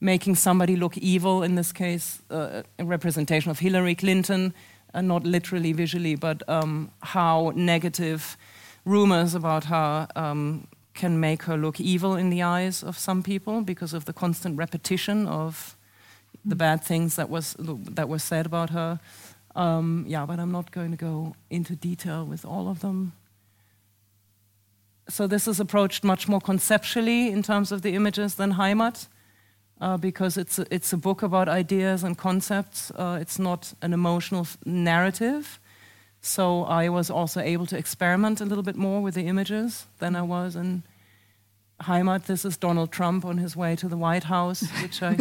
making 0.00 0.36
somebody 0.36 0.76
look 0.76 0.96
evil, 0.98 1.42
in 1.42 1.54
this 1.54 1.72
case, 1.72 2.22
uh, 2.30 2.62
a 2.78 2.84
representation 2.84 3.50
of 3.50 3.58
Hillary 3.58 3.94
Clinton, 3.94 4.54
uh, 4.94 5.00
not 5.00 5.24
literally 5.24 5.72
visually, 5.72 6.14
but 6.14 6.42
um, 6.48 6.90
how 7.02 7.52
negative 7.54 8.36
rumors 8.84 9.34
about 9.34 9.64
her 9.64 10.08
um, 10.16 10.66
can 10.94 11.20
make 11.20 11.44
her 11.44 11.56
look 11.56 11.80
evil 11.80 12.16
in 12.16 12.30
the 12.30 12.42
eyes 12.42 12.82
of 12.82 12.98
some 12.98 13.22
people 13.22 13.60
because 13.60 13.92
of 13.92 14.04
the 14.04 14.12
constant 14.12 14.56
repetition 14.56 15.26
of 15.26 15.76
the 16.44 16.56
bad 16.56 16.82
things 16.82 17.16
that 17.16 17.28
was 17.28 17.56
that 17.58 18.08
were 18.08 18.18
said 18.18 18.46
about 18.46 18.70
her. 18.70 18.98
Um, 19.54 20.04
yeah, 20.08 20.24
but 20.26 20.38
I'm 20.38 20.52
not 20.52 20.70
going 20.70 20.90
to 20.92 20.96
go 20.96 21.34
into 21.50 21.74
detail 21.74 22.24
with 22.24 22.44
all 22.44 22.68
of 22.68 22.80
them 22.80 23.12
so 25.08 25.26
this 25.26 25.48
is 25.48 25.60
approached 25.60 26.04
much 26.04 26.28
more 26.28 26.40
conceptually 26.40 27.28
in 27.28 27.42
terms 27.42 27.72
of 27.72 27.82
the 27.82 27.94
images 27.94 28.34
than 28.34 28.54
Heimat, 28.54 29.08
uh, 29.80 29.96
because 29.96 30.36
it's 30.36 30.58
a, 30.58 30.66
it's 30.70 30.92
a 30.92 30.96
book 30.96 31.22
about 31.22 31.48
ideas 31.48 32.04
and 32.04 32.16
concepts. 32.18 32.90
Uh, 32.90 33.18
it's 33.20 33.38
not 33.38 33.74
an 33.80 33.92
emotional 33.92 34.46
narrative. 34.64 35.58
So 36.20 36.64
I 36.64 36.88
was 36.88 37.10
also 37.10 37.40
able 37.40 37.66
to 37.66 37.78
experiment 37.78 38.40
a 38.40 38.44
little 38.44 38.64
bit 38.64 38.76
more 38.76 39.00
with 39.00 39.14
the 39.14 39.26
images 39.26 39.86
than 39.98 40.16
I 40.16 40.22
was 40.22 40.56
in 40.56 40.82
Heimat. 41.82 42.24
This 42.24 42.44
is 42.44 42.56
Donald 42.56 42.90
Trump 42.90 43.24
on 43.24 43.38
his 43.38 43.56
way 43.56 43.76
to 43.76 43.88
the 43.88 43.96
White 43.96 44.24
House, 44.24 44.62
which 44.82 45.00
I 45.02 45.16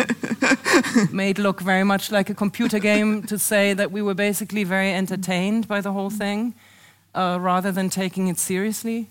made 1.11 1.37
look 1.39 1.61
very 1.61 1.83
much 1.83 2.11
like 2.11 2.29
a 2.29 2.33
computer 2.33 2.79
game 2.79 3.23
to 3.23 3.37
say 3.37 3.73
that 3.73 3.91
we 3.91 4.01
were 4.01 4.15
basically 4.15 4.63
very 4.63 4.91
entertained 4.91 5.67
by 5.67 5.81
the 5.81 5.93
whole 5.93 6.09
thing 6.09 6.55
uh, 7.13 7.37
rather 7.39 7.71
than 7.71 7.89
taking 7.89 8.27
it 8.27 8.39
seriously. 8.39 9.07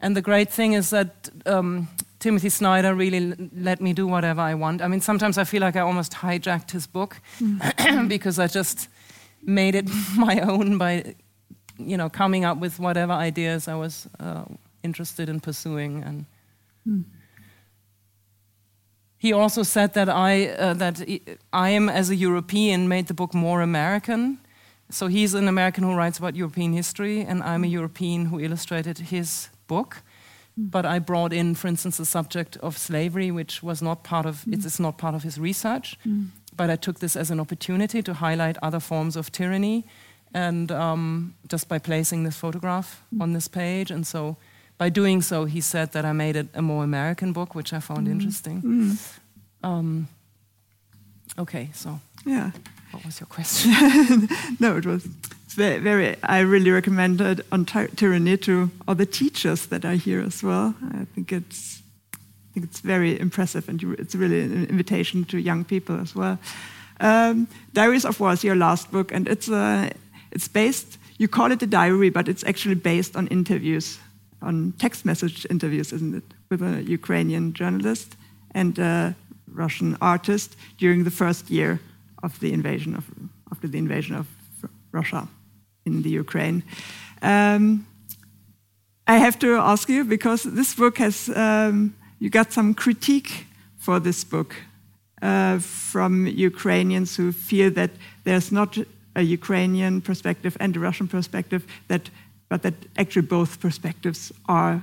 And 0.00 0.16
the 0.16 0.22
great 0.22 0.50
thing 0.50 0.74
is 0.74 0.90
that 0.90 1.28
um, 1.46 1.88
Timothy 2.18 2.48
Snyder 2.48 2.94
really 2.94 3.30
l- 3.30 3.48
let 3.56 3.80
me 3.80 3.92
do 3.92 4.06
whatever 4.06 4.40
I 4.40 4.54
want. 4.54 4.80
I 4.80 4.88
mean, 4.88 5.00
sometimes 5.00 5.38
I 5.38 5.44
feel 5.44 5.60
like 5.60 5.76
I 5.76 5.80
almost 5.80 6.12
hijacked 6.12 6.70
his 6.70 6.86
book 6.86 7.16
because 8.08 8.38
I 8.38 8.46
just 8.46 8.88
made 9.42 9.74
it 9.74 9.88
my 10.16 10.40
own 10.40 10.78
by, 10.78 11.14
you 11.78 11.96
know, 11.96 12.08
coming 12.08 12.44
up 12.44 12.58
with 12.58 12.78
whatever 12.78 13.12
ideas 13.12 13.68
I 13.68 13.74
was 13.74 14.08
uh, 14.20 14.44
interested 14.82 15.28
in 15.28 15.40
pursuing. 15.40 16.02
And 16.04 17.04
he 19.18 19.32
also 19.32 19.64
said 19.64 19.94
that 19.94 20.08
I 20.08 20.46
uh, 20.46 20.74
that 20.74 21.00
I 21.52 21.70
am, 21.70 21.88
as 21.88 22.10
a 22.10 22.16
European, 22.16 22.88
made 22.88 23.06
the 23.06 23.14
book 23.14 23.34
more 23.34 23.62
American. 23.62 24.38
So 24.90 25.06
he's 25.08 25.34
an 25.34 25.48
American 25.48 25.84
who 25.84 25.94
writes 25.94 26.18
about 26.18 26.34
European 26.36 26.72
history, 26.72 27.20
and 27.20 27.42
I'm 27.42 27.64
a 27.64 27.66
European 27.66 28.26
who 28.26 28.40
illustrated 28.40 28.98
his 28.98 29.50
book 29.68 30.02
but 30.58 30.84
I 30.84 30.98
brought 30.98 31.32
in, 31.32 31.54
for 31.54 31.68
instance, 31.68 31.98
the 31.98 32.04
subject 32.04 32.56
of 32.56 32.76
slavery, 32.76 33.30
which 33.30 33.62
was 33.62 33.80
not 33.80 34.02
part 34.02 34.26
of 34.26 34.44
mm. 34.44 34.64
it's 34.64 34.80
not 34.80 34.98
part 34.98 35.14
of 35.14 35.22
his 35.22 35.38
research. 35.38 35.96
Mm. 36.04 36.28
But 36.56 36.68
I 36.68 36.76
took 36.76 36.98
this 36.98 37.14
as 37.14 37.30
an 37.30 37.38
opportunity 37.38 38.02
to 38.02 38.14
highlight 38.14 38.56
other 38.60 38.80
forms 38.80 39.14
of 39.14 39.30
tyranny, 39.30 39.86
and 40.34 40.72
um, 40.72 41.34
just 41.46 41.68
by 41.68 41.78
placing 41.78 42.24
this 42.24 42.36
photograph 42.36 43.04
mm. 43.14 43.22
on 43.22 43.34
this 43.34 43.46
page, 43.46 43.92
and 43.92 44.04
so 44.04 44.36
by 44.78 44.88
doing 44.88 45.22
so, 45.22 45.44
he 45.44 45.60
said 45.60 45.92
that 45.92 46.04
I 46.04 46.12
made 46.12 46.34
it 46.34 46.48
a 46.54 46.62
more 46.62 46.82
American 46.82 47.32
book, 47.32 47.54
which 47.54 47.72
I 47.72 47.78
found 47.78 48.08
interesting. 48.08 48.98
Um, 49.62 50.08
okay, 51.38 51.70
so 51.72 52.00
yeah, 52.26 52.50
what 52.90 53.04
was 53.04 53.20
your 53.20 53.28
question? 53.28 54.28
no, 54.60 54.76
it 54.76 54.86
was 54.86 55.06
very, 55.58 55.78
very, 55.80 56.16
I 56.22 56.38
really 56.40 56.70
recommend 56.70 57.20
it 57.20 57.40
on 57.50 57.64
tyranny 57.64 58.36
to 58.36 58.70
other 58.86 59.04
teachers 59.04 59.66
that 59.66 59.84
are 59.84 59.96
here 59.96 60.20
as 60.20 60.42
well. 60.42 60.74
I 60.94 61.04
think 61.14 61.32
it's, 61.32 61.82
I 62.14 62.18
think 62.54 62.66
it's 62.66 62.80
very 62.80 63.18
impressive, 63.18 63.68
and 63.68 63.82
it's 63.98 64.14
really 64.14 64.42
an 64.42 64.66
invitation 64.66 65.24
to 65.24 65.38
young 65.38 65.64
people 65.64 66.00
as 66.00 66.14
well. 66.14 66.38
Um, 67.00 67.48
Diaries 67.72 68.04
of 68.04 68.20
War 68.20 68.32
is 68.32 68.44
your 68.44 68.54
last 68.54 68.90
book, 68.92 69.12
and 69.12 69.28
it's 69.28 69.48
uh, 69.48 69.90
it's 70.30 70.48
based. 70.48 70.98
You 71.18 71.28
call 71.28 71.50
it 71.52 71.62
a 71.62 71.66
diary, 71.66 72.10
but 72.10 72.28
it's 72.28 72.44
actually 72.44 72.76
based 72.76 73.16
on 73.16 73.26
interviews, 73.26 73.98
on 74.40 74.72
text 74.78 75.04
message 75.04 75.46
interviews, 75.50 75.92
isn't 75.92 76.14
it, 76.14 76.24
with 76.50 76.62
a 76.62 76.82
Ukrainian 76.82 77.52
journalist 77.52 78.16
and 78.54 78.78
a 78.78 79.14
Russian 79.54 79.96
artist 80.00 80.56
during 80.78 81.04
the 81.04 81.10
first 81.10 81.50
year 81.50 81.80
of 82.22 82.38
the 82.38 82.52
invasion 82.52 82.94
of 82.94 83.04
after 83.50 83.68
the 83.68 83.78
invasion 83.78 84.14
of 84.14 84.26
Russia 84.92 85.28
in 85.94 86.02
the 86.02 86.10
Ukraine. 86.10 86.62
Um, 87.22 87.86
I 89.06 89.16
have 89.18 89.38
to 89.38 89.56
ask 89.56 89.88
you 89.88 90.04
because 90.04 90.42
this 90.42 90.74
book 90.74 90.98
has, 90.98 91.28
um, 91.30 91.94
you 92.18 92.30
got 92.30 92.52
some 92.52 92.74
critique 92.74 93.46
for 93.78 94.00
this 94.00 94.24
book 94.24 94.54
uh, 95.22 95.58
from 95.58 96.26
Ukrainians 96.26 97.16
who 97.16 97.32
feel 97.32 97.70
that 97.72 97.90
there's 98.24 98.52
not 98.52 98.78
a 99.14 99.22
Ukrainian 99.22 100.00
perspective 100.00 100.56
and 100.60 100.76
a 100.76 100.80
Russian 100.80 101.08
perspective, 101.08 101.62
that, 101.88 102.10
but 102.48 102.62
that 102.62 102.74
actually 102.96 103.26
both 103.26 103.60
perspectives 103.60 104.32
are 104.46 104.82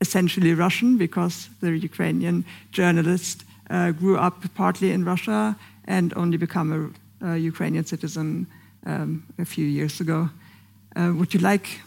essentially 0.00 0.54
Russian 0.54 0.96
because 0.96 1.48
the 1.60 1.76
Ukrainian 1.76 2.44
journalist 2.72 3.44
uh, 3.68 3.92
grew 3.92 4.16
up 4.16 4.42
partly 4.54 4.90
in 4.90 5.04
Russia 5.04 5.56
and 5.84 6.12
only 6.16 6.36
become 6.36 6.92
a, 7.20 7.32
a 7.32 7.36
Ukrainian 7.36 7.84
citizen 7.84 8.46
um, 8.86 9.24
a 9.38 9.44
few 9.44 9.66
years 9.66 10.00
ago. 10.00 10.30
Uh, 10.96 11.12
would 11.16 11.34
you 11.34 11.40
like? 11.40 11.80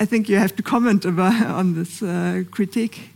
I 0.00 0.04
think 0.04 0.28
you 0.28 0.38
have 0.38 0.54
to 0.56 0.62
comment 0.62 1.04
about, 1.04 1.46
on 1.58 1.74
this 1.74 2.02
uh, 2.02 2.42
critique. 2.50 3.10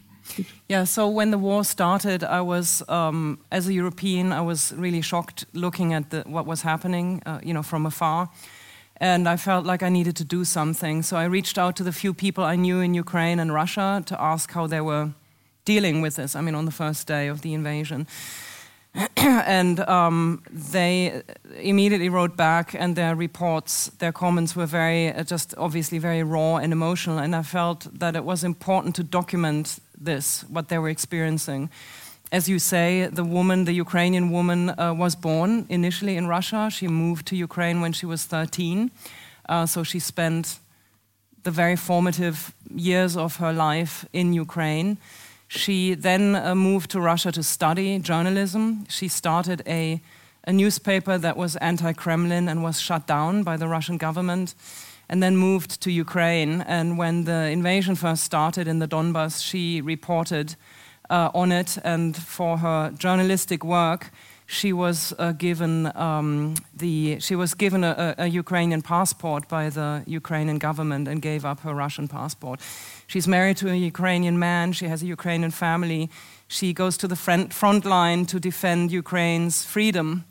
Yeah, 0.69 0.85
so 0.85 1.09
when 1.09 1.31
the 1.31 1.39
war 1.39 1.65
started, 1.65 2.25
I 2.25 2.41
was, 2.41 2.83
um, 2.89 3.39
as 3.51 3.69
a 3.69 3.73
European, 3.73 4.33
I 4.33 4.41
was 4.41 4.73
really 4.77 5.01
shocked 5.01 5.47
looking 5.53 5.95
at 5.95 6.11
the, 6.11 6.23
what 6.27 6.47
was 6.47 6.63
happening, 6.63 7.23
uh, 7.27 7.41
you 7.43 7.55
know, 7.55 7.63
from 7.63 7.87
afar. 7.87 8.29
And 8.99 9.29
I 9.29 9.37
felt 9.37 9.67
like 9.67 9.83
I 9.83 9.89
needed 9.89 10.17
to 10.17 10.25
do 10.25 10.45
something. 10.45 11.03
So 11.03 11.17
I 11.17 11.25
reached 11.25 11.59
out 11.59 11.77
to 11.77 11.85
the 11.85 11.93
few 11.93 12.15
people 12.15 12.45
I 12.45 12.57
knew 12.57 12.81
in 12.81 12.95
Ukraine 12.95 13.39
and 13.39 13.53
Russia 13.53 14.03
to 14.07 14.21
ask 14.21 14.53
how 14.53 14.67
they 14.67 14.81
were 14.81 15.11
dealing 15.65 16.01
with 16.01 16.17
this, 16.17 16.35
I 16.35 16.41
mean, 16.41 16.55
on 16.55 16.65
the 16.65 16.73
first 16.73 17.07
day 17.07 17.29
of 17.29 17.43
the 17.43 17.53
invasion. 17.53 18.07
and 19.17 19.81
um, 19.81 20.43
they 20.51 21.23
immediately 21.59 22.09
wrote 22.09 22.37
back, 22.37 22.75
and 22.75 22.97
their 22.97 23.15
reports, 23.15 23.91
their 23.99 24.13
comments 24.13 24.57
were 24.57 24.67
very, 24.67 25.13
uh, 25.13 25.23
just 25.23 25.55
obviously 25.59 25.99
very 25.99 26.23
raw 26.23 26.57
and 26.57 26.73
emotional. 26.73 27.19
And 27.19 27.35
I 27.35 27.43
felt 27.43 27.87
that 27.99 28.17
it 28.17 28.25
was 28.25 28.45
important 28.45 28.95
to 28.97 29.03
document 29.03 29.79
this, 29.99 30.45
what 30.49 30.69
they 30.69 30.79
were 30.79 30.89
experiencing. 30.89 31.71
As 32.33 32.49
you 32.49 32.59
say, 32.59 33.07
the 33.07 33.25
woman, 33.25 33.67
the 33.67 33.73
Ukrainian 33.73 34.31
woman, 34.31 34.71
uh, 34.71 34.95
was 34.95 35.15
born 35.15 35.67
initially 35.69 36.17
in 36.17 36.27
Russia. 36.27 36.71
She 36.71 36.89
moved 36.89 37.27
to 37.27 37.37
Ukraine 37.37 37.81
when 37.81 37.93
she 37.93 38.07
was 38.07 38.25
13. 38.25 38.91
Uh, 39.49 39.67
so 39.67 39.83
she 39.85 40.01
spent 40.01 40.59
the 41.45 41.51
very 41.51 41.77
formative 41.77 42.53
years 42.75 43.17
of 43.17 43.37
her 43.37 43.53
life 43.53 44.05
in 44.13 44.33
Ukraine. 44.33 44.99
She 45.49 45.95
then 45.95 46.35
uh, 46.35 46.55
moved 46.55 46.91
to 46.91 47.01
Russia 47.01 47.31
to 47.33 47.43
study 47.43 47.99
journalism. 47.99 48.87
She 48.89 49.09
started 49.09 49.63
a, 49.67 50.01
a 50.45 50.53
newspaper 50.53 51.19
that 51.19 51.37
was 51.37 51.57
anti 51.57 51.93
Kremlin 51.93 52.49
and 52.49 52.63
was 52.63 52.81
shut 52.81 53.07
down 53.07 53.43
by 53.43 53.57
the 53.57 53.69
Russian 53.69 53.97
government, 53.97 54.55
and 55.09 55.23
then 55.23 55.37
moved 55.37 55.81
to 55.83 55.91
Ukraine. 55.93 56.63
And 56.63 56.99
when 56.99 57.25
the 57.25 57.51
invasion 57.51 57.95
first 57.95 58.25
started 58.25 58.67
in 58.67 58.81
the 58.81 58.89
Donbass, 58.89 59.43
she 59.43 59.81
reported 59.81 60.57
uh, 61.11 61.31
on 61.33 61.53
it. 61.53 61.79
And 61.85 62.17
for 62.17 62.59
her 62.59 62.91
journalistic 62.91 63.65
work, 63.65 64.11
she 64.47 64.73
was 64.73 65.13
uh, 65.19 65.33
given 65.33 65.91
um, 65.97 66.55
the 66.73 67.19
she 67.21 67.35
was 67.35 67.55
given 67.55 67.83
a, 67.83 68.15
a, 68.17 68.27
Ukrainian 68.29 68.81
passport 68.81 69.49
by 69.49 69.71
the 69.71 70.05
Ukrainian 70.07 70.59
government 70.59 71.09
and 71.09 71.21
gave 71.21 71.45
up 71.45 71.61
her 71.61 71.75
Russian 71.75 72.07
passport. 72.07 72.61
She's 73.09 73.27
married 73.27 73.57
to 73.59 73.69
a 73.69 73.75
Ukrainian 73.75 74.39
man. 74.39 74.73
She 74.73 74.87
has 74.87 75.03
a 75.03 75.07
Ukrainian 75.07 75.51
family. 75.51 76.11
She 76.49 76.73
goes 76.73 76.97
to 76.99 77.09
the 77.09 77.17
front, 77.17 77.53
front 77.53 77.85
line 77.85 78.25
to 78.27 78.39
defend 78.39 78.93
Ukraine's 78.93 79.65
freedom 79.65 80.25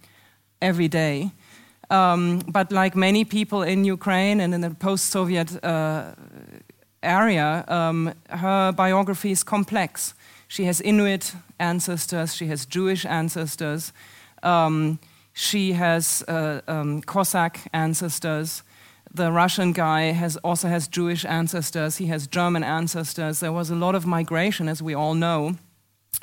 every 0.62 0.88
day. 0.88 1.32
Um, 1.90 2.40
but 2.48 2.72
like 2.72 2.96
many 2.96 3.26
people 3.26 3.64
in 3.64 3.84
Ukraine 3.84 4.40
and 4.40 4.54
in 4.54 4.62
the 4.62 4.72
post-Soviet 4.72 5.64
uh, 5.64 6.14
area, 7.04 7.66
um, 7.68 8.14
her 8.30 8.72
biography 8.72 9.32
is 9.32 9.44
complex. 9.44 10.14
She 10.48 10.66
has 10.66 10.82
Inuit 10.82 11.34
ancestors, 11.60 12.36
she 12.36 12.48
has 12.48 12.66
Jewish 12.66 13.06
ancestors, 13.06 13.92
um, 14.44 15.00
she 15.34 15.74
has 15.74 16.24
uh, 16.28 16.62
um, 16.68 17.02
Cossack 17.02 17.68
ancestors. 17.74 18.64
The 19.14 19.32
Russian 19.32 19.72
guy 19.74 20.12
has, 20.12 20.38
also 20.38 20.68
has 20.68 20.88
Jewish 20.88 21.26
ancestors, 21.26 21.98
he 21.98 22.08
has 22.08 22.28
German 22.28 22.64
ancestors. 22.64 23.40
There 23.40 23.52
was 23.52 23.70
a 23.70 23.76
lot 23.76 23.96
of 23.96 24.06
migration, 24.06 24.70
as 24.70 24.82
we 24.82 24.94
all 24.94 25.14
know. 25.14 25.56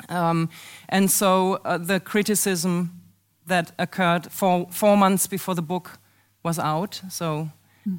Um, 0.09 0.49
and 0.89 1.11
so 1.11 1.61
uh, 1.65 1.79
the 1.79 2.01
criticism 2.01 3.01
that 3.47 3.73
occurred 3.79 4.31
four, 4.31 4.67
four 4.71 4.97
months 4.97 5.27
before 5.27 5.55
the 5.55 5.63
book 5.63 5.99
was 6.43 6.59
out, 6.59 7.01
so 7.11 7.51
uh, 7.87 7.93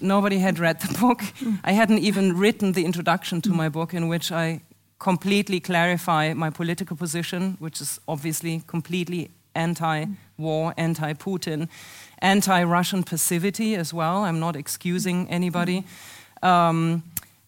nobody 0.00 0.38
had 0.38 0.58
read 0.58 0.80
the 0.80 0.98
book. 1.00 1.22
I 1.64 1.72
hadn't 1.72 1.98
even 1.98 2.36
written 2.36 2.72
the 2.72 2.84
introduction 2.84 3.40
to 3.42 3.50
my 3.50 3.68
book, 3.68 3.94
in 3.94 4.08
which 4.08 4.32
I 4.32 4.62
completely 4.98 5.60
clarify 5.60 6.32
my 6.34 6.50
political 6.50 6.96
position, 6.96 7.56
which 7.58 7.80
is 7.80 8.00
obviously 8.06 8.62
completely 8.66 9.30
anti 9.54 10.06
war, 10.38 10.74
anti 10.76 11.12
Putin, 11.14 11.68
anti 12.18 12.62
Russian 12.64 13.02
passivity 13.02 13.74
as 13.74 13.92
well. 13.92 14.24
I'm 14.24 14.40
not 14.40 14.56
excusing 14.56 15.28
anybody. 15.30 15.84
Um, 16.42 17.02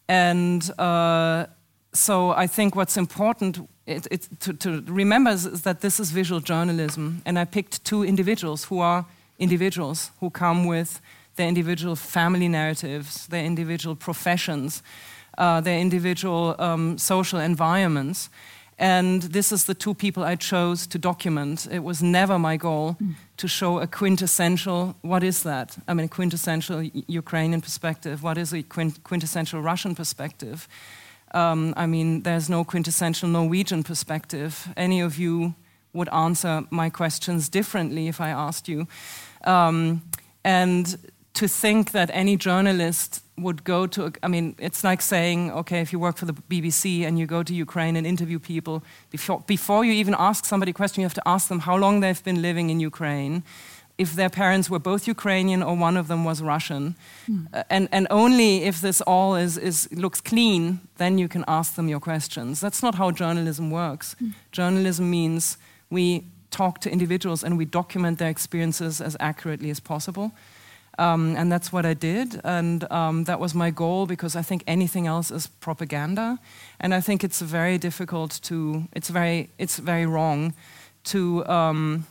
and 0.08 0.70
uh, 0.78 1.46
so 1.92 2.30
I 2.30 2.46
think 2.46 2.74
what's 2.74 2.96
important 2.96 3.68
it, 3.86 4.06
it, 4.10 4.28
to, 4.40 4.52
to, 4.52 4.82
remember 4.86 5.30
is, 5.30 5.46
is 5.46 5.62
that 5.62 5.80
this 5.80 5.98
is 5.98 6.10
visual 6.10 6.40
journalism. 6.40 7.22
And 7.24 7.38
I 7.38 7.44
picked 7.44 7.84
two 7.84 8.04
individuals 8.04 8.64
who 8.64 8.80
are 8.80 9.06
individuals 9.38 10.10
who 10.20 10.30
come 10.30 10.66
with 10.66 11.00
their 11.36 11.48
individual 11.48 11.96
family 11.96 12.48
narratives, 12.48 13.26
their 13.28 13.44
individual 13.44 13.96
professions 13.96 14.82
uh, 15.38 15.60
their 15.60 15.78
individual 15.78 16.54
um, 16.58 16.98
social 16.98 17.40
environments. 17.40 18.28
And 18.78 19.22
this 19.22 19.50
is 19.50 19.64
the 19.64 19.74
two 19.74 19.94
people 19.94 20.22
I 20.22 20.36
chose 20.36 20.86
to 20.88 20.98
document. 20.98 21.66
It 21.70 21.82
was 21.82 22.00
never 22.00 22.38
my 22.38 22.56
goal 22.56 22.96
mm. 23.00 23.14
to 23.36 23.48
show 23.48 23.80
a 23.80 23.86
quintessential, 23.86 24.94
what 25.02 25.24
is 25.24 25.42
that? 25.42 25.76
I 25.88 25.94
mean, 25.94 26.04
a 26.04 26.08
quintessential 26.08 26.82
Ukrainian 27.08 27.60
perspective. 27.60 28.22
What 28.22 28.38
is 28.38 28.52
a 28.52 28.62
quintessential 28.62 29.60
Russian 29.62 29.94
perspective? 29.96 30.68
Um, 31.34 31.74
I 31.76 31.86
mean, 31.86 32.22
there's 32.22 32.48
no 32.48 32.64
quintessential 32.64 33.28
Norwegian 33.28 33.82
perspective. 33.82 34.68
Any 34.76 35.00
of 35.00 35.18
you 35.18 35.54
would 35.92 36.08
answer 36.10 36.62
my 36.70 36.90
questions 36.90 37.48
differently 37.48 38.06
if 38.06 38.20
I 38.20 38.28
asked 38.28 38.68
you. 38.68 38.86
Um, 39.44 40.02
and 40.44 40.96
to 41.38 41.46
think 41.46 41.92
that 41.92 42.10
any 42.12 42.36
journalist 42.36 43.22
would 43.36 43.62
go 43.62 43.86
to, 43.86 44.12
I 44.24 44.26
mean, 44.26 44.56
it's 44.58 44.82
like 44.82 45.00
saying, 45.00 45.52
okay, 45.52 45.80
if 45.80 45.92
you 45.92 46.00
work 46.00 46.16
for 46.16 46.26
the 46.26 46.32
BBC 46.32 47.06
and 47.06 47.16
you 47.16 47.26
go 47.26 47.44
to 47.44 47.54
Ukraine 47.54 47.94
and 47.94 48.04
interview 48.04 48.40
people, 48.40 48.82
before, 49.10 49.44
before 49.46 49.84
you 49.84 49.92
even 49.92 50.16
ask 50.18 50.44
somebody 50.44 50.70
a 50.70 50.74
question, 50.74 51.00
you 51.00 51.04
have 51.04 51.14
to 51.14 51.28
ask 51.28 51.46
them 51.46 51.60
how 51.60 51.76
long 51.76 52.00
they've 52.00 52.24
been 52.24 52.42
living 52.42 52.70
in 52.70 52.80
Ukraine, 52.80 53.44
if 53.98 54.16
their 54.16 54.28
parents 54.28 54.68
were 54.68 54.80
both 54.80 55.06
Ukrainian 55.06 55.62
or 55.62 55.76
one 55.76 55.96
of 55.96 56.08
them 56.08 56.24
was 56.24 56.42
Russian. 56.42 56.96
Mm. 57.28 57.46
Uh, 57.54 57.62
and, 57.70 57.88
and 57.92 58.08
only 58.10 58.64
if 58.64 58.80
this 58.80 59.00
all 59.02 59.36
is, 59.36 59.56
is, 59.56 59.88
looks 59.92 60.20
clean, 60.20 60.80
then 60.96 61.18
you 61.18 61.28
can 61.28 61.44
ask 61.46 61.76
them 61.76 61.88
your 61.88 62.00
questions. 62.00 62.60
That's 62.60 62.82
not 62.82 62.96
how 62.96 63.12
journalism 63.12 63.70
works. 63.70 64.16
Mm. 64.20 64.32
Journalism 64.50 65.08
means 65.08 65.56
we 65.88 66.24
talk 66.50 66.80
to 66.80 66.90
individuals 66.90 67.44
and 67.44 67.56
we 67.56 67.64
document 67.64 68.18
their 68.18 68.30
experiences 68.30 69.00
as 69.00 69.16
accurately 69.20 69.70
as 69.70 69.78
possible. 69.78 70.32
Um, 70.98 71.36
and 71.36 71.50
that's 71.50 71.72
what 71.72 71.86
I 71.86 71.94
did. 71.94 72.40
And 72.44 72.90
um, 72.90 73.24
that 73.24 73.38
was 73.38 73.54
my 73.54 73.70
goal 73.70 74.06
because 74.06 74.34
I 74.34 74.42
think 74.42 74.64
anything 74.66 75.06
else 75.06 75.30
is 75.30 75.46
propaganda. 75.46 76.38
And 76.80 76.92
I 76.92 77.00
think 77.00 77.22
it's 77.22 77.40
very 77.40 77.78
difficult 77.78 78.40
to, 78.42 78.88
it's 78.92 79.08
very, 79.08 79.50
it's 79.58 79.78
very 79.78 80.06
wrong 80.06 80.54
to, 81.04 81.46
um, 81.46 82.06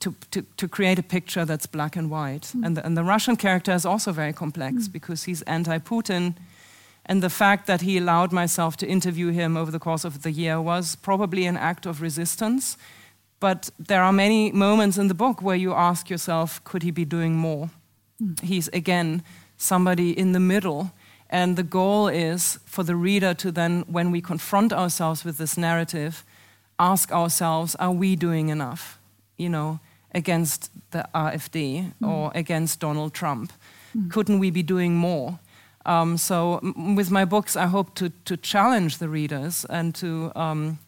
to, 0.00 0.14
to, 0.30 0.42
to, 0.56 0.68
create 0.68 0.98
a 0.98 1.02
picture 1.02 1.44
that's 1.44 1.66
black 1.66 1.96
and 1.96 2.10
white. 2.10 2.52
Mm. 2.54 2.66
And, 2.66 2.76
the, 2.76 2.86
and 2.86 2.96
the 2.96 3.04
Russian 3.04 3.36
character 3.36 3.72
is 3.72 3.84
also 3.86 4.12
very 4.12 4.32
complex 4.32 4.88
mm. 4.88 4.92
because 4.92 5.24
he's 5.24 5.42
anti 5.42 5.78
Putin. 5.78 6.34
And 7.06 7.22
the 7.22 7.30
fact 7.30 7.66
that 7.66 7.80
he 7.80 7.96
allowed 7.98 8.32
myself 8.32 8.76
to 8.76 8.86
interview 8.86 9.30
him 9.30 9.56
over 9.56 9.70
the 9.70 9.78
course 9.78 10.04
of 10.04 10.22
the 10.22 10.30
year 10.30 10.60
was 10.60 10.94
probably 10.96 11.46
an 11.46 11.56
act 11.56 11.86
of 11.86 12.02
resistance 12.02 12.76
but 13.40 13.70
there 13.78 14.02
are 14.02 14.12
many 14.12 14.52
moments 14.52 14.98
in 14.98 15.08
the 15.08 15.14
book 15.14 15.42
where 15.42 15.56
you 15.56 15.72
ask 15.72 16.10
yourself, 16.10 16.62
could 16.64 16.82
he 16.82 16.90
be 16.90 17.06
doing 17.06 17.34
more? 17.34 17.70
Mm. 18.22 18.40
He's, 18.42 18.68
again, 18.68 19.22
somebody 19.56 20.16
in 20.16 20.32
the 20.32 20.40
middle. 20.40 20.92
And 21.30 21.56
the 21.56 21.62
goal 21.62 22.08
is 22.08 22.58
for 22.66 22.82
the 22.82 22.96
reader 22.96 23.34
to 23.34 23.50
then, 23.50 23.84
when 23.86 24.10
we 24.10 24.20
confront 24.20 24.72
ourselves 24.72 25.24
with 25.24 25.38
this 25.38 25.56
narrative, 25.56 26.24
ask 26.78 27.12
ourselves, 27.12 27.74
are 27.76 27.92
we 27.92 28.14
doing 28.14 28.50
enough, 28.50 28.98
you 29.36 29.48
know, 29.48 29.80
against 30.14 30.70
the 30.90 31.08
AfD 31.14 31.92
mm. 32.02 32.08
or 32.08 32.32
against 32.34 32.80
Donald 32.80 33.14
Trump? 33.14 33.52
Mm. 33.96 34.10
Couldn't 34.10 34.38
we 34.38 34.50
be 34.50 34.62
doing 34.62 34.96
more? 34.96 35.38
Um, 35.86 36.18
so, 36.18 36.60
with 36.76 37.10
my 37.10 37.24
books, 37.24 37.56
I 37.56 37.66
hope 37.66 37.94
to, 37.94 38.10
to 38.26 38.36
challenge 38.36 38.98
the 38.98 39.08
readers 39.08 39.64
and 39.70 39.94
to 39.94 40.30
um, 40.36 40.78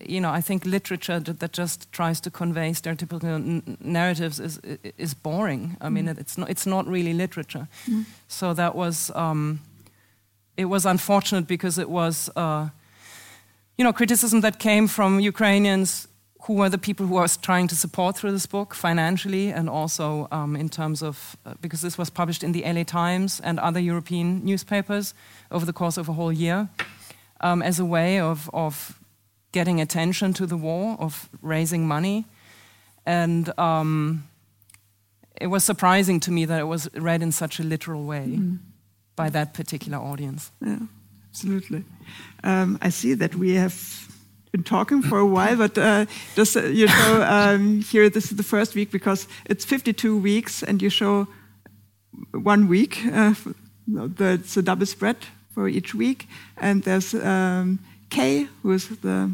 you 0.00 0.20
know, 0.20 0.30
I 0.30 0.40
think 0.40 0.64
literature 0.64 1.20
that 1.20 1.52
just 1.52 1.90
tries 1.92 2.20
to 2.20 2.30
convey 2.30 2.70
stereotypical 2.70 3.62
narratives 3.80 4.40
is 4.40 4.60
is 4.98 5.14
boring. 5.14 5.76
I 5.80 5.88
mean, 5.88 6.06
mm. 6.06 6.18
it's 6.18 6.36
not 6.38 6.50
it's 6.50 6.66
not 6.66 6.86
really 6.86 7.12
literature. 7.12 7.68
Mm. 7.86 8.04
So 8.28 8.54
that 8.54 8.74
was 8.74 9.10
um, 9.14 9.60
it 10.56 10.66
was 10.66 10.86
unfortunate 10.86 11.46
because 11.46 11.78
it 11.78 11.88
was 11.88 12.30
uh, 12.36 12.68
you 13.76 13.84
know 13.84 13.92
criticism 13.92 14.40
that 14.40 14.58
came 14.58 14.88
from 14.88 15.20
Ukrainians 15.20 16.08
who 16.42 16.54
were 16.54 16.70
the 16.70 16.78
people 16.78 17.06
who 17.06 17.18
I 17.18 17.22
was 17.22 17.36
trying 17.36 17.68
to 17.68 17.76
support 17.76 18.16
through 18.16 18.32
this 18.32 18.46
book 18.46 18.74
financially 18.74 19.52
and 19.52 19.68
also 19.68 20.28
um, 20.30 20.56
in 20.56 20.68
terms 20.68 21.02
of 21.02 21.36
uh, 21.44 21.54
because 21.60 21.82
this 21.82 21.98
was 21.98 22.10
published 22.10 22.42
in 22.42 22.52
the 22.52 22.62
LA 22.62 22.84
Times 22.84 23.40
and 23.40 23.58
other 23.58 23.80
European 23.80 24.44
newspapers 24.44 25.14
over 25.50 25.66
the 25.66 25.72
course 25.72 25.96
of 26.00 26.08
a 26.08 26.12
whole 26.12 26.32
year 26.32 26.68
um, 27.40 27.62
as 27.62 27.78
a 27.78 27.84
way 27.84 28.20
of 28.20 28.48
of 28.52 28.98
getting 29.52 29.80
attention 29.80 30.32
to 30.34 30.46
the 30.46 30.56
war, 30.56 30.96
of 31.00 31.28
raising 31.42 31.86
money. 31.86 32.26
And 33.06 33.58
um, 33.58 34.28
it 35.40 35.46
was 35.46 35.64
surprising 35.64 36.20
to 36.20 36.30
me 36.30 36.44
that 36.44 36.60
it 36.60 36.66
was 36.66 36.88
read 36.94 37.22
in 37.22 37.32
such 37.32 37.58
a 37.58 37.62
literal 37.62 38.04
way 38.04 38.26
mm. 38.36 38.58
by 39.16 39.30
that 39.30 39.54
particular 39.54 39.98
audience. 39.98 40.50
Yeah, 40.60 40.80
absolutely. 41.30 41.84
Um, 42.44 42.78
I 42.82 42.90
see 42.90 43.14
that 43.14 43.34
we 43.34 43.54
have 43.54 44.08
been 44.52 44.64
talking 44.64 45.02
for 45.02 45.18
a 45.18 45.26
while, 45.26 45.56
but 45.56 45.78
uh, 45.78 46.06
just 46.34 46.56
uh, 46.56 46.64
you 46.64 46.86
know, 46.86 47.24
um, 47.28 47.80
here 47.80 48.10
this 48.10 48.30
is 48.30 48.36
the 48.36 48.42
first 48.42 48.74
week 48.74 48.90
because 48.90 49.28
it's 49.46 49.64
52 49.64 50.18
weeks, 50.18 50.62
and 50.62 50.82
you 50.82 50.90
show 50.90 51.28
one 52.32 52.68
week. 52.68 52.98
Uh, 53.06 53.34
the, 53.86 54.38
it's 54.40 54.56
a 54.56 54.62
double 54.62 54.86
spread 54.86 55.16
for 55.54 55.68
each 55.68 55.94
week, 55.94 56.26
and 56.58 56.82
there's 56.82 57.14
um, 57.14 57.78
K, 58.10 58.48
who 58.62 58.72
is 58.72 58.88
the 58.88 59.30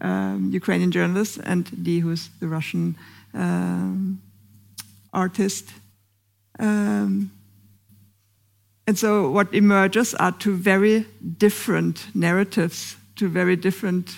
um, 0.00 0.50
Ukrainian 0.52 0.90
journalist, 0.90 1.40
and 1.44 1.64
D, 1.84 2.00
who 2.00 2.10
is 2.10 2.30
the 2.40 2.48
Russian 2.48 2.96
um, 3.32 4.20
artist. 5.12 5.72
Um, 6.58 7.30
and 8.86 8.98
so, 8.98 9.30
what 9.30 9.52
emerges 9.54 10.14
are 10.14 10.32
two 10.32 10.56
very 10.56 11.06
different 11.38 12.06
narratives, 12.14 12.96
two 13.16 13.28
very 13.28 13.56
different 13.56 14.16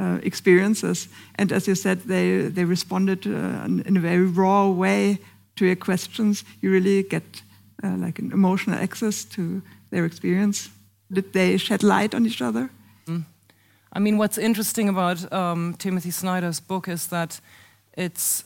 uh, 0.00 0.18
experiences. 0.22 1.08
And 1.36 1.52
as 1.52 1.68
you 1.68 1.74
said, 1.74 2.02
they, 2.02 2.42
they 2.48 2.64
responded 2.64 3.26
uh, 3.26 3.64
in 3.64 3.96
a 3.96 4.00
very 4.00 4.24
raw 4.24 4.68
way 4.68 5.18
to 5.56 5.66
your 5.66 5.76
questions. 5.76 6.44
You 6.60 6.70
really 6.70 7.02
get 7.02 7.42
uh, 7.82 7.96
like 7.96 8.18
an 8.18 8.32
emotional 8.32 8.78
access 8.78 9.24
to 9.24 9.62
their 9.90 10.04
experience. 10.04 10.70
Did 11.12 11.32
they 11.32 11.56
shed 11.56 11.82
light 11.82 12.14
on 12.14 12.26
each 12.26 12.42
other? 12.42 12.70
I 13.92 13.98
mean, 13.98 14.18
what's 14.18 14.38
interesting 14.38 14.88
about 14.88 15.32
um, 15.32 15.74
Timothy 15.78 16.10
Snyder's 16.10 16.60
book 16.60 16.88
is 16.88 17.06
that 17.06 17.40
it's 17.94 18.44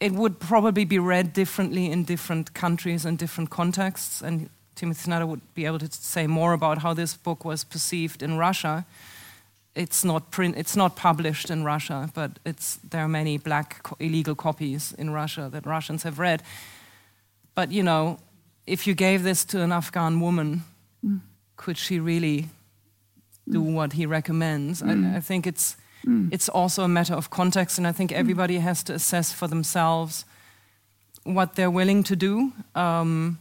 it 0.00 0.12
would 0.12 0.38
probably 0.38 0.84
be 0.84 0.98
read 0.98 1.32
differently 1.32 1.90
in 1.90 2.04
different 2.04 2.54
countries 2.54 3.04
and 3.04 3.18
different 3.18 3.50
contexts. 3.50 4.22
And 4.22 4.48
Timothy 4.76 5.02
Snyder 5.02 5.26
would 5.26 5.42
be 5.54 5.66
able 5.66 5.80
to 5.80 5.90
say 5.90 6.26
more 6.26 6.52
about 6.52 6.78
how 6.78 6.94
this 6.94 7.16
book 7.16 7.44
was 7.44 7.64
perceived 7.64 8.22
in 8.22 8.38
Russia. 8.38 8.86
It's 9.74 10.04
not 10.04 10.30
print, 10.30 10.56
it's 10.56 10.76
not 10.76 10.94
published 10.94 11.50
in 11.50 11.64
Russia, 11.64 12.10
but 12.14 12.38
it's 12.44 12.78
there 12.90 13.02
are 13.02 13.08
many 13.08 13.38
black 13.38 13.82
co 13.82 13.96
illegal 13.98 14.34
copies 14.34 14.92
in 14.92 15.10
Russia 15.10 15.48
that 15.52 15.66
Russians 15.66 16.04
have 16.04 16.18
read. 16.18 16.42
But 17.54 17.72
you 17.72 17.82
know, 17.82 18.18
if 18.66 18.86
you 18.86 18.94
gave 18.94 19.22
this 19.22 19.44
to 19.46 19.62
an 19.62 19.72
Afghan 19.72 20.20
woman, 20.20 20.62
mm. 21.04 21.20
could 21.56 21.76
she 21.76 21.98
really 21.98 22.48
do 23.50 23.60
what 23.60 23.92
he 23.92 24.06
recommends. 24.06 24.82
Mm. 24.82 25.12
I, 25.12 25.16
I, 25.16 25.20
think 25.20 25.46
it's 25.46 25.76
mm. 26.06 26.28
it's 26.32 26.48
also 26.48 26.84
a 26.84 26.88
matter 26.88 27.14
of 27.14 27.30
context, 27.30 27.78
and 27.78 27.86
I 27.86 27.92
think 27.92 28.10
mm. 28.10 28.16
everybody 28.16 28.58
has 28.58 28.82
to 28.84 28.94
assess 28.94 29.32
for 29.32 29.48
themselves 29.48 30.24
what 31.24 31.54
they're 31.54 31.70
willing 31.70 32.02
to 32.04 32.16
do. 32.16 32.52
Um, 32.74 33.38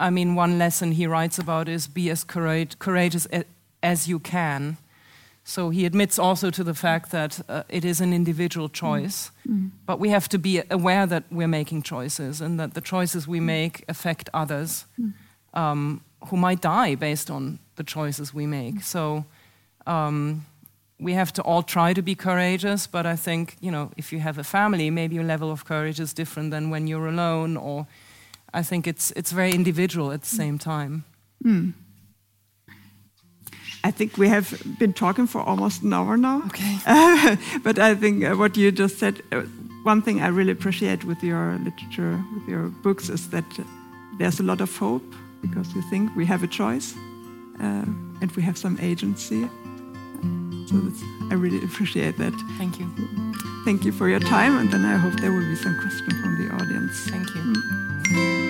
I 0.00 0.10
mean, 0.10 0.34
one 0.34 0.58
lesson 0.58 0.92
he 0.92 1.06
writes 1.06 1.38
about 1.38 1.68
is 1.68 1.86
be 1.86 2.10
as 2.10 2.24
courageous 2.24 3.28
as 3.82 4.08
you 4.08 4.18
can. 4.18 4.76
So 5.44 5.70
he 5.70 5.86
admits 5.86 6.18
also 6.18 6.50
to 6.50 6.64
the 6.64 6.74
fact 6.74 7.10
that 7.10 7.40
uh, 7.48 7.64
it 7.68 7.84
is 7.84 8.00
an 8.00 8.12
individual 8.12 8.68
choice, 8.68 9.32
mm. 9.46 9.70
but 9.86 9.98
we 9.98 10.10
have 10.10 10.28
to 10.28 10.38
be 10.38 10.62
aware 10.70 11.06
that 11.06 11.24
we're 11.30 11.48
making 11.48 11.82
choices 11.82 12.40
and 12.40 12.60
that 12.60 12.74
the 12.74 12.80
choices 12.80 13.26
we 13.26 13.40
make 13.40 13.84
affect 13.88 14.30
others 14.32 14.86
um, 15.54 16.02
who 16.28 16.36
might 16.36 16.60
die 16.60 16.94
based 16.94 17.30
on 17.30 17.58
the 17.82 17.90
choices 17.90 18.32
we 18.32 18.46
make. 18.46 18.82
So 18.82 19.24
um, 19.86 20.46
we 20.98 21.14
have 21.14 21.32
to 21.32 21.42
all 21.42 21.62
try 21.62 21.94
to 21.94 22.02
be 22.02 22.14
courageous, 22.14 22.86
but 22.86 23.04
I 23.06 23.16
think, 23.16 23.56
you 23.60 23.70
know, 23.70 23.90
if 23.96 24.12
you 24.12 24.20
have 24.20 24.38
a 24.38 24.44
family, 24.44 24.90
maybe 24.90 25.14
your 25.14 25.26
level 25.26 25.50
of 25.50 25.64
courage 25.64 26.00
is 26.00 26.14
different 26.14 26.50
than 26.50 26.70
when 26.70 26.86
you're 26.86 27.08
alone, 27.08 27.56
or 27.56 27.86
I 28.54 28.62
think 28.62 28.86
it's, 28.86 29.12
it's 29.16 29.32
very 29.32 29.52
individual 29.52 30.12
at 30.12 30.20
the 30.20 30.34
same 30.36 30.58
time. 30.58 31.04
Mm. 31.44 31.72
I 33.84 33.90
think 33.90 34.16
we 34.16 34.28
have 34.28 34.62
been 34.78 34.92
talking 34.92 35.26
for 35.26 35.40
almost 35.40 35.82
an 35.82 35.92
hour 35.92 36.16
now. 36.16 36.42
Okay. 36.46 36.78
Uh, 36.86 37.36
but 37.64 37.78
I 37.78 37.96
think 37.96 38.24
uh, 38.24 38.36
what 38.36 38.56
you 38.56 38.70
just 38.70 38.98
said, 38.98 39.14
uh, 39.32 39.42
one 39.82 40.02
thing 40.02 40.22
I 40.22 40.28
really 40.28 40.52
appreciate 40.52 41.04
with 41.04 41.22
your 41.24 41.58
literature, 41.64 42.24
with 42.34 42.48
your 42.48 42.68
books, 42.82 43.08
is 43.08 43.30
that 43.30 43.44
there's 44.18 44.40
a 44.40 44.44
lot 44.44 44.60
of 44.60 44.70
hope 44.78 45.14
because 45.40 45.74
you 45.74 45.82
think 45.90 46.14
we 46.14 46.24
have 46.26 46.44
a 46.44 46.46
choice 46.46 46.94
uh, 47.60 47.84
and 48.20 48.30
we 48.36 48.42
have 48.42 48.56
some 48.56 48.78
agency. 48.80 49.48
So 50.66 50.76
I 51.30 51.34
really 51.34 51.62
appreciate 51.64 52.16
that. 52.18 52.32
Thank 52.58 52.78
you. 52.78 52.86
Thank 53.64 53.84
you 53.84 53.92
for 53.92 54.08
your 54.08 54.20
time, 54.20 54.58
and 54.58 54.70
then 54.70 54.84
I 54.84 54.96
hope 54.96 55.14
there 55.20 55.32
will 55.32 55.48
be 55.48 55.56
some 55.56 55.78
questions 55.80 56.14
from 56.20 56.38
the 56.38 56.54
audience. 56.54 57.10
Thank 57.10 57.28
you. 57.34 57.42
Mm. 57.42 58.41